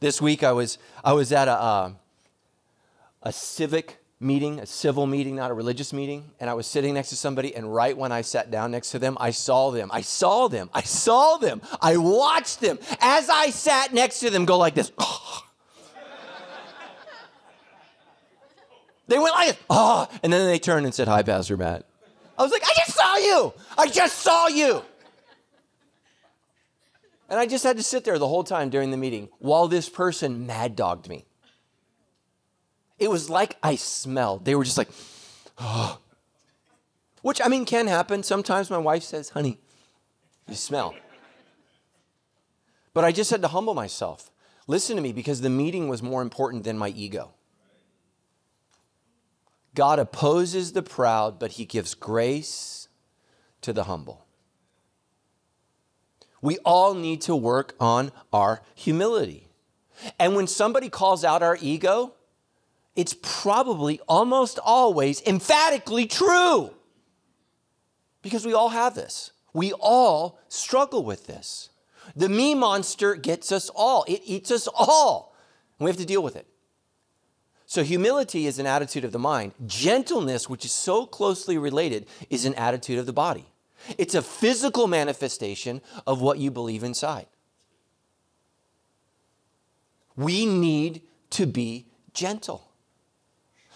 This 0.00 0.20
week 0.20 0.42
I 0.42 0.52
was, 0.52 0.78
I 1.04 1.12
was 1.12 1.32
at 1.32 1.48
a, 1.48 1.52
uh, 1.52 1.92
a 3.22 3.32
civic 3.32 4.02
meeting, 4.22 4.60
a 4.60 4.66
civil 4.66 5.06
meeting, 5.06 5.36
not 5.36 5.50
a 5.50 5.54
religious 5.54 5.92
meeting, 5.92 6.30
and 6.40 6.48
I 6.48 6.54
was 6.54 6.66
sitting 6.66 6.94
next 6.94 7.10
to 7.10 7.16
somebody, 7.16 7.54
and 7.54 7.74
right 7.74 7.96
when 7.96 8.12
I 8.12 8.22
sat 8.22 8.50
down 8.50 8.70
next 8.70 8.90
to 8.92 8.98
them, 8.98 9.16
I 9.20 9.30
saw 9.30 9.70
them. 9.70 9.90
I 9.92 10.00
saw 10.00 10.48
them. 10.48 10.70
I 10.72 10.82
saw 10.82 11.36
them. 11.36 11.60
I 11.80 11.96
watched 11.96 12.60
them 12.60 12.78
as 13.00 13.28
I 13.28 13.50
sat 13.50 13.92
next 13.92 14.20
to 14.20 14.30
them 14.30 14.44
go 14.44 14.58
like 14.58 14.74
this. 14.74 14.92
they 19.08 19.18
went 19.18 19.34
like, 19.34 19.58
oh, 19.68 20.08
and 20.22 20.32
then 20.32 20.46
they 20.46 20.58
turned 20.58 20.86
and 20.86 20.94
said, 20.94 21.08
Hi, 21.08 21.22
Pastor 21.22 21.56
Matt. 21.56 21.84
I 22.38 22.42
was 22.42 22.52
like, 22.52 22.62
I 22.64 22.72
just 22.74 22.96
saw 22.96 23.16
you. 23.16 23.52
I 23.76 23.88
just 23.88 24.18
saw 24.18 24.48
you. 24.48 24.82
And 27.32 27.40
I 27.40 27.46
just 27.46 27.64
had 27.64 27.78
to 27.78 27.82
sit 27.82 28.04
there 28.04 28.18
the 28.18 28.28
whole 28.28 28.44
time 28.44 28.68
during 28.68 28.90
the 28.90 28.98
meeting 28.98 29.30
while 29.38 29.66
this 29.66 29.88
person 29.88 30.46
mad 30.46 30.76
dogged 30.76 31.08
me. 31.08 31.24
It 32.98 33.08
was 33.08 33.30
like 33.30 33.56
I 33.62 33.76
smelled. 33.76 34.44
They 34.44 34.54
were 34.54 34.64
just 34.64 34.76
like, 34.76 34.90
oh. 35.56 35.98
Which, 37.22 37.40
I 37.42 37.48
mean, 37.48 37.64
can 37.64 37.86
happen. 37.86 38.22
Sometimes 38.22 38.68
my 38.68 38.76
wife 38.76 39.02
says, 39.02 39.30
honey, 39.30 39.58
you 40.46 40.54
smell. 40.54 40.94
But 42.92 43.04
I 43.04 43.12
just 43.12 43.30
had 43.30 43.40
to 43.40 43.48
humble 43.48 43.72
myself. 43.72 44.30
Listen 44.66 44.96
to 44.96 45.02
me 45.02 45.14
because 45.14 45.40
the 45.40 45.48
meeting 45.48 45.88
was 45.88 46.02
more 46.02 46.20
important 46.20 46.64
than 46.64 46.76
my 46.76 46.90
ego. 46.90 47.32
God 49.74 49.98
opposes 49.98 50.74
the 50.74 50.82
proud, 50.82 51.38
but 51.38 51.52
he 51.52 51.64
gives 51.64 51.94
grace 51.94 52.88
to 53.62 53.72
the 53.72 53.84
humble. 53.84 54.21
We 56.42 56.58
all 56.58 56.92
need 56.92 57.22
to 57.22 57.34
work 57.36 57.74
on 57.80 58.12
our 58.32 58.60
humility. 58.74 59.46
And 60.18 60.34
when 60.34 60.48
somebody 60.48 60.90
calls 60.90 61.24
out 61.24 61.42
our 61.42 61.56
ego, 61.60 62.14
it's 62.96 63.16
probably 63.22 64.00
almost 64.08 64.58
always 64.62 65.22
emphatically 65.22 66.06
true. 66.06 66.74
Because 68.20 68.44
we 68.44 68.52
all 68.52 68.70
have 68.70 68.94
this. 68.94 69.30
We 69.54 69.72
all 69.72 70.38
struggle 70.48 71.04
with 71.04 71.26
this. 71.26 71.70
The 72.16 72.28
me 72.28 72.54
monster 72.54 73.14
gets 73.14 73.52
us 73.52 73.70
all, 73.74 74.04
it 74.08 74.22
eats 74.24 74.50
us 74.50 74.68
all. 74.74 75.34
And 75.78 75.84
we 75.84 75.90
have 75.90 75.98
to 75.98 76.04
deal 76.04 76.22
with 76.22 76.36
it. 76.36 76.46
So, 77.66 77.82
humility 77.82 78.46
is 78.46 78.58
an 78.58 78.66
attitude 78.66 79.04
of 79.04 79.12
the 79.12 79.18
mind. 79.18 79.52
Gentleness, 79.66 80.48
which 80.48 80.64
is 80.64 80.72
so 80.72 81.06
closely 81.06 81.56
related, 81.56 82.06
is 82.28 82.44
an 82.44 82.54
attitude 82.54 82.98
of 82.98 83.06
the 83.06 83.14
body. 83.14 83.46
It's 83.98 84.14
a 84.14 84.22
physical 84.22 84.86
manifestation 84.86 85.80
of 86.06 86.20
what 86.20 86.38
you 86.38 86.50
believe 86.50 86.82
inside. 86.82 87.26
We 90.16 90.46
need 90.46 91.02
to 91.30 91.46
be 91.46 91.86
gentle. 92.12 92.68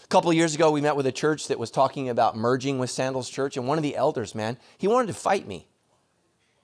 A 0.04 0.08
couple 0.08 0.32
years 0.32 0.54
ago, 0.54 0.70
we 0.70 0.80
met 0.80 0.94
with 0.94 1.06
a 1.06 1.12
church 1.12 1.48
that 1.48 1.58
was 1.58 1.70
talking 1.70 2.08
about 2.08 2.36
merging 2.36 2.78
with 2.78 2.90
Sandals 2.90 3.28
Church, 3.28 3.56
and 3.56 3.66
one 3.66 3.76
of 3.78 3.82
the 3.82 3.96
elders, 3.96 4.34
man, 4.34 4.56
he 4.78 4.86
wanted 4.86 5.08
to 5.08 5.14
fight 5.14 5.48
me. 5.48 5.66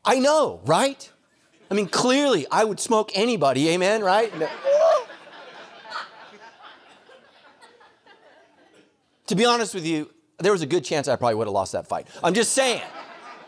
I 0.05 0.19
know, 0.19 0.61
right? 0.65 1.11
I 1.71 1.75
mean, 1.75 1.89
clearly, 1.89 2.47
I 2.51 2.65
would 2.65 2.79
smoke 2.79 3.11
anybody, 3.15 3.71
amen, 3.71 4.03
right? 4.03 4.33
to 9.27 9.35
be 9.35 9.45
honest 9.45 9.75
with 9.75 9.87
you, 9.87 10.11
there 10.39 10.53
was 10.53 10.63
a 10.63 10.67
good 10.67 10.85
chance 10.85 11.09
I 11.09 11.17
probably 11.17 11.37
would 11.37 11.47
have 11.47 11.55
lost 11.55 11.73
that 11.73 11.89
fight. 11.89 12.07
I'm 12.23 12.35
just 12.35 12.53
saying. 12.53 12.83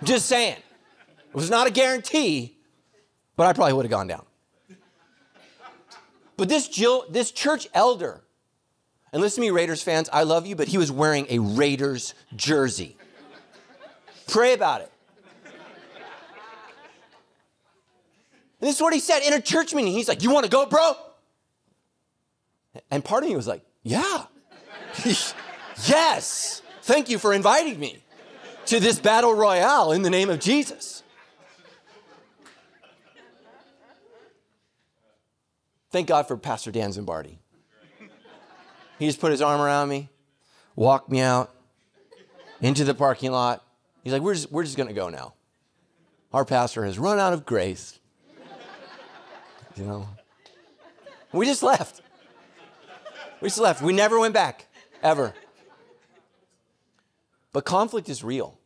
Just 0.02 0.26
saying. 0.26 0.56
It 0.56 1.34
was 1.34 1.50
not 1.50 1.66
a 1.66 1.70
guarantee, 1.70 2.56
but 3.36 3.46
I 3.46 3.52
probably 3.52 3.72
would 3.72 3.84
have 3.84 3.90
gone 3.90 4.06
down. 4.06 4.24
But 6.36 6.48
this, 6.48 6.68
Jill, 6.68 7.04
this 7.10 7.30
church 7.30 7.68
elder, 7.74 8.22
and 9.12 9.22
listen 9.22 9.42
to 9.42 9.48
me, 9.48 9.50
Raiders 9.50 9.82
fans, 9.82 10.08
I 10.12 10.24
love 10.24 10.46
you, 10.46 10.56
but 10.56 10.68
he 10.68 10.78
was 10.78 10.90
wearing 10.90 11.26
a 11.30 11.38
Raiders 11.38 12.14
jersey. 12.34 12.96
Pray 14.26 14.52
about 14.52 14.80
it. 14.80 14.90
And 18.60 18.68
this 18.68 18.76
is 18.76 18.82
what 18.82 18.94
he 18.94 19.00
said 19.00 19.20
in 19.20 19.32
a 19.32 19.40
church 19.40 19.74
meeting. 19.74 19.92
He's 19.92 20.08
like, 20.08 20.22
You 20.22 20.30
want 20.30 20.44
to 20.44 20.50
go, 20.50 20.66
bro? 20.66 20.94
And 22.90 23.04
part 23.04 23.22
of 23.22 23.28
me 23.28 23.36
was 23.36 23.46
like, 23.46 23.62
Yeah. 23.82 24.24
yes. 25.86 26.62
Thank 26.82 27.08
you 27.08 27.18
for 27.18 27.32
inviting 27.32 27.78
me 27.78 28.03
to 28.66 28.80
this 28.80 28.98
battle 28.98 29.34
royale 29.34 29.92
in 29.92 30.02
the 30.02 30.10
name 30.10 30.30
of 30.30 30.40
Jesus. 30.40 31.02
Thank 35.90 36.08
God 36.08 36.26
for 36.26 36.36
Pastor 36.36 36.72
Dan 36.72 36.90
Zimbardi. 36.90 37.36
He 38.98 39.06
just 39.06 39.20
put 39.20 39.30
his 39.30 39.42
arm 39.42 39.60
around 39.60 39.88
me, 39.88 40.08
walked 40.76 41.10
me 41.10 41.20
out 41.20 41.54
into 42.60 42.84
the 42.84 42.94
parking 42.94 43.30
lot. 43.30 43.64
He's 44.02 44.12
like, 44.12 44.22
We're 44.22 44.34
just, 44.34 44.50
we're 44.50 44.64
just 44.64 44.76
going 44.76 44.88
to 44.88 44.94
go 44.94 45.08
now. 45.08 45.34
Our 46.32 46.44
pastor 46.44 46.84
has 46.84 46.98
run 46.98 47.20
out 47.20 47.32
of 47.32 47.46
grace. 47.46 47.98
You 49.76 49.84
know, 49.84 50.08
we 51.32 51.46
just 51.46 51.62
left. 51.62 52.00
We 53.40 53.48
just 53.48 53.60
left. 53.60 53.82
We 53.82 53.92
never 53.92 54.18
went 54.18 54.34
back, 54.34 54.66
ever. 55.02 55.34
But 57.54 57.64
conflict 57.64 58.08
is 58.08 58.24
real. 58.24 58.58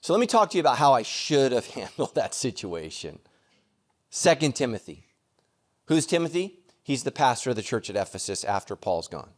So 0.00 0.14
let 0.14 0.18
me 0.18 0.26
talk 0.26 0.50
to 0.50 0.56
you 0.56 0.62
about 0.62 0.78
how 0.78 0.94
I 0.94 1.02
should 1.02 1.52
have 1.52 1.66
handled 1.74 2.16
that 2.16 2.34
situation. 2.34 3.20
Second 4.08 4.56
Timothy. 4.56 5.04
Who's 5.86 6.06
Timothy? 6.06 6.58
He's 6.82 7.04
the 7.04 7.12
pastor 7.12 7.50
of 7.50 7.56
the 7.56 7.62
church 7.62 7.90
at 7.90 7.96
Ephesus 7.96 8.44
after 8.44 8.74
Paul's 8.74 9.08
gone. 9.08 9.28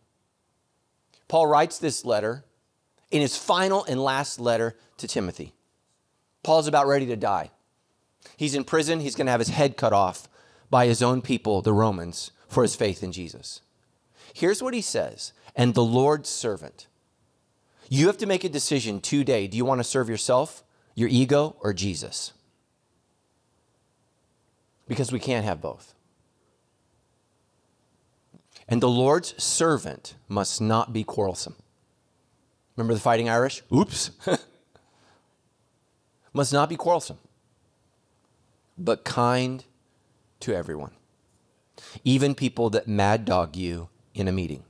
Paul 1.27 1.49
writes 1.49 1.79
this 1.79 2.05
letter 2.05 2.45
in 3.11 3.21
his 3.21 3.37
final 3.37 3.85
and 3.85 4.01
last 4.01 4.39
letter 4.39 4.77
to 4.99 5.09
Timothy. 5.09 5.53
Paul's 6.45 6.69
about 6.69 6.87
ready 6.87 7.07
to 7.07 7.17
die. 7.17 7.51
He's 8.37 8.55
in 8.55 8.63
prison. 8.63 9.01
He's 9.01 9.17
going 9.17 9.27
to 9.27 9.33
have 9.33 9.41
his 9.41 9.49
head 9.49 9.77
cut 9.77 9.93
off 9.93 10.29
by 10.71 10.87
his 10.87 11.03
own 11.03 11.23
people, 11.23 11.61
the 11.61 11.73
Romans, 11.73 12.31
for 12.49 12.63
his 12.63 12.77
faith 12.77 13.03
in 13.03 13.11
Jesus. 13.11 13.63
Here's 14.33 14.63
what 14.63 14.75
he 14.75 14.81
says 14.81 15.33
And 15.57 15.75
the 15.75 15.85
Lord's 15.85 16.29
servant. 16.29 16.87
You 17.93 18.07
have 18.07 18.17
to 18.19 18.27
make 18.27 18.43
a 18.43 18.49
decision 18.49 19.03
today. 19.03 19.47
Do 19.47 19.59
you 19.59 19.67
want 19.67 19.81
to 19.81 19.85
serve 19.85 20.09
yourself, 20.09 20.65
your 20.95 21.11
ego, 21.11 21.57
or 21.61 21.75
Jesus? 21.75 22.33
Because 24.89 25.13
we 25.13 25.19
can't 25.19 25.45
have 25.45 25.61
both. 25.61 25.93
And 28.67 28.81
the 28.81 28.89
Lord's 28.89 29.35
servant 29.43 30.15
must 30.27 30.59
not 30.59 30.95
be 30.95 31.05
quarrelsome. 31.05 31.57
Remember 32.77 32.95
the 32.95 33.01
fighting 33.01 33.29
Irish? 33.29 33.63
Oops. 33.71 34.11
must 36.33 36.51
not 36.51 36.71
be 36.71 36.77
quarrelsome, 36.77 37.19
but 38.79 39.05
kind 39.05 39.67
to 40.41 40.55
everyone, 40.55 40.93
even 42.05 42.35
people 42.35 42.71
that 42.71 42.89
mad 42.89 43.27
dog 43.27 43.55
you 43.55 43.91
in 44.15 44.29
a 44.29 44.33
meeting, 44.33 44.65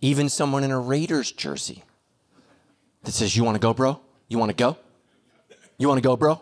even 0.00 0.28
someone 0.28 0.64
in 0.64 0.70
a 0.70 0.78
Raiders 0.78 1.32
jersey 1.32 1.82
that 3.02 3.12
says, 3.12 3.36
You 3.36 3.44
want 3.44 3.56
to 3.56 3.60
go, 3.60 3.74
bro? 3.74 4.00
You 4.28 4.38
want 4.38 4.50
to 4.50 4.56
go? 4.56 4.76
You 5.78 5.88
want 5.88 5.98
to 5.98 6.06
go, 6.06 6.16
bro? 6.16 6.40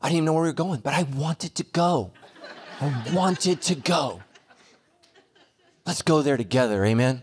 I 0.00 0.08
didn't 0.08 0.18
even 0.18 0.24
know 0.26 0.32
where 0.34 0.42
we 0.42 0.48
were 0.48 0.54
going, 0.54 0.80
but 0.80 0.94
I 0.94 1.02
wanted 1.02 1.54
to 1.56 1.64
go. 1.64 2.12
I 2.80 3.04
wanted 3.12 3.60
to 3.62 3.74
go. 3.74 4.22
Let's 5.84 6.02
go 6.02 6.22
there 6.22 6.36
together, 6.36 6.84
amen? 6.84 7.22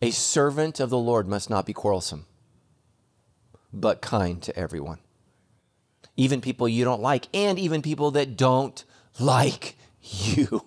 A 0.00 0.10
servant 0.10 0.78
of 0.80 0.90
the 0.90 0.98
Lord 0.98 1.28
must 1.28 1.48
not 1.48 1.64
be 1.64 1.72
quarrelsome, 1.72 2.26
but 3.72 4.02
kind 4.02 4.42
to 4.42 4.56
everyone. 4.56 4.98
Even 6.16 6.40
people 6.40 6.68
you 6.68 6.84
don't 6.84 7.00
like, 7.00 7.28
and 7.32 7.58
even 7.58 7.82
people 7.82 8.10
that 8.12 8.36
don't 8.36 8.84
like 9.18 9.76
you. 10.02 10.64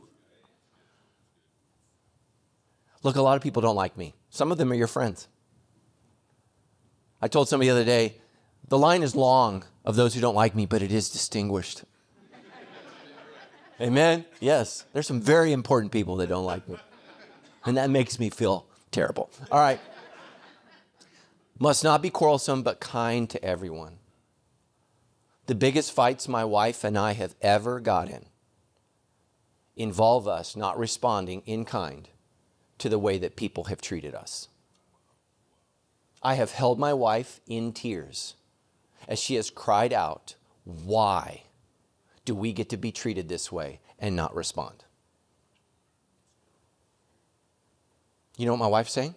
Look, 3.04 3.16
a 3.16 3.22
lot 3.22 3.36
of 3.38 3.44
people 3.44 3.62
don't 3.62 3.76
like 3.76 3.98
me. 3.98 4.16
Some 4.30 4.52
of 4.52 4.58
them 4.58 4.72
are 4.72 4.76
your 4.76 4.88
friends. 4.88 5.28
I 7.22 7.28
told 7.28 7.48
somebody 7.48 7.70
the 7.70 7.76
other 7.76 7.86
day, 7.86 8.16
the 8.68 8.78
line 8.78 9.04
is 9.04 9.16
long 9.16 9.64
of 9.84 9.96
those 9.96 10.16
who 10.16 10.22
don't 10.22 10.36
like 10.36 10.56
me, 10.56 10.66
but 10.66 10.82
it 10.82 10.92
is 10.92 11.10
distinguished. 11.10 11.84
Amen? 13.80 14.26
Yes, 14.40 14.86
there's 14.94 15.06
some 15.06 15.22
very 15.22 15.52
important 15.52 15.92
people 15.92 16.16
that 16.18 16.30
don't 16.30 16.46
like 16.46 16.68
me. 16.68 16.78
And 17.66 17.78
that 17.78 17.90
makes 17.90 18.20
me 18.20 18.30
feel 18.30 18.66
terrible. 18.92 19.30
All 19.52 19.60
right. 19.60 19.80
Must 21.60 21.84
not 21.84 22.02
be 22.02 22.10
quarrelsome, 22.10 22.64
but 22.64 22.80
kind 22.80 23.30
to 23.30 23.44
everyone. 23.44 23.98
The 25.46 25.56
biggest 25.56 25.92
fights 25.92 26.28
my 26.28 26.44
wife 26.44 26.84
and 26.84 26.98
I 26.98 27.14
have 27.14 27.36
ever 27.42 27.80
got 27.80 28.10
in 28.10 28.26
involve 29.76 30.28
us 30.28 30.56
not 30.56 30.78
responding 30.78 31.42
in 31.46 31.66
kind 31.66 32.10
to 32.78 32.90
the 32.90 33.00
way 33.00 33.18
that 33.18 33.36
people 33.36 33.66
have 33.66 33.82
treated 33.82 34.14
us. 34.14 34.48
I 36.22 36.36
have 36.36 36.52
held 36.52 36.80
my 36.80 36.94
wife 36.94 37.40
in 37.48 37.72
tears 37.72 38.36
as 39.08 39.20
she 39.20 39.36
has 39.36 39.50
cried 39.50 39.94
out, 39.94 40.36
Why 40.64 41.44
do 42.26 42.34
we 42.34 42.54
get 42.54 42.70
to 42.70 42.78
be 42.78 42.92
treated 42.92 43.30
this 43.30 43.52
way 43.52 43.80
and 44.00 44.16
not 44.16 44.36
respond? 44.36 44.84
You 48.38 48.46
know 48.46 48.54
what 48.54 48.60
my 48.60 48.68
wife's 48.68 48.92
saying? 48.92 49.16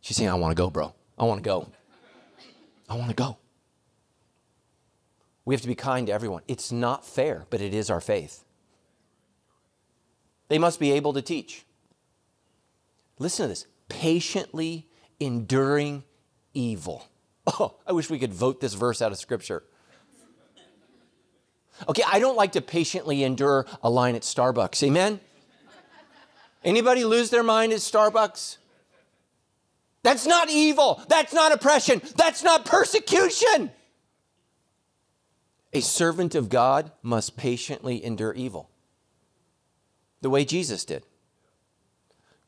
She's 0.00 0.16
saying, 0.16 0.30
I 0.30 0.34
want 0.34 0.52
to 0.52 0.60
go, 0.60 0.70
bro. 0.70 0.94
I 1.18 1.24
want 1.24 1.42
to 1.42 1.48
go. 1.48 1.68
I 2.88 2.96
want 2.96 3.08
to 3.08 3.16
go. 3.16 3.38
We 5.44 5.54
have 5.54 5.62
to 5.62 5.68
be 5.68 5.74
kind 5.74 6.06
to 6.06 6.12
everyone. 6.12 6.42
It's 6.46 6.70
not 6.70 7.04
fair, 7.04 7.46
but 7.50 7.60
it 7.60 7.74
is 7.74 7.90
our 7.90 8.00
faith. 8.00 8.44
They 10.50 10.58
must 10.58 10.80
be 10.80 10.90
able 10.90 11.12
to 11.12 11.22
teach. 11.22 11.64
Listen 13.20 13.44
to 13.44 13.48
this 13.48 13.66
patiently 13.88 14.88
enduring 15.20 16.02
evil. 16.54 17.06
Oh, 17.46 17.76
I 17.86 17.92
wish 17.92 18.10
we 18.10 18.18
could 18.18 18.34
vote 18.34 18.60
this 18.60 18.74
verse 18.74 19.00
out 19.00 19.12
of 19.12 19.18
Scripture. 19.18 19.62
Okay, 21.88 22.02
I 22.04 22.18
don't 22.18 22.36
like 22.36 22.52
to 22.52 22.60
patiently 22.60 23.22
endure 23.22 23.64
a 23.80 23.88
line 23.88 24.16
at 24.16 24.22
Starbucks. 24.22 24.82
Amen? 24.82 25.20
Anybody 26.64 27.04
lose 27.04 27.30
their 27.30 27.44
mind 27.44 27.72
at 27.72 27.78
Starbucks? 27.78 28.56
That's 30.02 30.26
not 30.26 30.50
evil. 30.50 31.00
That's 31.08 31.32
not 31.32 31.52
oppression. 31.52 32.02
That's 32.16 32.42
not 32.42 32.64
persecution. 32.64 33.70
A 35.72 35.80
servant 35.80 36.34
of 36.34 36.48
God 36.48 36.90
must 37.02 37.36
patiently 37.36 38.04
endure 38.04 38.34
evil 38.34 38.69
the 40.20 40.30
way 40.30 40.44
Jesus 40.44 40.84
did, 40.84 41.04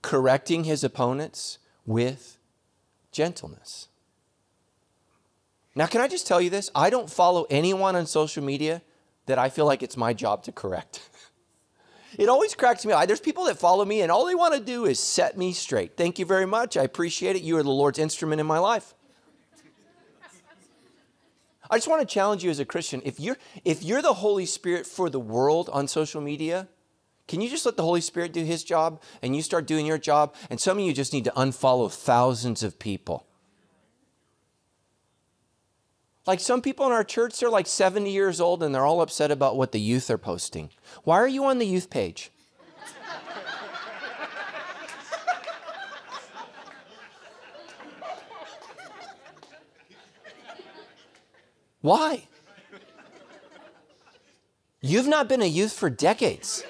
correcting 0.03 0.65
his 0.65 0.85
opponents 0.85 1.59
with 1.87 2.39
gentleness. 3.11 3.89
Now, 5.75 5.87
can 5.87 6.01
I 6.01 6.09
just 6.09 6.27
tell 6.27 6.41
you 6.41 6.51
this? 6.51 6.71
I 6.75 6.91
don't 6.91 7.09
follow 7.09 7.47
anyone 7.49 7.97
on 7.97 8.07
social 8.07 8.45
media 8.45 8.83
that 9.27 9.39
I 9.39 9.49
feel 9.49 9.65
like 9.65 9.83
it's 9.83 9.97
my 9.97 10.13
job 10.13 10.43
to 10.45 10.53
correct. 10.53 11.01
it 12.19 12.29
always 12.29 12.55
cracks 12.55 12.85
me 12.85 12.93
up. 12.93 13.07
There's 13.07 13.21
people 13.21 13.45
that 13.45 13.59
follow 13.59 13.85
me 13.85 14.03
and 14.03 14.13
all 14.13 14.27
they 14.27 14.35
want 14.35 14.55
to 14.55 14.61
do 14.61 14.85
is 14.85 14.99
set 14.99 15.39
me 15.39 15.53
straight. 15.53 15.97
Thank 15.97 16.19
you 16.19 16.27
very 16.27 16.47
much. 16.47 16.77
I 16.77 16.83
appreciate 16.83 17.37
it. 17.37 17.43
You 17.43 17.57
are 17.57 17.63
the 17.63 17.71
Lord's 17.71 17.99
instrument 17.99 18.41
in 18.41 18.47
my 18.47 18.59
life. 18.59 18.95
I 21.71 21.79
just 21.79 21.89
want 21.89 22.07
to 22.07 22.07
challenge 22.07 22.45
you 22.45 22.51
as 22.51 22.61
a 22.61 22.67
Christian. 22.67 23.01
If 23.03 23.19
you're 23.19 23.39
if 23.65 23.83
you're 23.83 24.03
the 24.03 24.13
Holy 24.13 24.45
Spirit 24.45 24.87
for 24.87 25.09
the 25.09 25.19
world 25.19 25.71
on 25.73 25.89
social 25.89 26.21
media, 26.21 26.69
can 27.29 27.41
you 27.41 27.49
just 27.49 27.65
let 27.65 27.77
the 27.77 27.83
Holy 27.83 28.01
Spirit 28.01 28.33
do 28.33 28.45
his 28.45 28.65
job 28.65 29.01
and 29.23 29.35
you 29.35 29.43
start 29.43 29.67
doing 29.67 29.87
your 29.87 29.99
job? 29.99 30.35
And 30.51 30.61
some 30.61 30.79
of 30.79 30.85
you 30.85 30.93
just 30.93 31.13
need 31.13 31.25
to 31.25 31.33
unfollow 31.33 31.91
thousands 31.91 32.63
of 32.63 32.79
people. 32.79 33.27
Like 36.27 36.41
some 36.41 36.63
people 36.63 36.87
in 36.87 36.93
our 36.93 37.05
church, 37.05 37.41
they're 37.41 37.51
like 37.51 37.67
70 37.67 38.11
years 38.11 38.41
old 38.41 38.63
and 38.63 38.75
they're 38.75 38.87
all 38.87 39.01
upset 39.01 39.31
about 39.31 39.57
what 39.57 39.73
the 39.73 39.81
youth 39.81 40.09
are 40.11 40.19
posting. 40.19 40.71
Why 41.05 41.17
are 41.17 41.29
you 41.29 41.45
on 41.45 41.59
the 41.59 41.67
youth 41.67 41.91
page? 41.91 42.31
Why? 51.81 52.29
You've 54.81 55.09
not 55.09 55.29
been 55.29 55.43
a 55.43 55.47
youth 55.47 55.73
for 55.73 55.91
decades. 55.91 56.63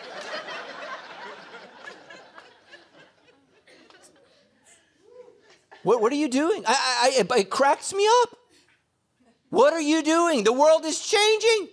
What, 5.82 6.00
what 6.00 6.12
are 6.12 6.16
you 6.16 6.28
doing? 6.28 6.64
I, 6.66 6.72
I, 7.28 7.34
I, 7.34 7.38
it 7.40 7.50
cracks 7.50 7.92
me 7.92 8.06
up. 8.22 8.36
What 9.50 9.72
are 9.72 9.80
you 9.80 10.02
doing? 10.02 10.44
The 10.44 10.52
world 10.52 10.84
is 10.84 11.00
changing. 11.00 11.68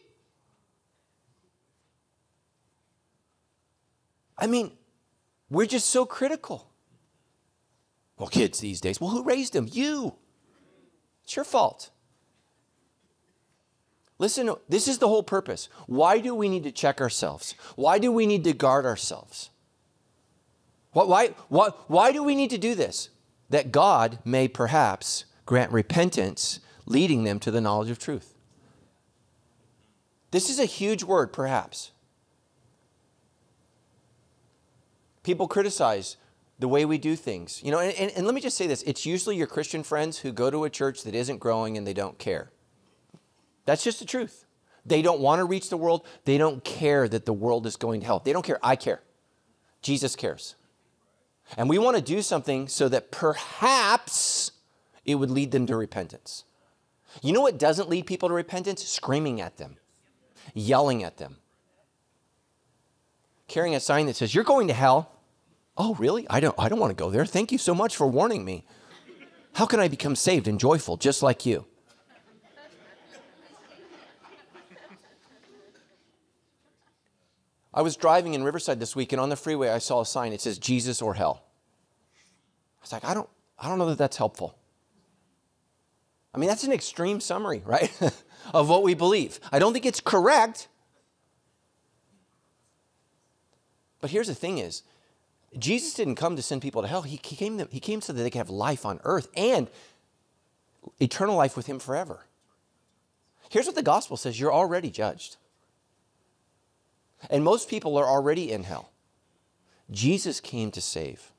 I 4.38 4.48
mean, 4.48 4.72
we're 5.50 5.66
just 5.66 5.90
so 5.90 6.06
critical. 6.06 6.70
Well, 8.18 8.28
kids 8.28 8.60
these 8.60 8.82
days, 8.82 9.00
well, 9.00 9.10
who 9.12 9.24
raised 9.24 9.54
them? 9.54 9.68
You. 9.72 10.16
It's 11.24 11.36
your 11.36 11.46
fault. 11.46 11.90
Listen, 14.18 14.54
this 14.68 14.90
is 14.90 14.98
the 14.98 15.08
whole 15.08 15.24
purpose. 15.24 15.70
Why 15.88 16.20
do 16.20 16.36
we 16.36 16.50
need 16.50 16.64
to 16.64 16.72
check 16.72 17.00
ourselves? 17.00 17.56
Why 17.76 18.00
do 18.00 18.12
we 18.12 18.26
need 18.26 18.44
to 18.44 18.54
guard 18.54 18.86
ourselves? 18.86 19.50
Why, 20.92 21.30
why, 21.48 21.70
why 21.88 22.12
do 22.12 22.24
we 22.24 22.36
need 22.36 22.50
to 22.50 22.58
do 22.58 22.76
this? 22.76 23.10
That 23.50 23.72
God 23.72 24.20
may 24.24 24.48
perhaps 24.48 25.26
grant 25.46 25.72
repentance 25.72 26.60
leading 26.86 27.24
them 27.24 27.40
to 27.40 27.52
the 27.52 27.62
knowledge 27.62 27.90
of 27.90 28.00
truth. 28.00 28.36
This 30.32 30.50
is 30.50 30.60
a 30.60 30.66
huge 30.66 31.04
word, 31.04 31.34
perhaps. 31.34 31.92
People 35.24 35.48
criticize 35.48 36.18
the 36.60 36.68
way 36.68 36.86
we 36.86 36.98
do 36.98 37.16
things. 37.16 37.62
You 37.64 37.72
know, 37.72 37.80
and, 37.80 37.94
and, 37.96 38.12
and, 38.12 38.26
let 38.26 38.36
me 38.36 38.42
just 38.42 38.58
say 38.58 38.68
this 38.68 38.84
it's 38.84 39.06
usually 39.06 39.36
your 39.36 39.48
Christian 39.48 39.84
friends 39.84 40.20
who 40.20 40.32
go 40.32 40.52
to 40.52 40.66
a 40.66 40.70
church 40.70 41.04
that 41.04 41.16
isn't 41.16 41.40
growing 41.40 41.78
and 41.78 41.88
they 41.88 41.94
don't 41.94 42.18
care. 42.20 42.52
That's 43.66 43.84
just 43.84 44.00
the 44.00 44.06
truth. 44.06 44.46
They 44.86 45.02
don't 45.02 45.20
want 45.20 45.40
to 45.40 45.46
reach 45.46 45.70
the 45.70 45.78
world. 45.78 46.06
They 46.26 46.38
don't 46.38 46.64
care 46.64 47.08
that 47.08 47.26
the 47.26 47.34
world 47.34 47.66
is 47.66 47.76
going 47.76 48.02
to 48.02 48.06
hell. 48.06 48.20
They 48.20 48.34
don't 48.34 48.46
care. 48.46 48.60
I 48.64 48.76
care. 48.76 49.02
Jesus 49.82 50.16
cares. 50.16 50.56
And 51.58 51.70
we 51.70 51.78
want 51.78 51.98
to 51.98 52.04
do 52.04 52.22
something 52.22 52.68
so 52.68 52.90
that 52.90 53.12
perhaps 53.12 54.52
it 55.06 55.16
would 55.16 55.32
lead 55.32 55.52
them 55.52 55.66
to 55.68 55.76
repentance. 55.76 56.44
You 57.22 57.34
know 57.34 57.42
what 57.42 57.58
doesn't 57.58 57.90
lead 57.90 58.06
people 58.06 58.30
to 58.30 58.36
repentance? 58.36 58.88
Screaming 58.88 59.42
at 59.42 59.58
them, 59.58 59.78
yelling 60.54 61.04
at 61.04 61.18
them, 61.18 61.38
carrying 63.48 63.76
a 63.76 63.80
sign 63.80 64.06
that 64.06 64.16
says, 64.16 64.36
You're 64.36 64.44
going 64.44 64.68
to 64.68 64.74
hell. 64.74 65.12
Oh, 65.76 65.96
really? 65.96 66.28
I 66.30 66.40
don't, 66.40 66.56
I 66.60 66.70
don't 66.70 66.80
want 66.80 66.92
to 66.92 67.02
go 67.02 67.10
there. 67.10 67.26
Thank 67.26 67.52
you 67.52 67.58
so 67.58 67.74
much 67.74 67.96
for 67.96 68.06
warning 68.06 68.46
me. 68.46 68.66
How 69.54 69.66
can 69.66 69.80
I 69.80 69.88
become 69.88 70.16
saved 70.16 70.48
and 70.48 70.60
joyful 70.60 70.98
just 70.98 71.24
like 71.24 71.46
you? 71.46 71.66
I 77.74 77.82
was 77.82 77.96
driving 77.96 78.34
in 78.34 78.44
Riverside 78.44 78.80
this 78.80 78.96
week, 78.96 79.12
and 79.12 79.22
on 79.22 79.30
the 79.30 79.36
freeway, 79.36 79.70
I 79.70 79.78
saw 79.78 80.02
a 80.02 80.06
sign. 80.06 80.34
It 80.34 80.42
says 80.42 80.58
Jesus 80.58 81.02
or 81.02 81.14
hell. 81.14 81.44
I 82.14 82.82
was 82.82 82.92
like, 82.92 83.06
I 83.06 83.14
don't, 83.14 83.30
I 83.60 83.68
don't 83.68 83.78
know 83.78 83.90
that 83.90 83.98
that's 83.98 84.18
helpful. 84.18 84.56
I 86.34 86.38
mean, 86.38 86.50
that's 86.50 86.64
an 86.64 86.72
extreme 86.72 87.20
summary, 87.20 87.62
right, 87.66 87.92
of 88.54 88.70
what 88.70 88.84
we 88.84 88.94
believe. 88.94 89.40
I 89.52 89.60
don't 89.60 89.74
think 89.74 89.86
it's 89.86 90.00
correct. 90.00 90.68
But 94.02 94.12
here's 94.12 94.28
the 94.28 94.36
thing 94.36 94.58
is, 94.58 94.84
Jesus 95.58 95.94
didn't 95.94 96.16
come 96.16 96.36
to 96.36 96.42
send 96.42 96.62
people 96.62 96.82
to 96.82 96.88
hell. 96.88 97.02
He, 97.02 97.18
came, 97.18 97.58
to, 97.58 97.68
he 97.72 97.80
came 97.80 98.02
so 98.02 98.14
that 98.14 98.22
they 98.22 98.30
could 98.30 98.38
have 98.38 98.50
life 98.50 98.86
on 98.86 99.00
earth 99.04 99.30
and 99.36 99.68
eternal 101.00 101.36
life 101.36 101.58
with 101.58 101.66
him 101.66 101.80
forever. 101.80 102.26
Here's 103.50 103.66
what 103.66 103.76
the 103.76 103.84
gospel 103.84 104.16
says 104.16 104.40
you're 104.40 104.54
already 104.54 104.90
judged. 104.92 105.38
And 107.30 107.44
most 107.44 107.70
people 107.70 107.98
are 107.98 108.06
already 108.06 108.52
in 108.52 108.64
hell. 108.64 108.92
Jesus 109.92 110.40
came 110.40 110.72
to 110.72 110.82
save. 110.82 111.32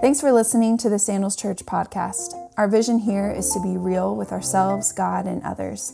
Thanks 0.00 0.20
for 0.20 0.32
listening 0.32 0.78
to 0.78 0.88
the 0.88 0.98
Sandals 0.98 1.36
Church 1.36 1.64
podcast. 1.66 2.34
Our 2.56 2.66
vision 2.66 3.00
here 3.00 3.30
is 3.30 3.52
to 3.52 3.60
be 3.60 3.76
real 3.76 4.16
with 4.16 4.32
ourselves, 4.32 4.92
God, 4.92 5.26
and 5.26 5.42
others. 5.42 5.92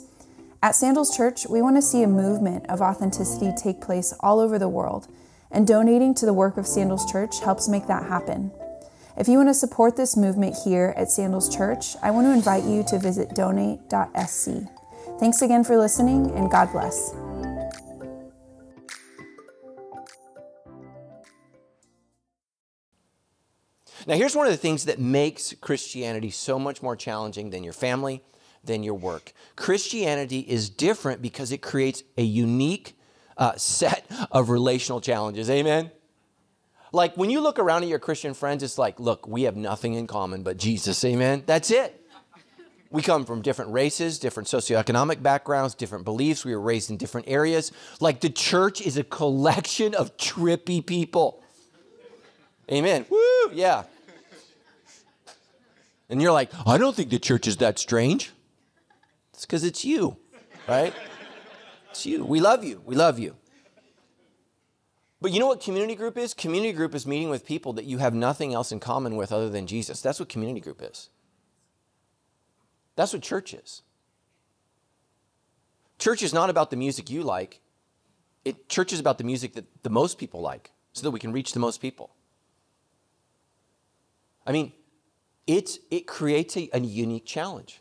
At 0.62 0.74
Sandals 0.74 1.16
Church, 1.16 1.46
we 1.48 1.60
want 1.60 1.76
to 1.76 1.82
see 1.82 2.02
a 2.02 2.08
movement 2.08 2.66
of 2.68 2.80
authenticity 2.80 3.52
take 3.56 3.80
place 3.80 4.14
all 4.20 4.40
over 4.40 4.58
the 4.58 4.68
world, 4.68 5.08
and 5.50 5.66
donating 5.66 6.14
to 6.14 6.26
the 6.26 6.32
work 6.32 6.56
of 6.56 6.66
Sandals 6.66 7.10
Church 7.10 7.40
helps 7.40 7.68
make 7.68 7.86
that 7.86 8.08
happen. 8.08 8.50
If 9.16 9.28
you 9.28 9.36
want 9.38 9.48
to 9.48 9.54
support 9.54 9.96
this 9.96 10.16
movement 10.16 10.56
here 10.64 10.94
at 10.96 11.10
Sandals 11.10 11.54
Church, 11.54 11.96
I 12.02 12.10
want 12.10 12.26
to 12.26 12.32
invite 12.32 12.64
you 12.64 12.84
to 12.88 12.98
visit 12.98 13.34
donate.sc. 13.34 14.48
Thanks 15.18 15.42
again 15.42 15.64
for 15.64 15.76
listening, 15.76 16.30
and 16.36 16.50
God 16.50 16.70
bless. 16.72 17.27
Now, 24.08 24.14
here's 24.14 24.34
one 24.34 24.46
of 24.46 24.52
the 24.52 24.58
things 24.58 24.86
that 24.86 24.98
makes 24.98 25.52
Christianity 25.60 26.30
so 26.30 26.58
much 26.58 26.82
more 26.82 26.96
challenging 26.96 27.50
than 27.50 27.62
your 27.62 27.74
family, 27.74 28.22
than 28.64 28.82
your 28.82 28.94
work. 28.94 29.34
Christianity 29.54 30.40
is 30.40 30.70
different 30.70 31.20
because 31.20 31.52
it 31.52 31.58
creates 31.58 32.02
a 32.16 32.22
unique 32.22 32.98
uh, 33.36 33.56
set 33.56 34.10
of 34.32 34.48
relational 34.48 35.02
challenges. 35.02 35.50
Amen? 35.50 35.90
Like 36.90 37.18
when 37.18 37.28
you 37.28 37.42
look 37.42 37.58
around 37.58 37.82
at 37.82 37.90
your 37.90 37.98
Christian 37.98 38.32
friends, 38.32 38.62
it's 38.62 38.78
like, 38.78 38.98
look, 38.98 39.28
we 39.28 39.42
have 39.42 39.56
nothing 39.56 39.92
in 39.92 40.06
common 40.06 40.42
but 40.42 40.56
Jesus. 40.56 41.04
Amen? 41.04 41.42
That's 41.44 41.70
it. 41.70 42.02
We 42.90 43.02
come 43.02 43.26
from 43.26 43.42
different 43.42 43.72
races, 43.72 44.18
different 44.18 44.48
socioeconomic 44.48 45.22
backgrounds, 45.22 45.74
different 45.74 46.06
beliefs. 46.06 46.46
We 46.46 46.54
were 46.54 46.62
raised 46.62 46.88
in 46.88 46.96
different 46.96 47.28
areas. 47.28 47.72
Like 48.00 48.20
the 48.20 48.30
church 48.30 48.80
is 48.80 48.96
a 48.96 49.04
collection 49.04 49.94
of 49.94 50.16
trippy 50.16 50.84
people. 50.84 51.42
Amen. 52.72 53.04
Woo, 53.10 53.50
yeah. 53.52 53.84
And 56.08 56.22
you're 56.22 56.32
like, 56.32 56.50
I 56.66 56.78
don't 56.78 56.96
think 56.96 57.10
the 57.10 57.18
church 57.18 57.46
is 57.46 57.58
that 57.58 57.78
strange. 57.78 58.32
It's 59.34 59.44
because 59.44 59.64
it's 59.64 59.84
you, 59.84 60.16
right? 60.66 60.94
It's 61.90 62.06
you. 62.06 62.24
We 62.24 62.40
love 62.40 62.64
you. 62.64 62.82
We 62.84 62.96
love 62.96 63.18
you. 63.18 63.36
But 65.20 65.32
you 65.32 65.40
know 65.40 65.48
what 65.48 65.60
community 65.60 65.94
group 65.94 66.16
is? 66.16 66.32
Community 66.32 66.72
group 66.72 66.94
is 66.94 67.06
meeting 67.06 67.28
with 67.28 67.44
people 67.44 67.72
that 67.74 67.84
you 67.84 67.98
have 67.98 68.14
nothing 68.14 68.54
else 68.54 68.70
in 68.70 68.80
common 68.80 69.16
with 69.16 69.32
other 69.32 69.50
than 69.50 69.66
Jesus. 69.66 70.00
That's 70.00 70.20
what 70.20 70.28
community 70.28 70.60
group 70.60 70.80
is. 70.82 71.10
That's 72.94 73.12
what 73.12 73.22
church 73.22 73.52
is. 73.52 73.82
Church 75.98 76.22
is 76.22 76.32
not 76.32 76.50
about 76.50 76.70
the 76.70 76.76
music 76.76 77.10
you 77.10 77.22
like. 77.22 77.60
It, 78.44 78.68
church 78.68 78.92
is 78.92 79.00
about 79.00 79.18
the 79.18 79.24
music 79.24 79.54
that 79.54 79.66
the 79.82 79.90
most 79.90 80.18
people 80.18 80.40
like 80.40 80.70
so 80.92 81.02
that 81.02 81.10
we 81.10 81.20
can 81.20 81.32
reach 81.32 81.52
the 81.52 81.60
most 81.60 81.80
people. 81.80 82.10
I 84.46 84.52
mean, 84.52 84.72
it's, 85.48 85.78
it 85.90 86.06
creates 86.06 86.56
a, 86.56 86.68
a 86.74 86.78
unique 86.78 87.24
challenge. 87.24 87.80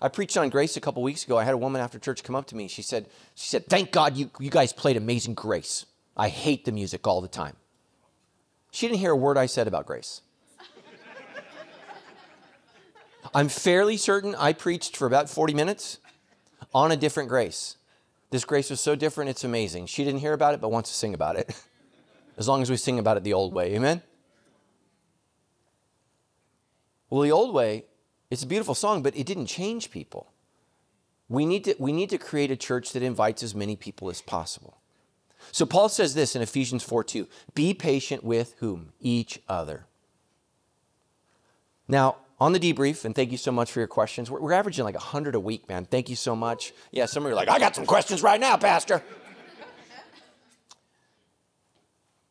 I 0.00 0.08
preached 0.08 0.36
on 0.36 0.48
grace 0.48 0.76
a 0.76 0.80
couple 0.80 1.02
weeks 1.02 1.24
ago. 1.24 1.36
I 1.36 1.42
had 1.42 1.52
a 1.52 1.58
woman 1.58 1.82
after 1.82 1.98
church 1.98 2.22
come 2.22 2.36
up 2.36 2.46
to 2.46 2.56
me. 2.56 2.68
She 2.68 2.80
said, 2.80 3.08
she 3.34 3.48
said 3.48 3.66
Thank 3.66 3.90
God 3.90 4.16
you, 4.16 4.30
you 4.38 4.48
guys 4.48 4.72
played 4.72 4.96
Amazing 4.96 5.34
Grace. 5.34 5.84
I 6.16 6.28
hate 6.28 6.64
the 6.64 6.70
music 6.70 7.06
all 7.06 7.20
the 7.20 7.28
time. 7.28 7.56
She 8.70 8.86
didn't 8.86 9.00
hear 9.00 9.10
a 9.10 9.16
word 9.16 9.36
I 9.36 9.46
said 9.46 9.66
about 9.66 9.86
grace. 9.86 10.22
I'm 13.34 13.48
fairly 13.48 13.96
certain 13.96 14.36
I 14.36 14.52
preached 14.52 14.96
for 14.96 15.06
about 15.06 15.28
40 15.28 15.54
minutes 15.54 15.98
on 16.72 16.92
a 16.92 16.96
different 16.96 17.28
grace. 17.28 17.76
This 18.30 18.44
grace 18.44 18.70
was 18.70 18.80
so 18.80 18.94
different, 18.94 19.30
it's 19.30 19.42
amazing. 19.42 19.86
She 19.86 20.04
didn't 20.04 20.20
hear 20.20 20.34
about 20.34 20.54
it, 20.54 20.60
but 20.60 20.70
wants 20.70 20.90
to 20.90 20.96
sing 20.96 21.14
about 21.14 21.36
it. 21.36 21.60
As 22.36 22.46
long 22.46 22.62
as 22.62 22.70
we 22.70 22.76
sing 22.76 23.00
about 23.00 23.16
it 23.16 23.24
the 23.24 23.32
old 23.32 23.52
way. 23.52 23.74
Amen? 23.74 24.02
Well, 27.10 27.22
the 27.22 27.32
old 27.32 27.54
way, 27.54 27.84
it's 28.30 28.42
a 28.42 28.46
beautiful 28.46 28.74
song, 28.74 29.02
but 29.02 29.16
it 29.16 29.26
didn't 29.26 29.46
change 29.46 29.90
people. 29.90 30.32
We 31.28 31.46
need 31.46 31.64
to, 31.64 31.74
we 31.78 31.92
need 31.92 32.10
to 32.10 32.18
create 32.18 32.50
a 32.50 32.56
church 32.56 32.92
that 32.92 33.02
invites 33.02 33.42
as 33.42 33.54
many 33.54 33.76
people 33.76 34.08
as 34.10 34.20
possible. 34.20 34.78
So 35.52 35.66
Paul 35.66 35.88
says 35.88 36.14
this 36.14 36.34
in 36.34 36.42
Ephesians 36.42 36.82
4 36.82 37.04
2 37.04 37.26
Be 37.54 37.74
patient 37.74 38.24
with 38.24 38.54
whom? 38.58 38.92
Each 39.00 39.40
other. 39.48 39.86
Now, 41.86 42.16
on 42.40 42.52
the 42.52 42.60
debrief, 42.60 43.04
and 43.04 43.14
thank 43.14 43.32
you 43.32 43.38
so 43.38 43.50
much 43.50 43.72
for 43.72 43.80
your 43.80 43.88
questions. 43.88 44.30
We're, 44.30 44.40
we're 44.40 44.52
averaging 44.52 44.84
like 44.84 44.94
100 44.94 45.34
a 45.34 45.40
week, 45.40 45.68
man. 45.68 45.86
Thank 45.86 46.08
you 46.08 46.16
so 46.16 46.36
much. 46.36 46.72
Yeah, 46.92 47.06
some 47.06 47.24
of 47.24 47.30
you 47.30 47.32
are 47.32 47.36
like, 47.36 47.48
I 47.48 47.58
got 47.58 47.74
some 47.74 47.86
questions 47.86 48.22
right 48.22 48.40
now, 48.40 48.56
Pastor. 48.56 49.02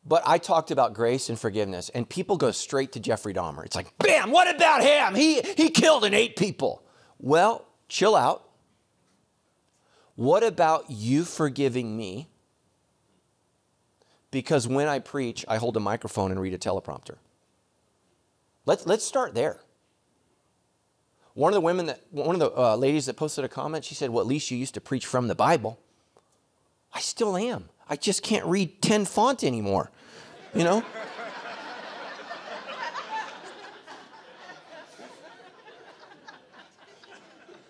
But 0.08 0.22
I 0.24 0.38
talked 0.38 0.70
about 0.70 0.94
grace 0.94 1.28
and 1.28 1.38
forgiveness, 1.38 1.90
and 1.90 2.08
people 2.08 2.38
go 2.38 2.50
straight 2.50 2.92
to 2.92 3.00
Jeffrey 3.00 3.34
Dahmer. 3.34 3.66
It's 3.66 3.76
like, 3.76 3.96
bam, 3.98 4.30
what 4.30 4.52
about 4.54 4.82
him? 4.82 5.14
He, 5.14 5.42
he 5.42 5.68
killed 5.68 6.02
and 6.04 6.14
ate 6.14 6.34
people. 6.34 6.82
Well, 7.18 7.66
chill 7.88 8.16
out. 8.16 8.48
What 10.14 10.42
about 10.42 10.86
you 10.88 11.24
forgiving 11.24 11.94
me? 11.94 12.28
Because 14.30 14.66
when 14.66 14.88
I 14.88 14.98
preach, 14.98 15.44
I 15.46 15.58
hold 15.58 15.76
a 15.76 15.80
microphone 15.80 16.30
and 16.30 16.40
read 16.40 16.54
a 16.54 16.58
teleprompter. 16.58 17.16
Let's, 18.64 18.86
let's 18.86 19.04
start 19.04 19.34
there. 19.34 19.60
One 21.34 21.52
of 21.52 21.54
the 21.54 21.60
women 21.60 21.86
that, 21.86 22.00
one 22.10 22.34
of 22.34 22.40
the 22.40 22.50
uh, 22.50 22.76
ladies 22.76 23.06
that 23.06 23.16
posted 23.16 23.44
a 23.44 23.48
comment, 23.48 23.84
she 23.84 23.94
said, 23.94 24.10
Well, 24.10 24.22
at 24.22 24.26
least 24.26 24.50
you 24.50 24.56
used 24.56 24.74
to 24.74 24.80
preach 24.80 25.06
from 25.06 25.28
the 25.28 25.34
Bible. 25.34 25.78
I 26.92 27.00
still 27.00 27.36
am. 27.36 27.68
I 27.88 27.96
just 27.96 28.22
can't 28.22 28.44
read 28.46 28.82
10 28.82 29.04
font 29.04 29.44
anymore 29.44 29.90
you 30.54 30.64
know? 30.64 30.84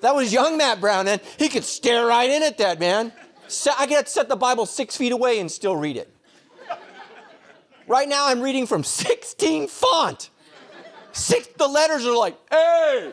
That 0.01 0.14
was 0.14 0.33
young 0.33 0.57
Matt 0.57 0.81
Brown, 0.81 1.09
and 1.09 1.21
he 1.38 1.49
could 1.49 1.64
stare 1.64 2.07
right 2.07 2.31
in 2.31 2.43
at 2.43 2.59
that, 2.59 2.79
man. 2.79 3.12
I 3.77 3.87
could 3.87 4.09
set 4.09 4.29
the 4.29 4.37
Bible 4.37 4.67
six 4.67 4.97
feet 4.97 5.12
away 5.12 5.41
and 5.41 5.51
still 5.51 5.77
read 5.77 5.97
it. 5.97 6.12
Right 7.87 8.09
now, 8.09 8.29
I'm 8.29 8.41
reading 8.41 8.67
from 8.67 8.85
16 8.85 9.67
font. 9.67 10.31
Six, 11.12 11.49
the 11.57 11.67
letters 11.67 12.07
are 12.07 12.14
like 12.17 12.37
A, 12.53 13.12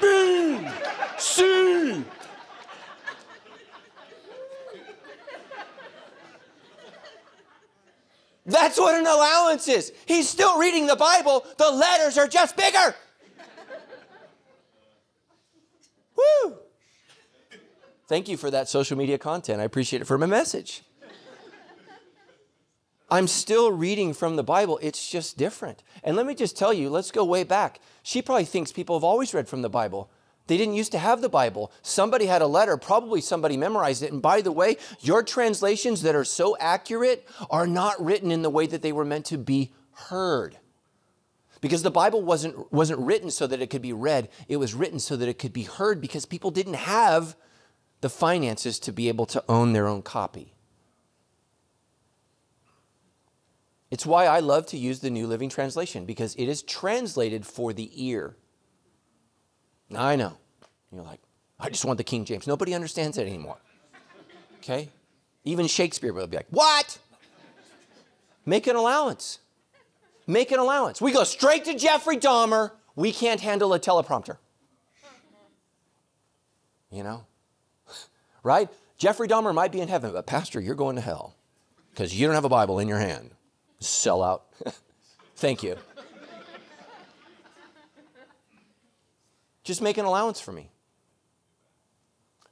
B, 0.00 0.68
C, 1.18 2.02
That's 8.46 8.78
what 8.78 8.94
an 8.94 9.06
allowance 9.06 9.66
is. 9.66 9.92
He's 10.06 10.28
still 10.28 10.58
reading 10.58 10.86
the 10.86 10.96
Bible, 10.96 11.44
the 11.58 11.70
letters 11.70 12.16
are 12.16 12.28
just 12.28 12.56
bigger. 12.56 12.94
Woo! 16.16 16.56
Thank 18.06 18.28
you 18.28 18.36
for 18.36 18.50
that 18.52 18.68
social 18.68 18.96
media 18.96 19.18
content. 19.18 19.60
I 19.60 19.64
appreciate 19.64 20.00
it 20.00 20.04
for 20.04 20.16
my 20.16 20.26
message. 20.26 20.82
I'm 23.08 23.28
still 23.28 23.70
reading 23.70 24.14
from 24.14 24.36
the 24.36 24.42
Bible. 24.42 24.78
It's 24.82 25.08
just 25.08 25.36
different. 25.36 25.82
And 26.02 26.16
let 26.16 26.26
me 26.26 26.34
just 26.34 26.56
tell 26.56 26.72
you, 26.72 26.90
let's 26.90 27.12
go 27.12 27.24
way 27.24 27.44
back. 27.44 27.80
She 28.02 28.20
probably 28.20 28.44
thinks 28.44 28.72
people 28.72 28.96
have 28.96 29.04
always 29.04 29.32
read 29.32 29.48
from 29.48 29.62
the 29.62 29.68
Bible. 29.68 30.10
They 30.46 30.56
didn't 30.56 30.74
used 30.74 30.92
to 30.92 30.98
have 30.98 31.20
the 31.20 31.28
Bible. 31.28 31.72
Somebody 31.82 32.26
had 32.26 32.42
a 32.42 32.46
letter, 32.46 32.76
probably 32.76 33.20
somebody 33.20 33.56
memorized 33.56 34.02
it. 34.02 34.12
And 34.12 34.22
by 34.22 34.40
the 34.40 34.52
way, 34.52 34.76
your 35.00 35.22
translations 35.22 36.02
that 36.02 36.14
are 36.14 36.24
so 36.24 36.56
accurate 36.58 37.26
are 37.50 37.66
not 37.66 38.02
written 38.04 38.30
in 38.30 38.42
the 38.42 38.50
way 38.50 38.66
that 38.66 38.82
they 38.82 38.92
were 38.92 39.04
meant 39.04 39.26
to 39.26 39.38
be 39.38 39.72
heard. 39.92 40.58
Because 41.60 41.82
the 41.82 41.90
Bible 41.90 42.22
wasn't, 42.22 42.72
wasn't 42.72 43.00
written 43.00 43.30
so 43.30 43.46
that 43.46 43.60
it 43.60 43.70
could 43.70 43.82
be 43.82 43.92
read, 43.92 44.28
it 44.46 44.58
was 44.58 44.74
written 44.74 45.00
so 45.00 45.16
that 45.16 45.28
it 45.28 45.38
could 45.38 45.52
be 45.52 45.64
heard 45.64 46.00
because 46.00 46.26
people 46.26 46.50
didn't 46.50 46.74
have 46.74 47.34
the 48.02 48.10
finances 48.10 48.78
to 48.80 48.92
be 48.92 49.08
able 49.08 49.26
to 49.26 49.42
own 49.48 49.72
their 49.72 49.88
own 49.88 50.02
copy. 50.02 50.54
It's 53.90 54.04
why 54.04 54.26
I 54.26 54.40
love 54.40 54.66
to 54.66 54.76
use 54.76 55.00
the 55.00 55.10
New 55.10 55.26
Living 55.26 55.48
Translation 55.48 56.04
because 56.04 56.34
it 56.34 56.46
is 56.46 56.62
translated 56.62 57.46
for 57.46 57.72
the 57.72 57.90
ear. 57.94 58.36
I 59.94 60.16
know. 60.16 60.36
You're 60.92 61.02
like, 61.02 61.20
I 61.58 61.68
just 61.68 61.84
want 61.84 61.98
the 61.98 62.04
King 62.04 62.24
James. 62.24 62.46
Nobody 62.46 62.74
understands 62.74 63.18
it 63.18 63.26
anymore. 63.26 63.58
Okay? 64.58 64.88
Even 65.44 65.66
Shakespeare 65.66 66.12
will 66.12 66.26
be 66.26 66.36
like, 66.36 66.48
What? 66.50 66.98
Make 68.44 68.66
an 68.66 68.76
allowance. 68.76 69.40
Make 70.26 70.50
an 70.50 70.58
allowance. 70.58 71.00
We 71.00 71.12
go 71.12 71.24
straight 71.24 71.64
to 71.66 71.74
Jeffrey 71.74 72.16
Dahmer. 72.16 72.72
We 72.94 73.12
can't 73.12 73.40
handle 73.40 73.74
a 73.74 73.80
teleprompter. 73.80 74.38
You 76.90 77.02
know? 77.02 77.24
Right? 78.42 78.68
Jeffrey 78.96 79.26
Dahmer 79.26 79.52
might 79.52 79.72
be 79.72 79.80
in 79.80 79.88
heaven, 79.88 80.12
but 80.12 80.24
Pastor, 80.24 80.60
you're 80.60 80.76
going 80.76 80.94
to 80.94 81.02
hell 81.02 81.34
because 81.90 82.14
you 82.14 82.26
don't 82.26 82.36
have 82.36 82.44
a 82.44 82.48
Bible 82.48 82.78
in 82.78 82.86
your 82.86 83.00
hand. 83.00 83.32
Sell 83.80 84.22
out. 84.22 84.44
Thank 85.36 85.64
you. 85.64 85.76
Just 89.66 89.82
make 89.82 89.98
an 89.98 90.04
allowance 90.04 90.40
for 90.40 90.52
me. 90.52 90.70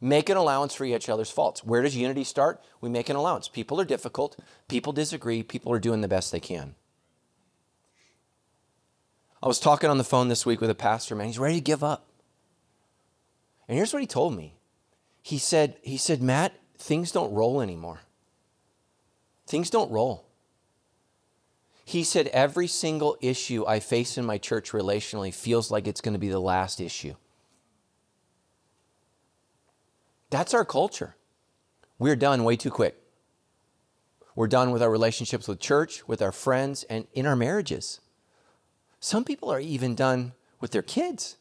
Make 0.00 0.29
an 0.29 0.37
allowance 0.37 0.74
for 0.74 0.85
each 0.85 1.09
other's 1.09 1.31
faults. 1.31 1.62
Where 1.62 1.81
does 1.81 1.96
unity 1.96 2.24
start? 2.24 2.61
We 2.81 2.88
make 2.88 3.09
an 3.09 3.14
allowance. 3.14 3.46
People 3.46 3.81
are 3.81 3.85
difficult. 3.85 4.37
People 4.66 4.92
disagree. 4.92 5.44
People 5.44 5.72
are 5.72 5.79
doing 5.79 6.00
the 6.00 6.09
best 6.09 6.33
they 6.33 6.40
can. 6.40 6.74
I 9.40 9.46
was 9.46 9.61
talking 9.61 9.88
on 9.88 9.96
the 9.96 10.03
phone 10.03 10.27
this 10.27 10.44
week 10.44 10.61
with 10.61 10.70
a 10.70 10.74
pastor, 10.74 11.14
man. 11.14 11.29
He's 11.29 11.38
ready 11.38 11.55
to 11.55 11.61
give 11.61 11.85
up. 11.85 12.05
And 13.68 13.77
here's 13.77 13.92
what 13.92 14.03
he 14.03 14.09
told 14.09 14.37
me. 14.37 14.57
He 15.22 15.38
said, 15.38 15.77
he 15.83 15.96
said, 15.96 16.20
Matt, 16.20 16.53
things 16.77 17.12
don't 17.12 17.33
roll 17.33 17.61
anymore. 17.61 18.00
Things 19.46 19.70
don't 19.70 19.92
roll. 19.92 20.23
He 21.85 22.03
said, 22.03 22.29
Every 22.29 22.66
single 22.66 23.16
issue 23.20 23.66
I 23.66 23.81
face 23.81 24.16
in 24.16 24.25
my 24.25 24.38
church 24.38 24.73
relationally 24.73 25.33
feels 25.33 25.70
like 25.70 25.87
it's 25.87 26.01
going 26.01 26.14
to 26.14 26.18
be 26.18 26.31
the 26.31 26.40
last 26.40 26.81
issue. 26.81 27.14
That's 30.31 30.55
our 30.55 30.64
culture. 30.64 31.14
We're 31.99 32.16
done 32.16 32.42
way 32.42 32.57
too 32.57 32.70
quick. 32.70 33.01
We're 34.35 34.49
done 34.49 34.73
with 34.73 34.83
our 34.83 34.90
relationships 34.90 35.47
with 35.47 35.61
church, 35.61 36.09
with 36.09 36.20
our 36.20 36.33
friends, 36.33 36.83
and 36.85 37.07
in 37.12 37.25
our 37.27 37.37
marriages. 37.37 38.01
Some 38.99 39.25
people 39.25 39.51
are 39.51 39.61
even 39.61 39.94
done 39.94 40.33
with 40.61 40.73
their 40.73 40.83
kids. 40.83 41.37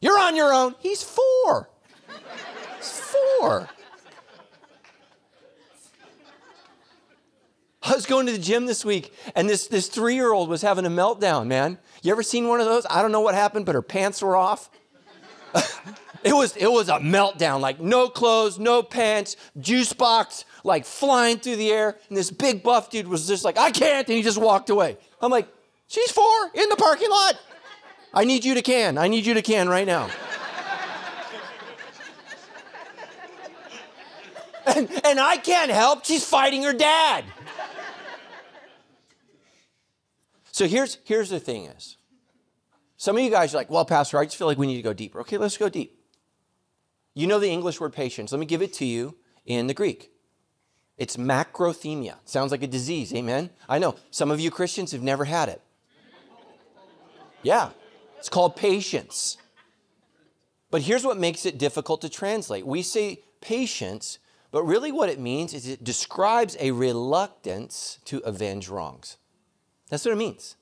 You're 0.00 0.18
on 0.18 0.36
your 0.36 0.52
own. 0.52 0.74
He's 0.80 1.02
four. 1.02 1.70
He's 2.76 3.00
four. 3.38 3.70
I 7.84 7.94
was 7.94 8.06
going 8.06 8.24
to 8.26 8.32
the 8.32 8.38
gym 8.38 8.64
this 8.64 8.82
week, 8.82 9.12
and 9.34 9.48
this, 9.48 9.66
this 9.66 9.88
three 9.88 10.14
year 10.14 10.32
old 10.32 10.48
was 10.48 10.62
having 10.62 10.86
a 10.86 10.90
meltdown, 10.90 11.46
man. 11.46 11.78
You 12.02 12.12
ever 12.12 12.22
seen 12.22 12.48
one 12.48 12.60
of 12.60 12.66
those? 12.66 12.86
I 12.88 13.02
don't 13.02 13.12
know 13.12 13.20
what 13.20 13.34
happened, 13.34 13.66
but 13.66 13.74
her 13.74 13.82
pants 13.82 14.22
were 14.22 14.36
off. 14.36 14.70
it, 16.24 16.32
was, 16.32 16.56
it 16.56 16.66
was 16.70 16.88
a 16.88 16.98
meltdown 16.98 17.60
like 17.60 17.80
no 17.80 18.08
clothes, 18.08 18.58
no 18.58 18.82
pants, 18.82 19.36
juice 19.60 19.92
box 19.92 20.46
like 20.64 20.86
flying 20.86 21.38
through 21.38 21.56
the 21.56 21.70
air. 21.70 21.98
And 22.08 22.16
this 22.16 22.30
big 22.30 22.62
buff 22.62 22.88
dude 22.88 23.06
was 23.06 23.28
just 23.28 23.44
like, 23.44 23.58
I 23.58 23.70
can't. 23.70 24.08
And 24.08 24.16
he 24.16 24.22
just 24.22 24.38
walked 24.38 24.70
away. 24.70 24.96
I'm 25.20 25.30
like, 25.30 25.46
she's 25.86 26.10
four 26.10 26.50
in 26.54 26.70
the 26.70 26.76
parking 26.76 27.10
lot. 27.10 27.38
I 28.14 28.24
need 28.24 28.46
you 28.46 28.54
to 28.54 28.62
can. 28.62 28.96
I 28.96 29.08
need 29.08 29.26
you 29.26 29.34
to 29.34 29.42
can 29.42 29.68
right 29.68 29.86
now. 29.86 30.08
and, 34.74 34.88
and 35.04 35.20
I 35.20 35.36
can't 35.36 35.70
help. 35.70 36.06
She's 36.06 36.24
fighting 36.24 36.62
her 36.62 36.72
dad. 36.72 37.24
So 40.54 40.68
here's, 40.68 40.98
here's 41.02 41.30
the 41.30 41.40
thing 41.40 41.64
is, 41.64 41.96
some 42.96 43.16
of 43.16 43.22
you 43.24 43.28
guys 43.28 43.52
are 43.52 43.56
like, 43.56 43.70
well, 43.70 43.84
Pastor, 43.84 44.18
I 44.18 44.24
just 44.24 44.36
feel 44.36 44.46
like 44.46 44.56
we 44.56 44.68
need 44.68 44.76
to 44.76 44.82
go 44.82 44.92
deeper. 44.92 45.18
Okay, 45.22 45.36
let's 45.36 45.56
go 45.56 45.68
deep. 45.68 45.98
You 47.12 47.26
know 47.26 47.40
the 47.40 47.50
English 47.50 47.80
word 47.80 47.92
patience. 47.92 48.30
Let 48.30 48.38
me 48.38 48.46
give 48.46 48.62
it 48.62 48.72
to 48.74 48.84
you 48.84 49.16
in 49.44 49.66
the 49.66 49.74
Greek. 49.74 50.12
It's 50.96 51.16
makrothumia. 51.16 52.18
Sounds 52.24 52.52
like 52.52 52.62
a 52.62 52.68
disease, 52.68 53.12
amen? 53.12 53.50
I 53.68 53.80
know. 53.80 53.96
Some 54.12 54.30
of 54.30 54.38
you 54.38 54.52
Christians 54.52 54.92
have 54.92 55.02
never 55.02 55.24
had 55.24 55.48
it. 55.48 55.60
Yeah, 57.42 57.70
it's 58.16 58.28
called 58.28 58.54
patience. 58.54 59.38
But 60.70 60.82
here's 60.82 61.04
what 61.04 61.18
makes 61.18 61.46
it 61.46 61.58
difficult 61.58 62.00
to 62.02 62.08
translate. 62.08 62.64
We 62.64 62.82
say 62.82 63.24
patience, 63.40 64.20
but 64.52 64.62
really 64.62 64.92
what 64.92 65.08
it 65.08 65.18
means 65.18 65.52
is 65.52 65.66
it 65.66 65.82
describes 65.82 66.56
a 66.60 66.70
reluctance 66.70 67.98
to 68.04 68.18
avenge 68.18 68.68
wrongs. 68.68 69.16
That's 69.94 70.04
what 70.04 70.10
it 70.10 70.18
means. 70.18 70.56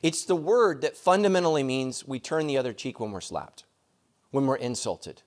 It's 0.00 0.24
the 0.24 0.36
word 0.36 0.82
that 0.82 0.96
fundamentally 0.96 1.64
means 1.64 2.06
we 2.06 2.20
turn 2.20 2.46
the 2.46 2.56
other 2.56 2.72
cheek 2.72 3.00
when 3.00 3.10
we're 3.10 3.20
slapped, 3.20 3.64
when 4.30 4.46
we're 4.46 4.54
insulted, 4.54 5.22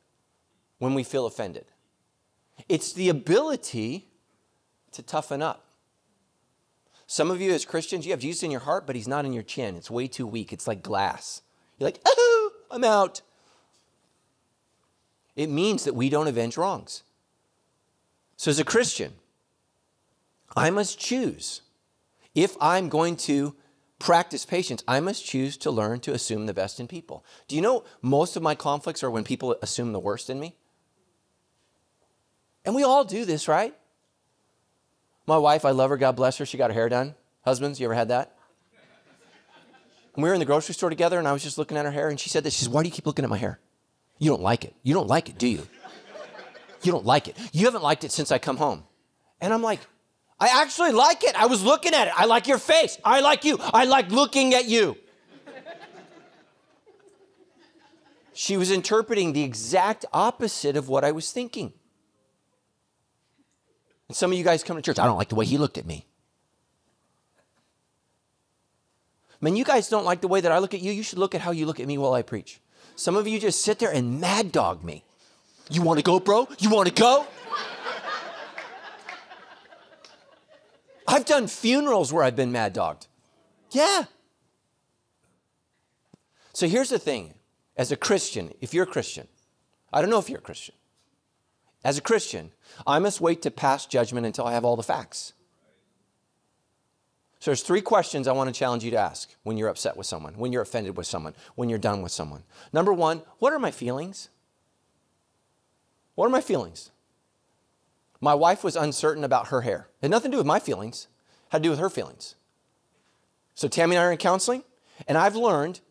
when 0.77 0.93
we 0.93 1.03
feel 1.03 1.25
offended. 1.25 1.65
It's 2.69 2.93
the 2.93 3.09
ability 3.09 4.07
to 4.93 5.03
toughen 5.03 5.41
up. 5.41 5.65
Some 7.07 7.29
of 7.29 7.41
you, 7.41 7.51
as 7.51 7.65
Christians, 7.65 8.05
you 8.05 8.13
have 8.13 8.21
Jesus 8.21 8.43
in 8.43 8.51
your 8.51 8.61
heart, 8.61 8.87
but 8.87 8.95
he's 8.95 9.05
not 9.05 9.25
in 9.25 9.33
your 9.33 9.43
chin. 9.43 9.75
It's 9.75 9.91
way 9.91 10.07
too 10.07 10.25
weak. 10.25 10.53
It's 10.53 10.65
like 10.65 10.81
glass. 10.81 11.41
You're 11.77 11.87
like, 11.87 11.99
oh, 12.05 12.51
I'm 12.71 12.85
out. 12.85 13.21
It 15.35 15.49
means 15.49 15.83
that 15.83 15.93
we 15.93 16.07
don't 16.09 16.29
avenge 16.29 16.55
wrongs. 16.55 17.03
So, 18.37 18.49
as 18.49 18.59
a 18.59 18.63
Christian, 18.63 19.11
I 20.55 20.69
must 20.69 20.97
choose 20.97 21.63
if 22.35 22.55
I'm 22.61 22.89
going 22.89 23.15
to 23.17 23.55
practice 23.99 24.45
patience, 24.45 24.83
I 24.87 24.99
must 24.99 25.25
choose 25.25 25.57
to 25.57 25.71
learn 25.71 25.99
to 26.01 26.13
assume 26.13 26.45
the 26.45 26.53
best 26.53 26.79
in 26.79 26.87
people. 26.87 27.25
Do 27.47 27.55
you 27.55 27.61
know 27.61 27.83
most 28.01 28.35
of 28.35 28.43
my 28.43 28.55
conflicts 28.55 29.03
are 29.03 29.11
when 29.11 29.23
people 29.23 29.55
assume 29.61 29.91
the 29.91 29.99
worst 29.99 30.29
in 30.29 30.39
me? 30.39 30.55
And 32.65 32.75
we 32.75 32.83
all 32.83 33.03
do 33.03 33.25
this, 33.25 33.47
right? 33.47 33.75
My 35.27 35.37
wife, 35.37 35.65
I 35.65 35.71
love 35.71 35.89
her, 35.89 35.97
God 35.97 36.15
bless 36.15 36.37
her, 36.37 36.45
she 36.45 36.57
got 36.57 36.69
her 36.69 36.73
hair 36.73 36.89
done. 36.89 37.15
Husbands, 37.45 37.79
you 37.79 37.87
ever 37.87 37.93
had 37.93 38.09
that? 38.09 38.35
And 40.15 40.23
we 40.23 40.29
were 40.29 40.33
in 40.33 40.39
the 40.39 40.45
grocery 40.45 40.75
store 40.75 40.89
together 40.89 41.19
and 41.19 41.27
I 41.27 41.33
was 41.33 41.43
just 41.43 41.57
looking 41.57 41.77
at 41.77 41.85
her 41.85 41.91
hair 41.91 42.09
and 42.09 42.19
she 42.19 42.29
said 42.29 42.43
this. 42.43 42.53
She 42.53 42.65
says, 42.65 42.69
Why 42.69 42.83
do 42.83 42.89
you 42.89 42.93
keep 42.93 43.05
looking 43.05 43.23
at 43.23 43.29
my 43.29 43.37
hair? 43.37 43.59
You 44.17 44.29
don't 44.31 44.41
like 44.41 44.65
it. 44.65 44.73
You 44.83 44.93
don't 44.93 45.07
like 45.07 45.29
it, 45.29 45.37
do 45.37 45.47
you? 45.47 45.67
You 46.81 46.91
don't 46.91 47.05
like 47.05 47.27
it. 47.27 47.37
You 47.51 47.65
haven't 47.65 47.83
liked 47.83 48.03
it 48.03 48.11
since 48.11 48.31
I 48.31 48.37
come 48.37 48.57
home. 48.57 48.83
And 49.41 49.53
I'm 49.53 49.61
like, 49.61 49.79
I 50.39 50.61
actually 50.61 50.91
like 50.91 51.23
it. 51.23 51.35
I 51.35 51.47
was 51.47 51.63
looking 51.63 51.93
at 51.93 52.07
it. 52.07 52.13
I 52.15 52.25
like 52.25 52.47
your 52.47 52.59
face. 52.59 52.97
I 53.03 53.19
like 53.19 53.43
you. 53.43 53.57
I 53.61 53.85
like 53.85 54.09
looking 54.09 54.53
at 54.53 54.65
you. 54.65 54.95
she 58.33 58.55
was 58.55 58.71
interpreting 58.71 59.33
the 59.33 59.43
exact 59.43 60.05
opposite 60.13 60.77
of 60.77 60.87
what 60.87 61.03
I 61.03 61.11
was 61.11 61.31
thinking. 61.31 61.73
And 64.07 64.15
some 64.15 64.31
of 64.31 64.37
you 64.37 64.43
guys 64.43 64.63
come 64.63 64.77
to 64.77 64.81
church, 64.81 64.97
I 64.97 65.05
don't 65.05 65.17
like 65.17 65.29
the 65.29 65.35
way 65.35 65.45
he 65.45 65.57
looked 65.57 65.77
at 65.77 65.85
me. 65.85 66.05
Man, 69.41 69.55
you 69.55 69.63
guys 69.63 69.89
don't 69.89 70.05
like 70.05 70.21
the 70.21 70.27
way 70.27 70.41
that 70.41 70.51
I 70.51 70.59
look 70.59 70.73
at 70.73 70.81
you. 70.81 70.91
You 70.91 71.03
should 71.03 71.19
look 71.19 71.35
at 71.35 71.41
how 71.41 71.51
you 71.51 71.65
look 71.65 71.79
at 71.79 71.87
me 71.87 71.97
while 71.97 72.13
I 72.13 72.21
preach. 72.21 72.59
Some 72.95 73.15
of 73.15 73.27
you 73.27 73.39
just 73.39 73.61
sit 73.61 73.79
there 73.79 73.91
and 73.91 74.19
mad 74.19 74.51
dog 74.51 74.83
me. 74.83 75.03
You 75.69 75.81
want 75.81 75.99
to 75.99 76.03
go, 76.03 76.19
bro? 76.19 76.47
You 76.59 76.69
want 76.69 76.87
to 76.87 76.93
go? 76.93 77.27
I've 81.09 81.25
done 81.25 81.47
funerals 81.47 82.13
where 82.13 82.23
I've 82.23 82.35
been 82.35 82.51
mad 82.51 82.73
dogged. 82.73 83.07
Yeah. 83.71 84.05
So 86.53 86.67
here's 86.67 86.89
the 86.89 86.99
thing 86.99 87.33
as 87.75 87.91
a 87.91 87.95
Christian, 87.95 88.53
if 88.61 88.73
you're 88.73 88.83
a 88.83 88.87
Christian, 88.87 89.27
I 89.91 90.01
don't 90.01 90.11
know 90.11 90.19
if 90.19 90.29
you're 90.29 90.39
a 90.39 90.41
Christian. 90.41 90.75
As 91.83 91.97
a 91.97 92.01
Christian, 92.01 92.51
I 92.85 92.99
must 92.99 93.21
wait 93.21 93.41
to 93.41 93.51
pass 93.51 93.85
judgment 93.85 94.25
until 94.25 94.45
I 94.45 94.53
have 94.53 94.65
all 94.65 94.75
the 94.75 94.83
facts. 94.83 95.33
So 97.39 97.51
there's 97.51 97.63
three 97.63 97.81
questions 97.81 98.27
I 98.27 98.33
want 98.33 98.53
to 98.53 98.57
challenge 98.57 98.83
you 98.83 98.91
to 98.91 98.97
ask 98.97 99.33
when 99.43 99.57
you're 99.57 99.69
upset 99.69 99.95
with 99.95 100.05
someone, 100.05 100.33
when 100.33 100.51
you're 100.51 100.61
offended 100.61 100.97
with 100.97 101.07
someone, 101.07 101.33
when 101.55 101.69
you're 101.69 101.79
done 101.79 102.01
with 102.01 102.11
someone. 102.11 102.43
Number 102.73 102.93
one, 102.93 103.23
what 103.39 103.53
are 103.53 103.59
my 103.59 103.71
feelings? 103.71 104.29
What 106.15 106.27
are 106.27 106.29
my 106.29 106.41
feelings? 106.41 106.91
My 108.21 108.35
wife 108.35 108.63
was 108.63 108.75
uncertain 108.75 109.23
about 109.23 109.47
her 109.47 109.61
hair. 109.61 109.87
It 110.01 110.05
had 110.05 110.11
nothing 110.11 110.31
to 110.31 110.35
do 110.35 110.39
with 110.39 110.47
my 110.47 110.59
feelings, 110.59 111.07
it 111.47 111.53
had 111.53 111.63
to 111.63 111.67
do 111.67 111.69
with 111.69 111.79
her 111.79 111.89
feelings. 111.89 112.35
So 113.55 113.67
Tammy 113.67 113.95
and 113.95 114.03
I 114.03 114.07
are 114.07 114.11
in 114.11 114.17
counseling, 114.17 114.63
and 115.07 115.17
I've 115.17 115.35
learned 115.35 115.81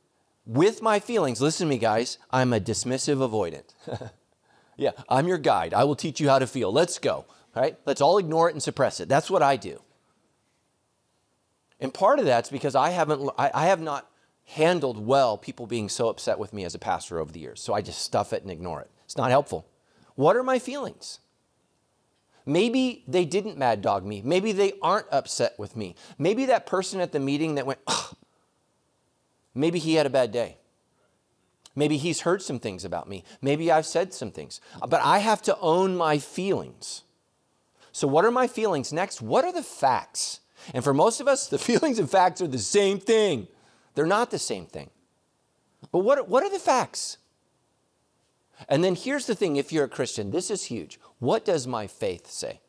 with 0.47 0.81
my 0.81 0.99
feelings, 0.99 1.41
listen 1.41 1.67
to 1.67 1.71
me, 1.71 1.79
guys, 1.79 2.17
I'm 2.31 2.55
a 2.55 2.61
dismissive 2.61 3.19
avoidant. 3.19 3.75
yeah, 4.77 4.93
I'm 5.09 5.29
your 5.29 5.37
guide. 5.37 5.75
I 5.75 5.85
will 5.85 5.97
teach 5.97 6.21
you 6.21 6.31
how 6.31 6.39
to 6.39 6.47
feel. 6.47 6.73
Let's 6.73 6.99
go. 6.99 7.27
All 7.55 7.63
right? 7.63 7.77
Let's 7.85 8.01
all 8.01 8.17
ignore 8.17 8.49
it 8.49 8.55
and 8.55 8.63
suppress 8.63 9.01
it. 9.01 9.09
That's 9.09 9.31
what 9.31 9.43
I 9.43 9.57
do. 9.57 9.83
And 11.81 11.93
part 11.93 12.19
of 12.19 12.25
that's 12.25 12.49
because 12.51 12.75
I 12.75 12.91
haven't 12.91 13.31
I, 13.39 13.51
I 13.55 13.67
have 13.67 13.81
not 13.81 14.11
handled 14.47 15.05
well 15.05 15.37
people 15.37 15.67
being 15.67 15.89
so 15.89 16.09
upset 16.09 16.39
with 16.39 16.53
me 16.53 16.65
as 16.65 16.75
a 16.75 16.79
pastor 16.79 17.19
over 17.19 17.31
the 17.31 17.41
years. 17.41 17.61
So 17.61 17.75
I 17.75 17.83
just 17.83 18.01
stuff 18.01 18.33
it 18.33 18.43
and 18.43 18.51
ignore 18.51 18.81
it. 18.81 18.91
It's 19.05 19.17
not 19.17 19.31
helpful. 19.31 19.69
What 20.15 20.37
are 20.37 20.43
my 20.43 20.59
feelings? 20.59 21.21
Maybe 22.49 23.05
they 23.07 23.27
didn't 23.27 23.59
mad 23.59 23.83
dog 23.83 24.07
me. 24.07 24.23
Maybe 24.25 24.53
they 24.53 24.73
aren't 24.81 25.07
upset 25.13 25.59
with 25.59 25.77
me. 25.77 25.95
Maybe 26.17 26.47
that 26.47 26.65
person 26.65 26.99
at 26.99 27.13
the 27.13 27.21
meeting 27.21 27.57
that 27.57 27.67
went, 27.67 27.81
maybe 29.55 29.79
he 29.79 29.97
had 29.97 30.07
a 30.07 30.11
bad 30.11 30.33
day. 30.33 30.57
Maybe 31.77 31.99
he's 31.99 32.23
heard 32.23 32.41
some 32.41 32.59
things 32.59 32.87
about 32.87 33.07
me. 33.07 33.23
Maybe 33.43 33.71
I've 33.71 33.85
said 33.85 34.15
some 34.15 34.31
things. 34.31 34.63
But 34.81 35.03
I 35.03 35.19
have 35.19 35.43
to 35.43 35.59
own 35.59 35.95
my 35.95 36.17
feelings. 36.17 37.03
So, 37.93 38.09
what 38.09 38.25
are 38.25 38.31
my 38.31 38.47
feelings? 38.47 38.95
Next, 38.95 39.21
what 39.21 39.45
are 39.45 39.53
the 39.53 39.63
facts? 39.63 40.41
And 40.73 40.83
for 40.83 40.95
most 40.95 41.21
of 41.21 41.29
us, 41.29 41.49
the 41.49 41.59
feelings 41.69 41.99
and 41.99 42.11
facts 42.11 42.41
are 42.41 42.47
the 42.47 42.59
same 42.59 42.99
thing. 42.99 43.47
They're 43.95 44.07
not 44.07 44.31
the 44.31 44.39
same 44.39 44.65
thing. 44.65 44.89
But 45.93 45.99
what, 45.99 46.31
what 46.31 46.43
are 46.43 46.51
the 46.51 46.59
facts? 46.59 47.19
And 48.69 48.83
then 48.83 48.95
here's 48.95 49.27
the 49.27 49.35
thing 49.35 49.57
if 49.57 49.73
you're 49.73 49.85
a 49.85 49.89
Christian, 49.89 50.31
this 50.31 50.51
is 50.51 50.65
huge. 50.65 50.99
What 51.19 51.45
does 51.45 51.67
my 51.67 51.87
faith 51.87 52.29
say? 52.31 52.61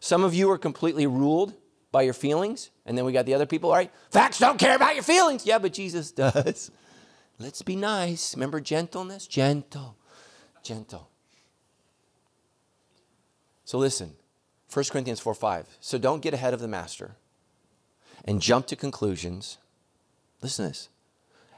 Some 0.00 0.22
of 0.22 0.34
you 0.34 0.50
are 0.50 0.58
completely 0.58 1.06
ruled 1.06 1.54
by 1.90 2.02
your 2.02 2.14
feelings, 2.14 2.70
and 2.84 2.96
then 2.96 3.04
we 3.04 3.12
got 3.12 3.26
the 3.26 3.34
other 3.34 3.46
people, 3.46 3.70
all 3.70 3.76
right? 3.76 3.92
Facts 4.10 4.38
don't 4.38 4.58
care 4.58 4.76
about 4.76 4.94
your 4.94 5.02
feelings. 5.02 5.46
Yeah, 5.46 5.58
but 5.58 5.72
Jesus 5.72 6.12
does. 6.12 6.70
Let's 7.38 7.62
be 7.62 7.74
nice. 7.74 8.34
Remember 8.34 8.60
gentleness? 8.60 9.26
Gentle, 9.26 9.96
gentle. 10.62 11.08
So 13.64 13.78
listen, 13.78 14.14
1 14.72 14.84
Corinthians 14.90 15.20
4 15.20 15.34
5. 15.34 15.78
So 15.80 15.98
don't 15.98 16.22
get 16.22 16.34
ahead 16.34 16.54
of 16.54 16.60
the 16.60 16.68
master 16.68 17.16
and 18.24 18.40
jump 18.40 18.66
to 18.68 18.76
conclusions. 18.76 19.58
Listen 20.40 20.66
to 20.66 20.70
this 20.70 20.88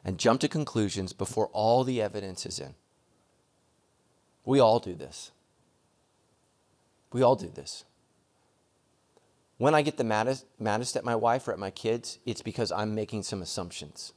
and 0.05 0.19
jump 0.19 0.41
to 0.41 0.49
conclusions 0.49 1.13
before 1.13 1.49
all 1.49 1.85
the 1.85 2.01
evidence 2.01 2.47
is 2.47 2.59
in. 2.59 2.75
We 4.45 4.61
all 4.61 4.79
do 4.79 4.95
this. 4.95 5.31
We 7.13 7.23
all 7.23 7.37
do 7.37 7.49
this. 7.49 7.85
When 9.59 9.75
I 9.75 9.83
get 9.83 9.97
the 9.97 10.05
maddest, 10.05 10.47
maddest 10.59 10.97
at 10.97 11.05
my 11.05 11.17
wife 11.17 11.49
or 11.49 11.53
at 11.53 11.59
my 11.59 11.71
kids, 11.71 12.19
it's 12.25 12.43
because 12.43 12.71
I'm 12.71 12.95
making 12.95 13.25
some 13.25 13.43
assumptions. 13.43 14.13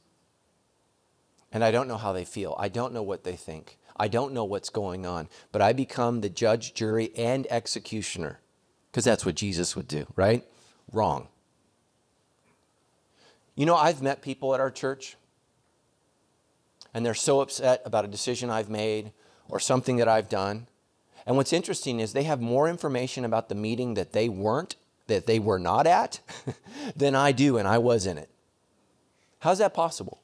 And 1.52 1.64
I 1.64 1.70
don't 1.70 1.88
know 1.88 1.98
how 1.98 2.12
they 2.12 2.24
feel. 2.24 2.56
I 2.58 2.68
don't 2.68 2.94
know 2.94 3.02
what 3.02 3.24
they 3.24 3.36
think. 3.36 3.78
I 3.96 4.08
don't 4.08 4.32
know 4.32 4.44
what's 4.44 4.70
going 4.70 5.04
on. 5.04 5.28
But 5.50 5.60
I 5.60 5.72
become 5.72 6.20
the 6.20 6.30
judge, 6.30 6.74
jury, 6.74 7.10
and 7.16 7.46
executioner 7.50 8.40
because 8.90 9.04
that's 9.04 9.26
what 9.26 9.34
Jesus 9.34 9.74
would 9.74 9.88
do, 9.88 10.06
right? 10.16 10.44
Wrong. 10.92 11.28
You 13.54 13.66
know, 13.66 13.76
I've 13.76 14.00
met 14.00 14.22
people 14.22 14.54
at 14.54 14.60
our 14.60 14.70
church 14.70 15.16
and 16.94 17.04
they're 17.04 17.14
so 17.14 17.40
upset 17.40 17.82
about 17.84 18.04
a 18.04 18.08
decision 18.08 18.50
I've 18.50 18.68
made 18.68 19.12
or 19.48 19.58
something 19.60 19.96
that 19.96 20.08
I've 20.08 20.28
done. 20.28 20.66
And 21.26 21.36
what's 21.36 21.52
interesting 21.52 22.00
is 22.00 22.12
they 22.12 22.24
have 22.24 22.40
more 22.40 22.68
information 22.68 23.24
about 23.24 23.48
the 23.48 23.54
meeting 23.54 23.94
that 23.94 24.12
they 24.12 24.28
weren't, 24.28 24.76
that 25.06 25.26
they 25.26 25.38
were 25.38 25.58
not 25.58 25.86
at, 25.86 26.20
than 26.96 27.14
I 27.14 27.32
do, 27.32 27.58
and 27.58 27.66
I 27.68 27.78
was 27.78 28.06
in 28.06 28.18
it. 28.18 28.28
How's 29.40 29.58
that 29.58 29.74
possible? 29.74 30.20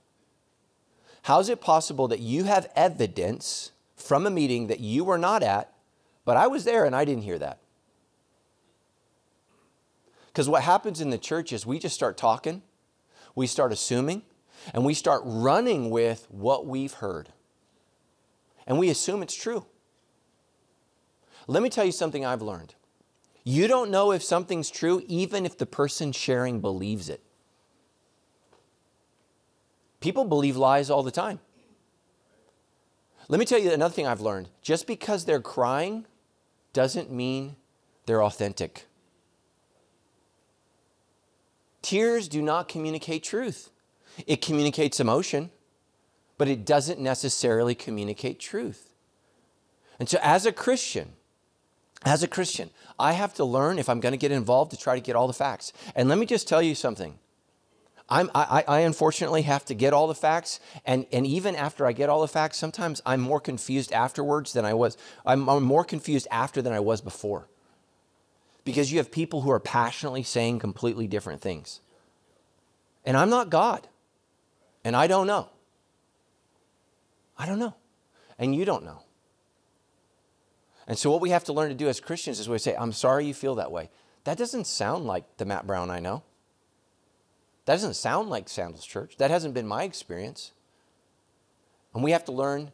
How's 1.22 1.48
it 1.48 1.60
possible 1.60 2.08
that 2.08 2.20
you 2.20 2.44
have 2.44 2.70
evidence 2.74 3.72
from 3.96 4.26
a 4.26 4.30
meeting 4.30 4.68
that 4.68 4.80
you 4.80 5.04
were 5.04 5.18
not 5.18 5.42
at, 5.42 5.72
but 6.24 6.36
I 6.36 6.46
was 6.46 6.64
there 6.64 6.84
and 6.84 6.94
I 6.94 7.04
didn't 7.04 7.24
hear 7.24 7.38
that? 7.38 7.58
Because 10.26 10.48
what 10.48 10.62
happens 10.62 11.00
in 11.00 11.10
the 11.10 11.18
church 11.18 11.52
is 11.52 11.66
we 11.66 11.78
just 11.78 11.94
start 11.94 12.16
talking, 12.16 12.62
we 13.34 13.46
start 13.46 13.72
assuming, 13.72 14.22
and 14.74 14.84
we 14.84 14.94
start 14.94 15.22
running 15.24 15.90
with 15.90 16.26
what 16.30 16.66
we've 16.66 16.94
heard. 16.94 17.30
And 18.66 18.78
we 18.78 18.90
assume 18.90 19.22
it's 19.22 19.34
true. 19.34 19.64
Let 21.46 21.62
me 21.62 21.70
tell 21.70 21.84
you 21.84 21.92
something 21.92 22.24
I've 22.24 22.42
learned. 22.42 22.74
You 23.42 23.66
don't 23.66 23.90
know 23.90 24.12
if 24.12 24.22
something's 24.22 24.70
true 24.70 25.02
even 25.06 25.46
if 25.46 25.56
the 25.56 25.64
person 25.64 26.12
sharing 26.12 26.60
believes 26.60 27.08
it. 27.08 27.22
People 30.00 30.24
believe 30.24 30.56
lies 30.56 30.90
all 30.90 31.02
the 31.02 31.10
time. 31.10 31.40
Let 33.28 33.40
me 33.40 33.46
tell 33.46 33.58
you 33.58 33.72
another 33.72 33.94
thing 33.94 34.06
I've 34.06 34.20
learned. 34.20 34.48
Just 34.62 34.86
because 34.86 35.24
they're 35.24 35.40
crying 35.40 36.06
doesn't 36.72 37.10
mean 37.10 37.56
they're 38.06 38.22
authentic. 38.22 38.86
Tears 41.82 42.28
do 42.28 42.42
not 42.42 42.68
communicate 42.68 43.22
truth. 43.22 43.70
It 44.26 44.42
communicates 44.42 45.00
emotion, 45.00 45.50
but 46.36 46.48
it 46.48 46.64
doesn't 46.64 47.00
necessarily 47.00 47.74
communicate 47.74 48.38
truth. 48.38 48.94
And 49.98 50.08
so, 50.08 50.18
as 50.22 50.46
a 50.46 50.52
Christian, 50.52 51.12
as 52.04 52.22
a 52.22 52.28
Christian, 52.28 52.70
I 52.98 53.12
have 53.12 53.34
to 53.34 53.44
learn 53.44 53.78
if 53.78 53.88
I'm 53.88 54.00
going 54.00 54.12
to 54.12 54.18
get 54.18 54.30
involved 54.30 54.70
to 54.70 54.76
try 54.76 54.94
to 54.94 55.00
get 55.00 55.16
all 55.16 55.26
the 55.26 55.32
facts. 55.32 55.72
And 55.94 56.08
let 56.08 56.18
me 56.18 56.26
just 56.26 56.46
tell 56.46 56.62
you 56.62 56.74
something. 56.74 57.18
I'm, 58.10 58.30
I, 58.34 58.64
I 58.66 58.80
unfortunately 58.80 59.42
have 59.42 59.66
to 59.66 59.74
get 59.74 59.92
all 59.92 60.06
the 60.06 60.14
facts, 60.14 60.60
and, 60.86 61.04
and 61.12 61.26
even 61.26 61.54
after 61.54 61.84
I 61.84 61.92
get 61.92 62.08
all 62.08 62.22
the 62.22 62.28
facts, 62.28 62.56
sometimes 62.56 63.02
I'm 63.04 63.20
more 63.20 63.40
confused 63.40 63.92
afterwards 63.92 64.54
than 64.54 64.64
I 64.64 64.72
was. 64.72 64.96
I'm, 65.26 65.46
I'm 65.48 65.62
more 65.62 65.84
confused 65.84 66.26
after 66.30 66.62
than 66.62 66.72
I 66.72 66.80
was 66.80 67.02
before. 67.02 67.48
Because 68.64 68.90
you 68.90 68.98
have 68.98 69.10
people 69.10 69.42
who 69.42 69.50
are 69.50 69.60
passionately 69.60 70.22
saying 70.22 70.58
completely 70.58 71.06
different 71.06 71.42
things. 71.42 71.80
And 73.04 73.16
I'm 73.16 73.28
not 73.28 73.50
God. 73.50 73.88
And 74.84 74.96
I 74.96 75.06
don't 75.06 75.26
know. 75.26 75.48
I 77.36 77.46
don't 77.46 77.58
know. 77.58 77.74
And 78.38 78.54
you 78.54 78.64
don't 78.64 78.84
know. 78.84 79.02
And 80.86 80.98
so, 80.98 81.10
what 81.10 81.20
we 81.20 81.30
have 81.30 81.44
to 81.44 81.52
learn 81.52 81.68
to 81.68 81.74
do 81.74 81.88
as 81.88 82.00
Christians 82.00 82.40
is 82.40 82.48
we 82.48 82.58
say, 82.58 82.74
I'm 82.74 82.92
sorry 82.92 83.26
you 83.26 83.34
feel 83.34 83.56
that 83.56 83.70
way. 83.70 83.90
That 84.24 84.38
doesn't 84.38 84.66
sound 84.66 85.04
like 85.04 85.36
the 85.36 85.44
Matt 85.44 85.66
Brown 85.66 85.90
I 85.90 86.00
know. 86.00 86.22
That 87.66 87.74
doesn't 87.74 87.94
sound 87.94 88.30
like 88.30 88.48
Sandals 88.48 88.86
Church. 88.86 89.16
That 89.18 89.30
hasn't 89.30 89.54
been 89.54 89.66
my 89.66 89.82
experience. 89.82 90.52
And 91.94 92.02
we 92.02 92.12
have 92.12 92.24
to 92.24 92.32
learn 92.32 92.72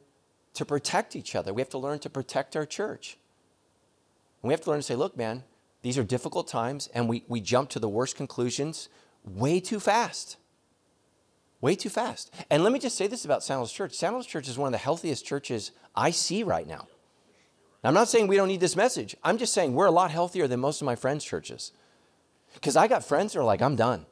to 0.55 0.65
protect 0.65 1.17
each 1.17 1.35
other. 1.35 1.53
We 1.53 1.61
have 1.61 1.71
to 1.71 1.79
learn 1.79 1.99
to 2.01 2.11
protect 2.11 2.55
our 2.55 2.65
church. 2.65 3.19
And 4.43 4.49
we 4.49 4.53
have 4.53 4.61
to 4.63 4.71
learn 4.71 4.79
to 4.79 4.85
say, 4.85 4.95
look, 4.95 5.17
man, 5.17 5.43
these 5.83 5.99
are 5.99 6.05
difficult 6.05 6.49
times, 6.49 6.89
and 6.95 7.09
we, 7.09 7.25
we 7.29 7.41
jump 7.41 7.71
to 7.71 7.79
the 7.79 7.89
worst 7.89 8.17
conclusions 8.17 8.89
way 9.25 9.59
too 9.59 9.81
fast 9.81 10.37
way 11.65 11.75
too 11.75 11.89
fast. 11.89 12.31
And 12.51 12.63
let 12.63 12.75
me 12.75 12.79
just 12.79 12.97
say 12.97 13.07
this 13.07 13.25
about 13.25 13.43
Sandals 13.43 13.73
Church 13.73 13.95
Sandals 13.95 14.27
Church 14.27 14.49
is 14.49 14.59
one 14.59 14.69
of 14.69 14.73
the 14.73 14.85
healthiest 14.85 15.25
churches 15.25 15.73
I 15.97 16.11
see 16.11 16.43
right 16.43 16.67
now. 16.67 16.87
now. 17.83 17.89
I'm 17.89 17.95
not 17.95 18.09
saying 18.09 18.27
we 18.27 18.37
don't 18.37 18.49
need 18.49 18.61
this 18.61 18.77
message, 18.77 19.17
I'm 19.25 19.39
just 19.39 19.55
saying 19.55 19.75
we're 19.75 19.87
a 19.87 19.91
lot 19.91 20.11
healthier 20.11 20.47
than 20.47 20.61
most 20.61 20.83
of 20.83 20.85
my 20.85 20.95
friends' 20.95 21.25
churches. 21.25 21.73
Because 22.53 22.77
I 22.77 22.87
got 22.87 23.03
friends 23.03 23.33
that 23.33 23.41
are 23.41 23.45
like, 23.45 23.63
I'm 23.63 23.77
done. 23.77 24.05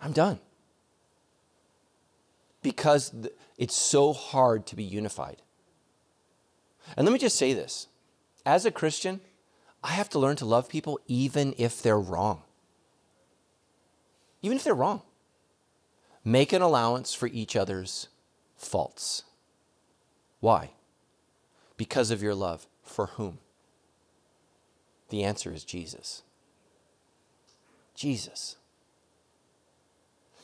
I'm 0.00 0.12
done. 0.12 0.38
Because 2.62 3.14
it's 3.56 3.74
so 3.74 4.12
hard 4.12 4.66
to 4.66 4.76
be 4.76 4.84
unified. 4.84 5.40
And 6.96 7.06
let 7.06 7.12
me 7.12 7.18
just 7.18 7.36
say 7.36 7.54
this 7.54 7.88
as 8.44 8.66
a 8.66 8.70
Christian, 8.70 9.20
I 9.82 9.92
have 9.92 10.10
to 10.10 10.18
learn 10.18 10.36
to 10.36 10.44
love 10.44 10.68
people 10.68 11.00
even 11.06 11.54
if 11.56 11.82
they're 11.82 11.98
wrong. 11.98 12.42
Even 14.42 14.58
if 14.58 14.64
they're 14.64 14.74
wrong. 14.74 15.02
Make 16.28 16.52
an 16.52 16.60
allowance 16.60 17.14
for 17.14 17.26
each 17.26 17.56
other's 17.56 18.08
faults. 18.54 19.22
Why? 20.40 20.72
Because 21.78 22.10
of 22.10 22.22
your 22.22 22.34
love. 22.34 22.66
For 22.82 23.06
whom? 23.06 23.38
The 25.08 25.24
answer 25.24 25.50
is 25.50 25.64
Jesus. 25.64 26.20
Jesus. 27.94 28.56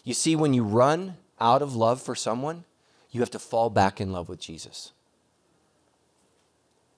You 0.05 0.15
see, 0.15 0.35
when 0.35 0.55
you 0.55 0.65
run 0.65 1.19
out 1.39 1.61
of 1.61 1.77
love 1.77 2.01
for 2.01 2.15
someone, 2.15 2.65
you 3.11 3.21
have 3.21 3.31
to 3.33 3.39
fall 3.39 3.69
back 3.69 4.01
in 4.01 4.11
love 4.11 4.31
with 4.31 4.41
Jesus. 4.41 4.93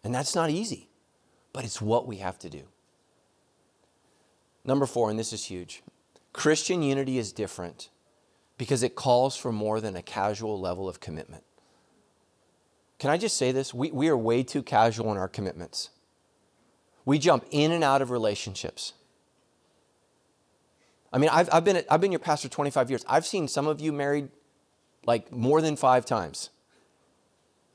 And 0.04 0.14
that's 0.14 0.36
not 0.36 0.48
easy, 0.48 0.86
but 1.52 1.64
it's 1.64 1.82
what 1.82 2.06
we 2.06 2.18
have 2.18 2.38
to 2.38 2.48
do. 2.48 2.62
Number 4.64 4.86
four, 4.86 5.10
and 5.10 5.18
this 5.18 5.32
is 5.32 5.46
huge 5.46 5.82
Christian 6.32 6.84
unity 6.84 7.18
is 7.18 7.32
different 7.32 7.88
because 8.58 8.82
it 8.82 8.94
calls 8.94 9.36
for 9.36 9.52
more 9.52 9.80
than 9.80 9.96
a 9.96 10.02
casual 10.02 10.60
level 10.60 10.88
of 10.88 11.00
commitment. 11.00 11.44
Can 12.98 13.10
I 13.10 13.18
just 13.18 13.36
say 13.36 13.52
this? 13.52 13.74
We, 13.74 13.90
we 13.90 14.08
are 14.08 14.16
way 14.16 14.42
too 14.42 14.62
casual 14.62 15.12
in 15.12 15.18
our 15.18 15.28
commitments. 15.28 15.90
We 17.04 17.18
jump 17.18 17.44
in 17.50 17.72
and 17.72 17.84
out 17.84 18.02
of 18.02 18.10
relationships. 18.10 18.94
I 21.12 21.18
mean, 21.18 21.30
I've, 21.30 21.48
I've, 21.52 21.64
been, 21.64 21.84
I've 21.90 22.00
been 22.00 22.12
your 22.12 22.18
pastor 22.18 22.48
25 22.48 22.90
years. 22.90 23.04
I've 23.08 23.26
seen 23.26 23.48
some 23.48 23.66
of 23.66 23.80
you 23.80 23.92
married 23.92 24.28
like 25.04 25.30
more 25.30 25.60
than 25.60 25.76
five 25.76 26.04
times. 26.04 26.50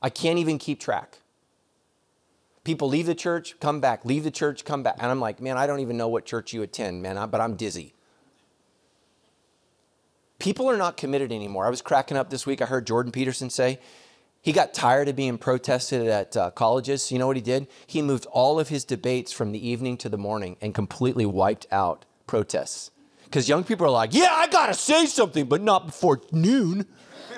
I 0.02 0.10
can't 0.10 0.38
even 0.38 0.58
keep 0.58 0.80
track. 0.80 1.18
People 2.64 2.88
leave 2.88 3.06
the 3.06 3.14
church, 3.14 3.58
come 3.58 3.80
back, 3.80 4.04
leave 4.04 4.22
the 4.22 4.30
church, 4.30 4.64
come 4.64 4.82
back. 4.82 4.96
And 4.98 5.10
I'm 5.10 5.20
like, 5.20 5.40
man, 5.40 5.56
I 5.56 5.66
don't 5.66 5.80
even 5.80 5.96
know 5.96 6.08
what 6.08 6.24
church 6.24 6.52
you 6.52 6.62
attend, 6.62 7.02
man, 7.02 7.28
but 7.30 7.40
I'm 7.40 7.56
dizzy. 7.56 7.94
People 10.42 10.68
are 10.68 10.76
not 10.76 10.96
committed 10.96 11.30
anymore. 11.30 11.66
I 11.66 11.70
was 11.70 11.80
cracking 11.80 12.16
up 12.16 12.28
this 12.28 12.44
week. 12.44 12.60
I 12.60 12.66
heard 12.66 12.84
Jordan 12.84 13.12
Peterson 13.12 13.48
say 13.48 13.78
he 14.40 14.50
got 14.50 14.74
tired 14.74 15.06
of 15.06 15.14
being 15.14 15.38
protested 15.38 16.08
at 16.08 16.36
uh, 16.36 16.50
colleges. 16.50 17.12
You 17.12 17.20
know 17.20 17.28
what 17.28 17.36
he 17.36 17.42
did? 17.42 17.68
He 17.86 18.02
moved 18.02 18.26
all 18.26 18.58
of 18.58 18.68
his 18.68 18.84
debates 18.84 19.30
from 19.30 19.52
the 19.52 19.68
evening 19.68 19.96
to 19.98 20.08
the 20.08 20.18
morning 20.18 20.56
and 20.60 20.74
completely 20.74 21.24
wiped 21.24 21.68
out 21.70 22.06
protests. 22.26 22.90
Because 23.22 23.48
young 23.48 23.62
people 23.62 23.86
are 23.86 23.90
like, 23.90 24.12
yeah, 24.12 24.30
I 24.32 24.48
got 24.48 24.66
to 24.66 24.74
say 24.74 25.06
something, 25.06 25.46
but 25.46 25.62
not 25.62 25.86
before 25.86 26.20
noon. 26.32 26.86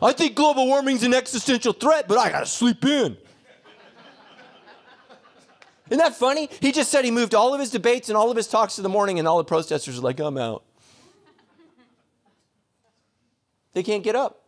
I 0.00 0.12
think 0.12 0.36
global 0.36 0.68
warming's 0.68 1.02
an 1.02 1.14
existential 1.14 1.72
threat, 1.72 2.06
but 2.06 2.16
I 2.16 2.30
got 2.30 2.40
to 2.40 2.46
sleep 2.46 2.84
in. 2.84 3.16
Isn't 5.90 5.98
that 5.98 6.14
funny? 6.14 6.48
He 6.60 6.72
just 6.72 6.90
said 6.90 7.04
he 7.04 7.10
moved 7.10 7.34
all 7.34 7.54
of 7.54 7.60
his 7.60 7.70
debates 7.70 8.08
and 8.08 8.16
all 8.16 8.30
of 8.30 8.36
his 8.36 8.46
talks 8.46 8.76
to 8.76 8.82
the 8.82 8.88
morning, 8.88 9.18
and 9.18 9.26
all 9.26 9.38
the 9.38 9.44
protesters 9.44 9.98
are 9.98 10.02
like, 10.02 10.20
I'm 10.20 10.36
out. 10.36 10.64
They 13.72 13.82
can't 13.82 14.02
get 14.02 14.16
up. 14.16 14.44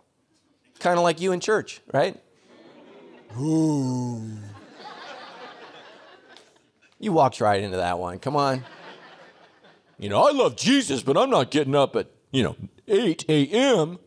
Kind 0.80 0.98
of 0.98 1.04
like 1.04 1.20
you 1.20 1.32
in 1.32 1.40
church, 1.40 1.80
right? 1.92 2.20
Ooh. 3.38 4.22
You 6.98 7.12
walked 7.12 7.40
right 7.40 7.62
into 7.62 7.78
that 7.78 7.98
one. 7.98 8.18
Come 8.18 8.36
on. 8.36 8.64
You 9.98 10.08
know, 10.08 10.26
I 10.26 10.32
love 10.32 10.56
Jesus, 10.56 11.02
but 11.02 11.16
I'm 11.16 11.30
not 11.30 11.50
getting 11.50 11.74
up 11.74 11.96
at, 11.96 12.10
you 12.30 12.42
know, 12.42 12.56
8 12.88 13.24
a.m. 13.28 13.98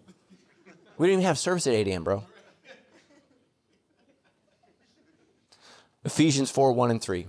We 0.98 1.08
didn't 1.08 1.20
even 1.20 1.26
have 1.26 1.38
service 1.38 1.68
at 1.68 1.74
8 1.74 1.88
a.m., 1.88 2.04
bro. 2.04 2.24
Ephesians 6.06 6.52
4 6.52 6.74
1 6.74 6.92
and 6.92 7.02
3. 7.02 7.28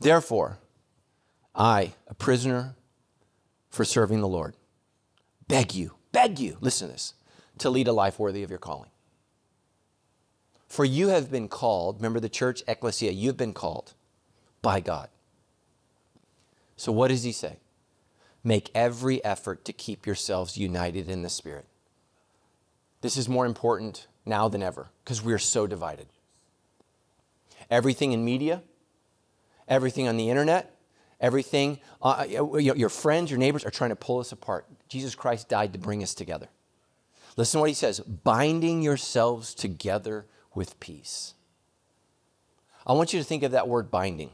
Therefore, 0.00 0.58
I, 1.54 1.94
a 2.08 2.14
prisoner 2.14 2.74
for 3.70 3.84
serving 3.84 4.20
the 4.20 4.28
Lord, 4.28 4.54
beg 5.48 5.74
you, 5.74 5.94
beg 6.12 6.38
you, 6.38 6.56
listen 6.60 6.88
to 6.88 6.92
this, 6.92 7.14
to 7.58 7.70
lead 7.70 7.88
a 7.88 7.92
life 7.92 8.18
worthy 8.18 8.42
of 8.42 8.50
your 8.50 8.58
calling. 8.58 8.90
For 10.68 10.84
you 10.84 11.08
have 11.08 11.30
been 11.30 11.48
called, 11.48 11.96
remember 11.96 12.20
the 12.20 12.28
church, 12.28 12.62
ecclesia, 12.66 13.12
you've 13.12 13.36
been 13.36 13.52
called 13.52 13.94
by 14.60 14.80
God. 14.80 15.08
So, 16.76 16.90
what 16.90 17.08
does 17.08 17.22
he 17.22 17.32
say? 17.32 17.58
Make 18.42 18.70
every 18.74 19.24
effort 19.24 19.64
to 19.64 19.72
keep 19.72 20.04
yourselves 20.06 20.58
united 20.58 21.08
in 21.08 21.22
the 21.22 21.30
Spirit. 21.30 21.66
This 23.00 23.16
is 23.16 23.28
more 23.28 23.46
important 23.46 24.06
now 24.26 24.48
than 24.48 24.62
ever 24.62 24.88
because 25.04 25.22
we 25.22 25.32
are 25.32 25.38
so 25.38 25.66
divided. 25.66 26.06
Everything 27.70 28.12
in 28.12 28.24
media, 28.24 28.62
everything 29.68 30.08
on 30.08 30.16
the 30.16 30.30
internet, 30.30 30.76
everything, 31.20 31.80
uh, 32.02 32.24
your 32.28 32.88
friends, 32.88 33.30
your 33.30 33.38
neighbors 33.38 33.64
are 33.64 33.70
trying 33.70 33.90
to 33.90 33.96
pull 33.96 34.20
us 34.20 34.32
apart. 34.32 34.66
Jesus 34.88 35.14
Christ 35.14 35.48
died 35.48 35.72
to 35.72 35.78
bring 35.78 36.02
us 36.02 36.14
together. 36.14 36.48
Listen 37.36 37.58
to 37.58 37.60
what 37.62 37.70
he 37.70 37.74
says 37.74 38.00
binding 38.00 38.82
yourselves 38.82 39.54
together 39.54 40.26
with 40.54 40.78
peace. 40.80 41.34
I 42.86 42.92
want 42.92 43.12
you 43.12 43.18
to 43.18 43.24
think 43.24 43.42
of 43.42 43.52
that 43.52 43.68
word 43.68 43.90
binding. 43.90 44.30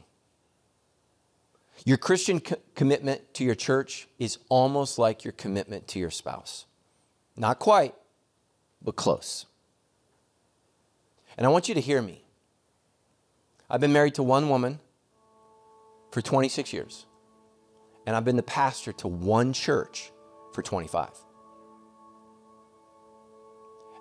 Your 1.85 1.97
Christian 1.97 2.39
co- 2.39 2.57
commitment 2.75 3.33
to 3.35 3.43
your 3.43 3.55
church 3.55 4.07
is 4.19 4.37
almost 4.49 4.99
like 4.99 5.23
your 5.23 5.31
commitment 5.31 5.87
to 5.89 5.99
your 5.99 6.11
spouse. 6.11 6.65
Not 7.35 7.59
quite, 7.59 7.95
but 8.83 8.95
close. 8.95 9.45
And 11.37 11.47
I 11.47 11.49
want 11.49 11.69
you 11.69 11.75
to 11.75 11.81
hear 11.81 12.01
me. 12.01 12.20
I've 13.71 13.79
been 13.79 13.93
married 13.93 14.15
to 14.15 14.23
one 14.23 14.49
woman 14.49 14.81
for 16.11 16.21
26 16.21 16.73
years, 16.73 17.05
and 18.05 18.17
I've 18.17 18.25
been 18.25 18.35
the 18.35 18.43
pastor 18.43 18.91
to 18.91 19.07
one 19.07 19.53
church 19.53 20.11
for 20.53 20.61
25. 20.61 21.07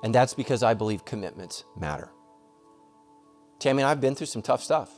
And 0.02 0.12
that's 0.12 0.34
because 0.34 0.64
I 0.64 0.74
believe 0.74 1.04
commitments 1.04 1.62
matter. 1.78 2.10
Tammy 3.60 3.82
and 3.82 3.86
I 3.86 3.90
have 3.90 4.00
been 4.00 4.16
through 4.16 4.26
some 4.26 4.42
tough 4.42 4.60
stuff. 4.60 4.90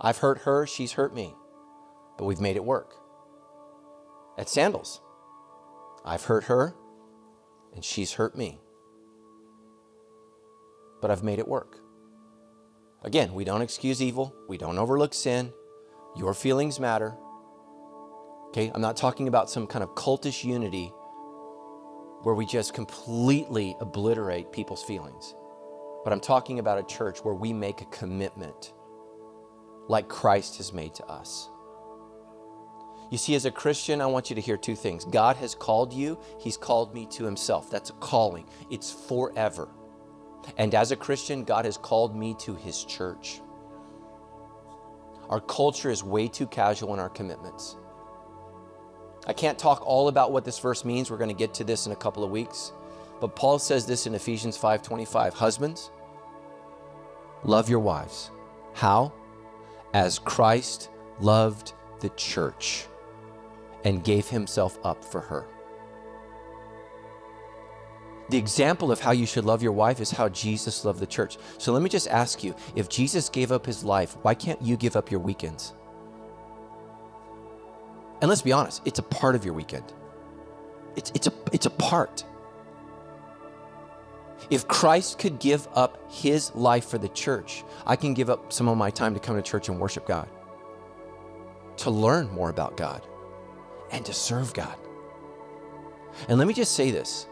I've 0.00 0.16
hurt 0.16 0.38
her, 0.38 0.66
she's 0.66 0.92
hurt 0.92 1.14
me, 1.14 1.34
but 2.16 2.24
we've 2.24 2.40
made 2.40 2.56
it 2.56 2.64
work. 2.64 2.94
At 4.38 4.48
Sandals, 4.48 5.02
I've 6.06 6.24
hurt 6.24 6.44
her, 6.44 6.74
and 7.74 7.84
she's 7.84 8.14
hurt 8.14 8.34
me, 8.34 8.60
but 11.02 11.10
I've 11.10 11.22
made 11.22 11.38
it 11.38 11.46
work. 11.46 11.80
Again, 13.02 13.32
we 13.32 13.44
don't 13.44 13.62
excuse 13.62 14.02
evil, 14.02 14.34
we 14.48 14.58
don't 14.58 14.78
overlook 14.78 15.14
sin. 15.14 15.52
Your 16.16 16.34
feelings 16.34 16.78
matter. 16.78 17.16
Okay, 18.48 18.70
I'm 18.74 18.82
not 18.82 18.96
talking 18.96 19.28
about 19.28 19.48
some 19.48 19.66
kind 19.66 19.82
of 19.82 19.94
cultish 19.94 20.44
unity 20.44 20.92
where 22.22 22.34
we 22.34 22.44
just 22.44 22.74
completely 22.74 23.74
obliterate 23.80 24.52
people's 24.52 24.82
feelings. 24.82 25.34
But 26.04 26.12
I'm 26.12 26.20
talking 26.20 26.58
about 26.58 26.78
a 26.78 26.82
church 26.82 27.24
where 27.24 27.34
we 27.34 27.52
make 27.52 27.80
a 27.80 27.86
commitment 27.86 28.74
like 29.88 30.08
Christ 30.08 30.58
has 30.58 30.72
made 30.72 30.94
to 30.96 31.06
us. 31.06 31.48
You 33.10 33.18
see, 33.18 33.34
as 33.34 33.44
a 33.44 33.50
Christian, 33.50 34.00
I 34.00 34.06
want 34.06 34.30
you 34.30 34.36
to 34.36 34.42
hear 34.42 34.56
two 34.56 34.76
things. 34.76 35.04
God 35.04 35.36
has 35.36 35.54
called 35.54 35.92
you, 35.92 36.18
He's 36.38 36.56
called 36.56 36.94
me 36.94 37.06
to 37.12 37.24
Himself. 37.24 37.70
That's 37.70 37.90
a 37.90 37.94
calling, 37.94 38.46
it's 38.70 38.92
forever. 38.92 39.68
And 40.56 40.74
as 40.74 40.90
a 40.90 40.96
Christian, 40.96 41.44
God 41.44 41.64
has 41.64 41.76
called 41.76 42.16
me 42.16 42.34
to 42.40 42.54
His 42.54 42.84
church. 42.84 43.40
Our 45.28 45.40
culture 45.40 45.90
is 45.90 46.02
way 46.02 46.28
too 46.28 46.46
casual 46.46 46.92
in 46.94 47.00
our 47.00 47.08
commitments. 47.08 47.76
I 49.26 49.32
can't 49.32 49.58
talk 49.58 49.86
all 49.86 50.08
about 50.08 50.32
what 50.32 50.44
this 50.44 50.58
verse 50.58 50.84
means. 50.84 51.10
We're 51.10 51.18
going 51.18 51.28
to 51.28 51.34
get 51.34 51.54
to 51.54 51.64
this 51.64 51.86
in 51.86 51.92
a 51.92 51.96
couple 51.96 52.24
of 52.24 52.30
weeks. 52.30 52.72
But 53.20 53.36
Paul 53.36 53.58
says 53.58 53.86
this 53.86 54.06
in 54.06 54.14
Ephesians 54.14 54.56
5:25, 54.56 55.34
husbands, 55.34 55.90
love 57.44 57.68
your 57.68 57.80
wives. 57.80 58.30
How? 58.72 59.12
As 59.92 60.18
Christ 60.18 60.90
loved 61.20 61.74
the 62.00 62.08
church 62.10 62.86
and 63.84 64.02
gave 64.02 64.28
himself 64.28 64.78
up 64.84 65.04
for 65.04 65.20
her. 65.20 65.46
The 68.30 68.38
example 68.38 68.92
of 68.92 69.00
how 69.00 69.10
you 69.10 69.26
should 69.26 69.44
love 69.44 69.60
your 69.60 69.72
wife 69.72 70.00
is 70.00 70.12
how 70.12 70.28
Jesus 70.28 70.84
loved 70.84 71.00
the 71.00 71.06
church. 71.06 71.36
So 71.58 71.72
let 71.72 71.82
me 71.82 71.88
just 71.88 72.06
ask 72.06 72.44
you 72.44 72.54
if 72.76 72.88
Jesus 72.88 73.28
gave 73.28 73.50
up 73.50 73.66
his 73.66 73.82
life, 73.84 74.16
why 74.22 74.34
can't 74.34 74.62
you 74.62 74.76
give 74.76 74.94
up 74.94 75.10
your 75.10 75.18
weekends? 75.18 75.74
And 78.20 78.28
let's 78.28 78.42
be 78.42 78.52
honest, 78.52 78.82
it's 78.84 79.00
a 79.00 79.02
part 79.02 79.34
of 79.34 79.44
your 79.44 79.54
weekend. 79.54 79.92
It's, 80.94 81.10
it's, 81.12 81.26
a, 81.26 81.32
it's 81.52 81.66
a 81.66 81.70
part. 81.70 82.24
If 84.48 84.68
Christ 84.68 85.18
could 85.18 85.40
give 85.40 85.66
up 85.74 85.98
his 86.12 86.54
life 86.54 86.86
for 86.86 86.98
the 86.98 87.08
church, 87.08 87.64
I 87.84 87.96
can 87.96 88.14
give 88.14 88.30
up 88.30 88.52
some 88.52 88.68
of 88.68 88.76
my 88.76 88.90
time 88.90 89.12
to 89.14 89.20
come 89.20 89.36
to 89.36 89.42
church 89.42 89.68
and 89.68 89.80
worship 89.80 90.06
God, 90.06 90.28
to 91.78 91.90
learn 91.90 92.28
more 92.30 92.50
about 92.50 92.76
God, 92.76 93.04
and 93.90 94.04
to 94.06 94.12
serve 94.12 94.54
God. 94.54 94.76
And 96.28 96.38
let 96.38 96.46
me 96.46 96.54
just 96.54 96.74
say 96.74 96.90
this 96.90 97.26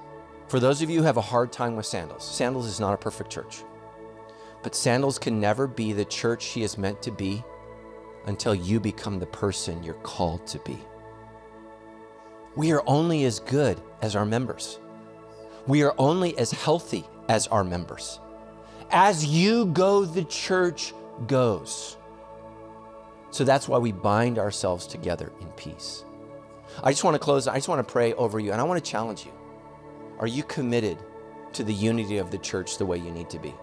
for 0.49 0.59
those 0.59 0.80
of 0.80 0.88
you 0.88 0.99
who 0.99 1.05
have 1.05 1.18
a 1.18 1.22
hard 1.22 1.53
time 1.53 1.76
with 1.76 1.86
Sandals, 1.86 2.24
Sandals 2.24 2.66
is 2.66 2.80
not 2.80 2.94
a 2.94 2.99
perfect 2.99 3.30
church. 3.30 3.64
But 4.62 4.74
Sandals 4.74 5.18
can 5.18 5.38
never 5.38 5.66
be 5.66 5.92
the 5.92 6.05
church 6.05 6.42
she 6.42 6.62
is 6.62 6.78
meant 6.78 7.03
to 7.03 7.11
be 7.11 7.44
until 8.26 8.55
you 8.55 8.80
become 8.80 9.18
the 9.18 9.26
person 9.26 9.82
you're 9.82 9.94
called 9.94 10.46
to 10.49 10.59
be. 10.61 10.78
We 12.57 12.72
are 12.72 12.82
only 12.86 13.24
as 13.24 13.40
good 13.40 13.80
as 14.03 14.16
our 14.16 14.26
members. 14.26 14.80
We 15.66 15.82
are 15.82 15.94
only 15.99 16.36
as 16.38 16.51
healthy 16.51 17.05
as 17.28 17.46
our 17.49 17.62
members. 17.62 18.20
As 18.90 19.26
you 19.26 19.66
go, 19.66 20.05
the 20.05 20.24
church 20.24 20.94
goes. 21.26 21.99
So 23.30 23.44
that's 23.44 23.68
why 23.68 23.78
we 23.78 23.92
bind 23.92 24.38
ourselves 24.38 24.86
together 24.86 25.30
in 25.40 25.49
peace. 25.49 26.05
I 26.82 26.90
just 26.90 27.05
want 27.05 27.14
to 27.14 27.18
close, 27.18 27.46
I 27.46 27.57
just 27.57 27.68
want 27.68 27.86
to 27.86 27.92
pray 27.92 28.14
over 28.14 28.40
you, 28.40 28.53
and 28.53 28.61
I 28.61 28.64
want 28.64 28.82
to 28.82 28.90
challenge 28.90 29.26
you. 29.26 29.32
Are 30.18 30.26
you 30.26 30.42
committed 30.42 30.98
to 31.52 31.62
the 31.62 31.72
unity 31.72 32.18
of 32.18 32.30
the 32.30 32.38
church 32.38 32.78
the 32.78 32.86
way 32.86 32.98
you 32.98 33.10
need 33.10 33.30
to 33.30 33.38
be? 33.38 33.54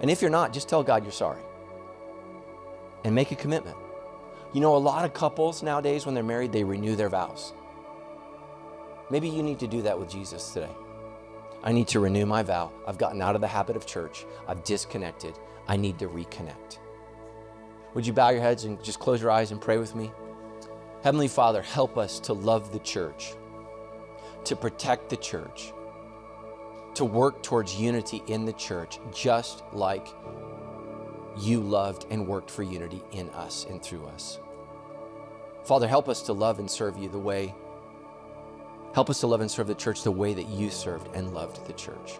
And 0.00 0.10
if 0.10 0.20
you're 0.20 0.30
not, 0.30 0.52
just 0.52 0.68
tell 0.68 0.82
God 0.82 1.04
you're 1.04 1.12
sorry 1.12 1.40
and 3.04 3.14
make 3.14 3.30
a 3.30 3.36
commitment. 3.36 3.76
You 4.52 4.60
know, 4.60 4.76
a 4.76 4.78
lot 4.78 5.04
of 5.04 5.12
couples 5.12 5.62
nowadays, 5.62 6.06
when 6.06 6.14
they're 6.14 6.24
married, 6.24 6.52
they 6.52 6.64
renew 6.64 6.96
their 6.96 7.08
vows. 7.08 7.52
Maybe 9.10 9.28
you 9.28 9.42
need 9.42 9.58
to 9.60 9.66
do 9.66 9.82
that 9.82 9.98
with 9.98 10.08
Jesus 10.08 10.52
today. 10.52 10.70
I 11.62 11.72
need 11.72 11.88
to 11.88 12.00
renew 12.00 12.26
my 12.26 12.42
vow. 12.42 12.72
I've 12.86 12.98
gotten 12.98 13.20
out 13.20 13.34
of 13.34 13.40
the 13.40 13.48
habit 13.48 13.76
of 13.76 13.86
church. 13.86 14.26
I've 14.48 14.64
disconnected. 14.64 15.38
I 15.66 15.76
need 15.76 15.98
to 15.98 16.08
reconnect. 16.08 16.78
Would 17.94 18.06
you 18.06 18.12
bow 18.12 18.30
your 18.30 18.42
heads 18.42 18.64
and 18.64 18.82
just 18.82 19.00
close 19.00 19.20
your 19.20 19.30
eyes 19.30 19.50
and 19.50 19.60
pray 19.60 19.78
with 19.78 19.94
me? 19.94 20.12
Heavenly 21.02 21.28
Father, 21.28 21.62
help 21.62 21.98
us 21.98 22.18
to 22.20 22.32
love 22.32 22.72
the 22.72 22.78
church, 22.80 23.34
to 24.46 24.56
protect 24.56 25.10
the 25.10 25.16
church, 25.16 25.72
to 26.94 27.04
work 27.04 27.42
towards 27.42 27.74
unity 27.74 28.22
in 28.26 28.44
the 28.44 28.52
church, 28.52 28.98
just 29.12 29.62
like 29.72 30.06
you 31.38 31.60
loved 31.60 32.06
and 32.10 32.26
worked 32.26 32.50
for 32.50 32.62
unity 32.62 33.02
in 33.12 33.28
us 33.30 33.66
and 33.68 33.82
through 33.82 34.06
us. 34.06 34.38
Father, 35.64 35.88
help 35.88 36.08
us 36.08 36.22
to 36.22 36.32
love 36.32 36.58
and 36.58 36.70
serve 36.70 36.98
you 36.98 37.08
the 37.08 37.18
way, 37.18 37.54
help 38.94 39.10
us 39.10 39.20
to 39.20 39.26
love 39.26 39.40
and 39.40 39.50
serve 39.50 39.66
the 39.66 39.74
church 39.74 40.02
the 40.02 40.12
way 40.12 40.34
that 40.34 40.46
you 40.46 40.70
served 40.70 41.08
and 41.14 41.34
loved 41.34 41.66
the 41.66 41.72
church. 41.72 42.18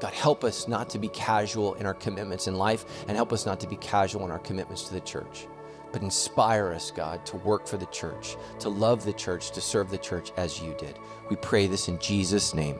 God, 0.00 0.14
help 0.14 0.44
us 0.44 0.66
not 0.66 0.88
to 0.90 0.98
be 0.98 1.08
casual 1.08 1.74
in 1.74 1.84
our 1.84 1.94
commitments 1.94 2.46
in 2.46 2.54
life 2.56 2.86
and 3.06 3.16
help 3.16 3.32
us 3.32 3.44
not 3.44 3.60
to 3.60 3.66
be 3.66 3.76
casual 3.76 4.24
in 4.24 4.30
our 4.30 4.38
commitments 4.38 4.84
to 4.84 4.94
the 4.94 5.00
church. 5.00 5.46
But 5.92 6.02
inspire 6.02 6.72
us, 6.72 6.90
God, 6.90 7.24
to 7.26 7.36
work 7.38 7.66
for 7.66 7.76
the 7.76 7.86
church, 7.86 8.36
to 8.60 8.68
love 8.68 9.04
the 9.04 9.12
church, 9.12 9.50
to 9.52 9.60
serve 9.60 9.90
the 9.90 9.98
church 9.98 10.32
as 10.36 10.60
you 10.60 10.74
did. 10.78 10.98
We 11.28 11.36
pray 11.36 11.66
this 11.66 11.88
in 11.88 11.98
Jesus' 11.98 12.54
name. 12.54 12.78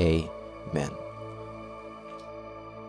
Amen. 0.00 0.90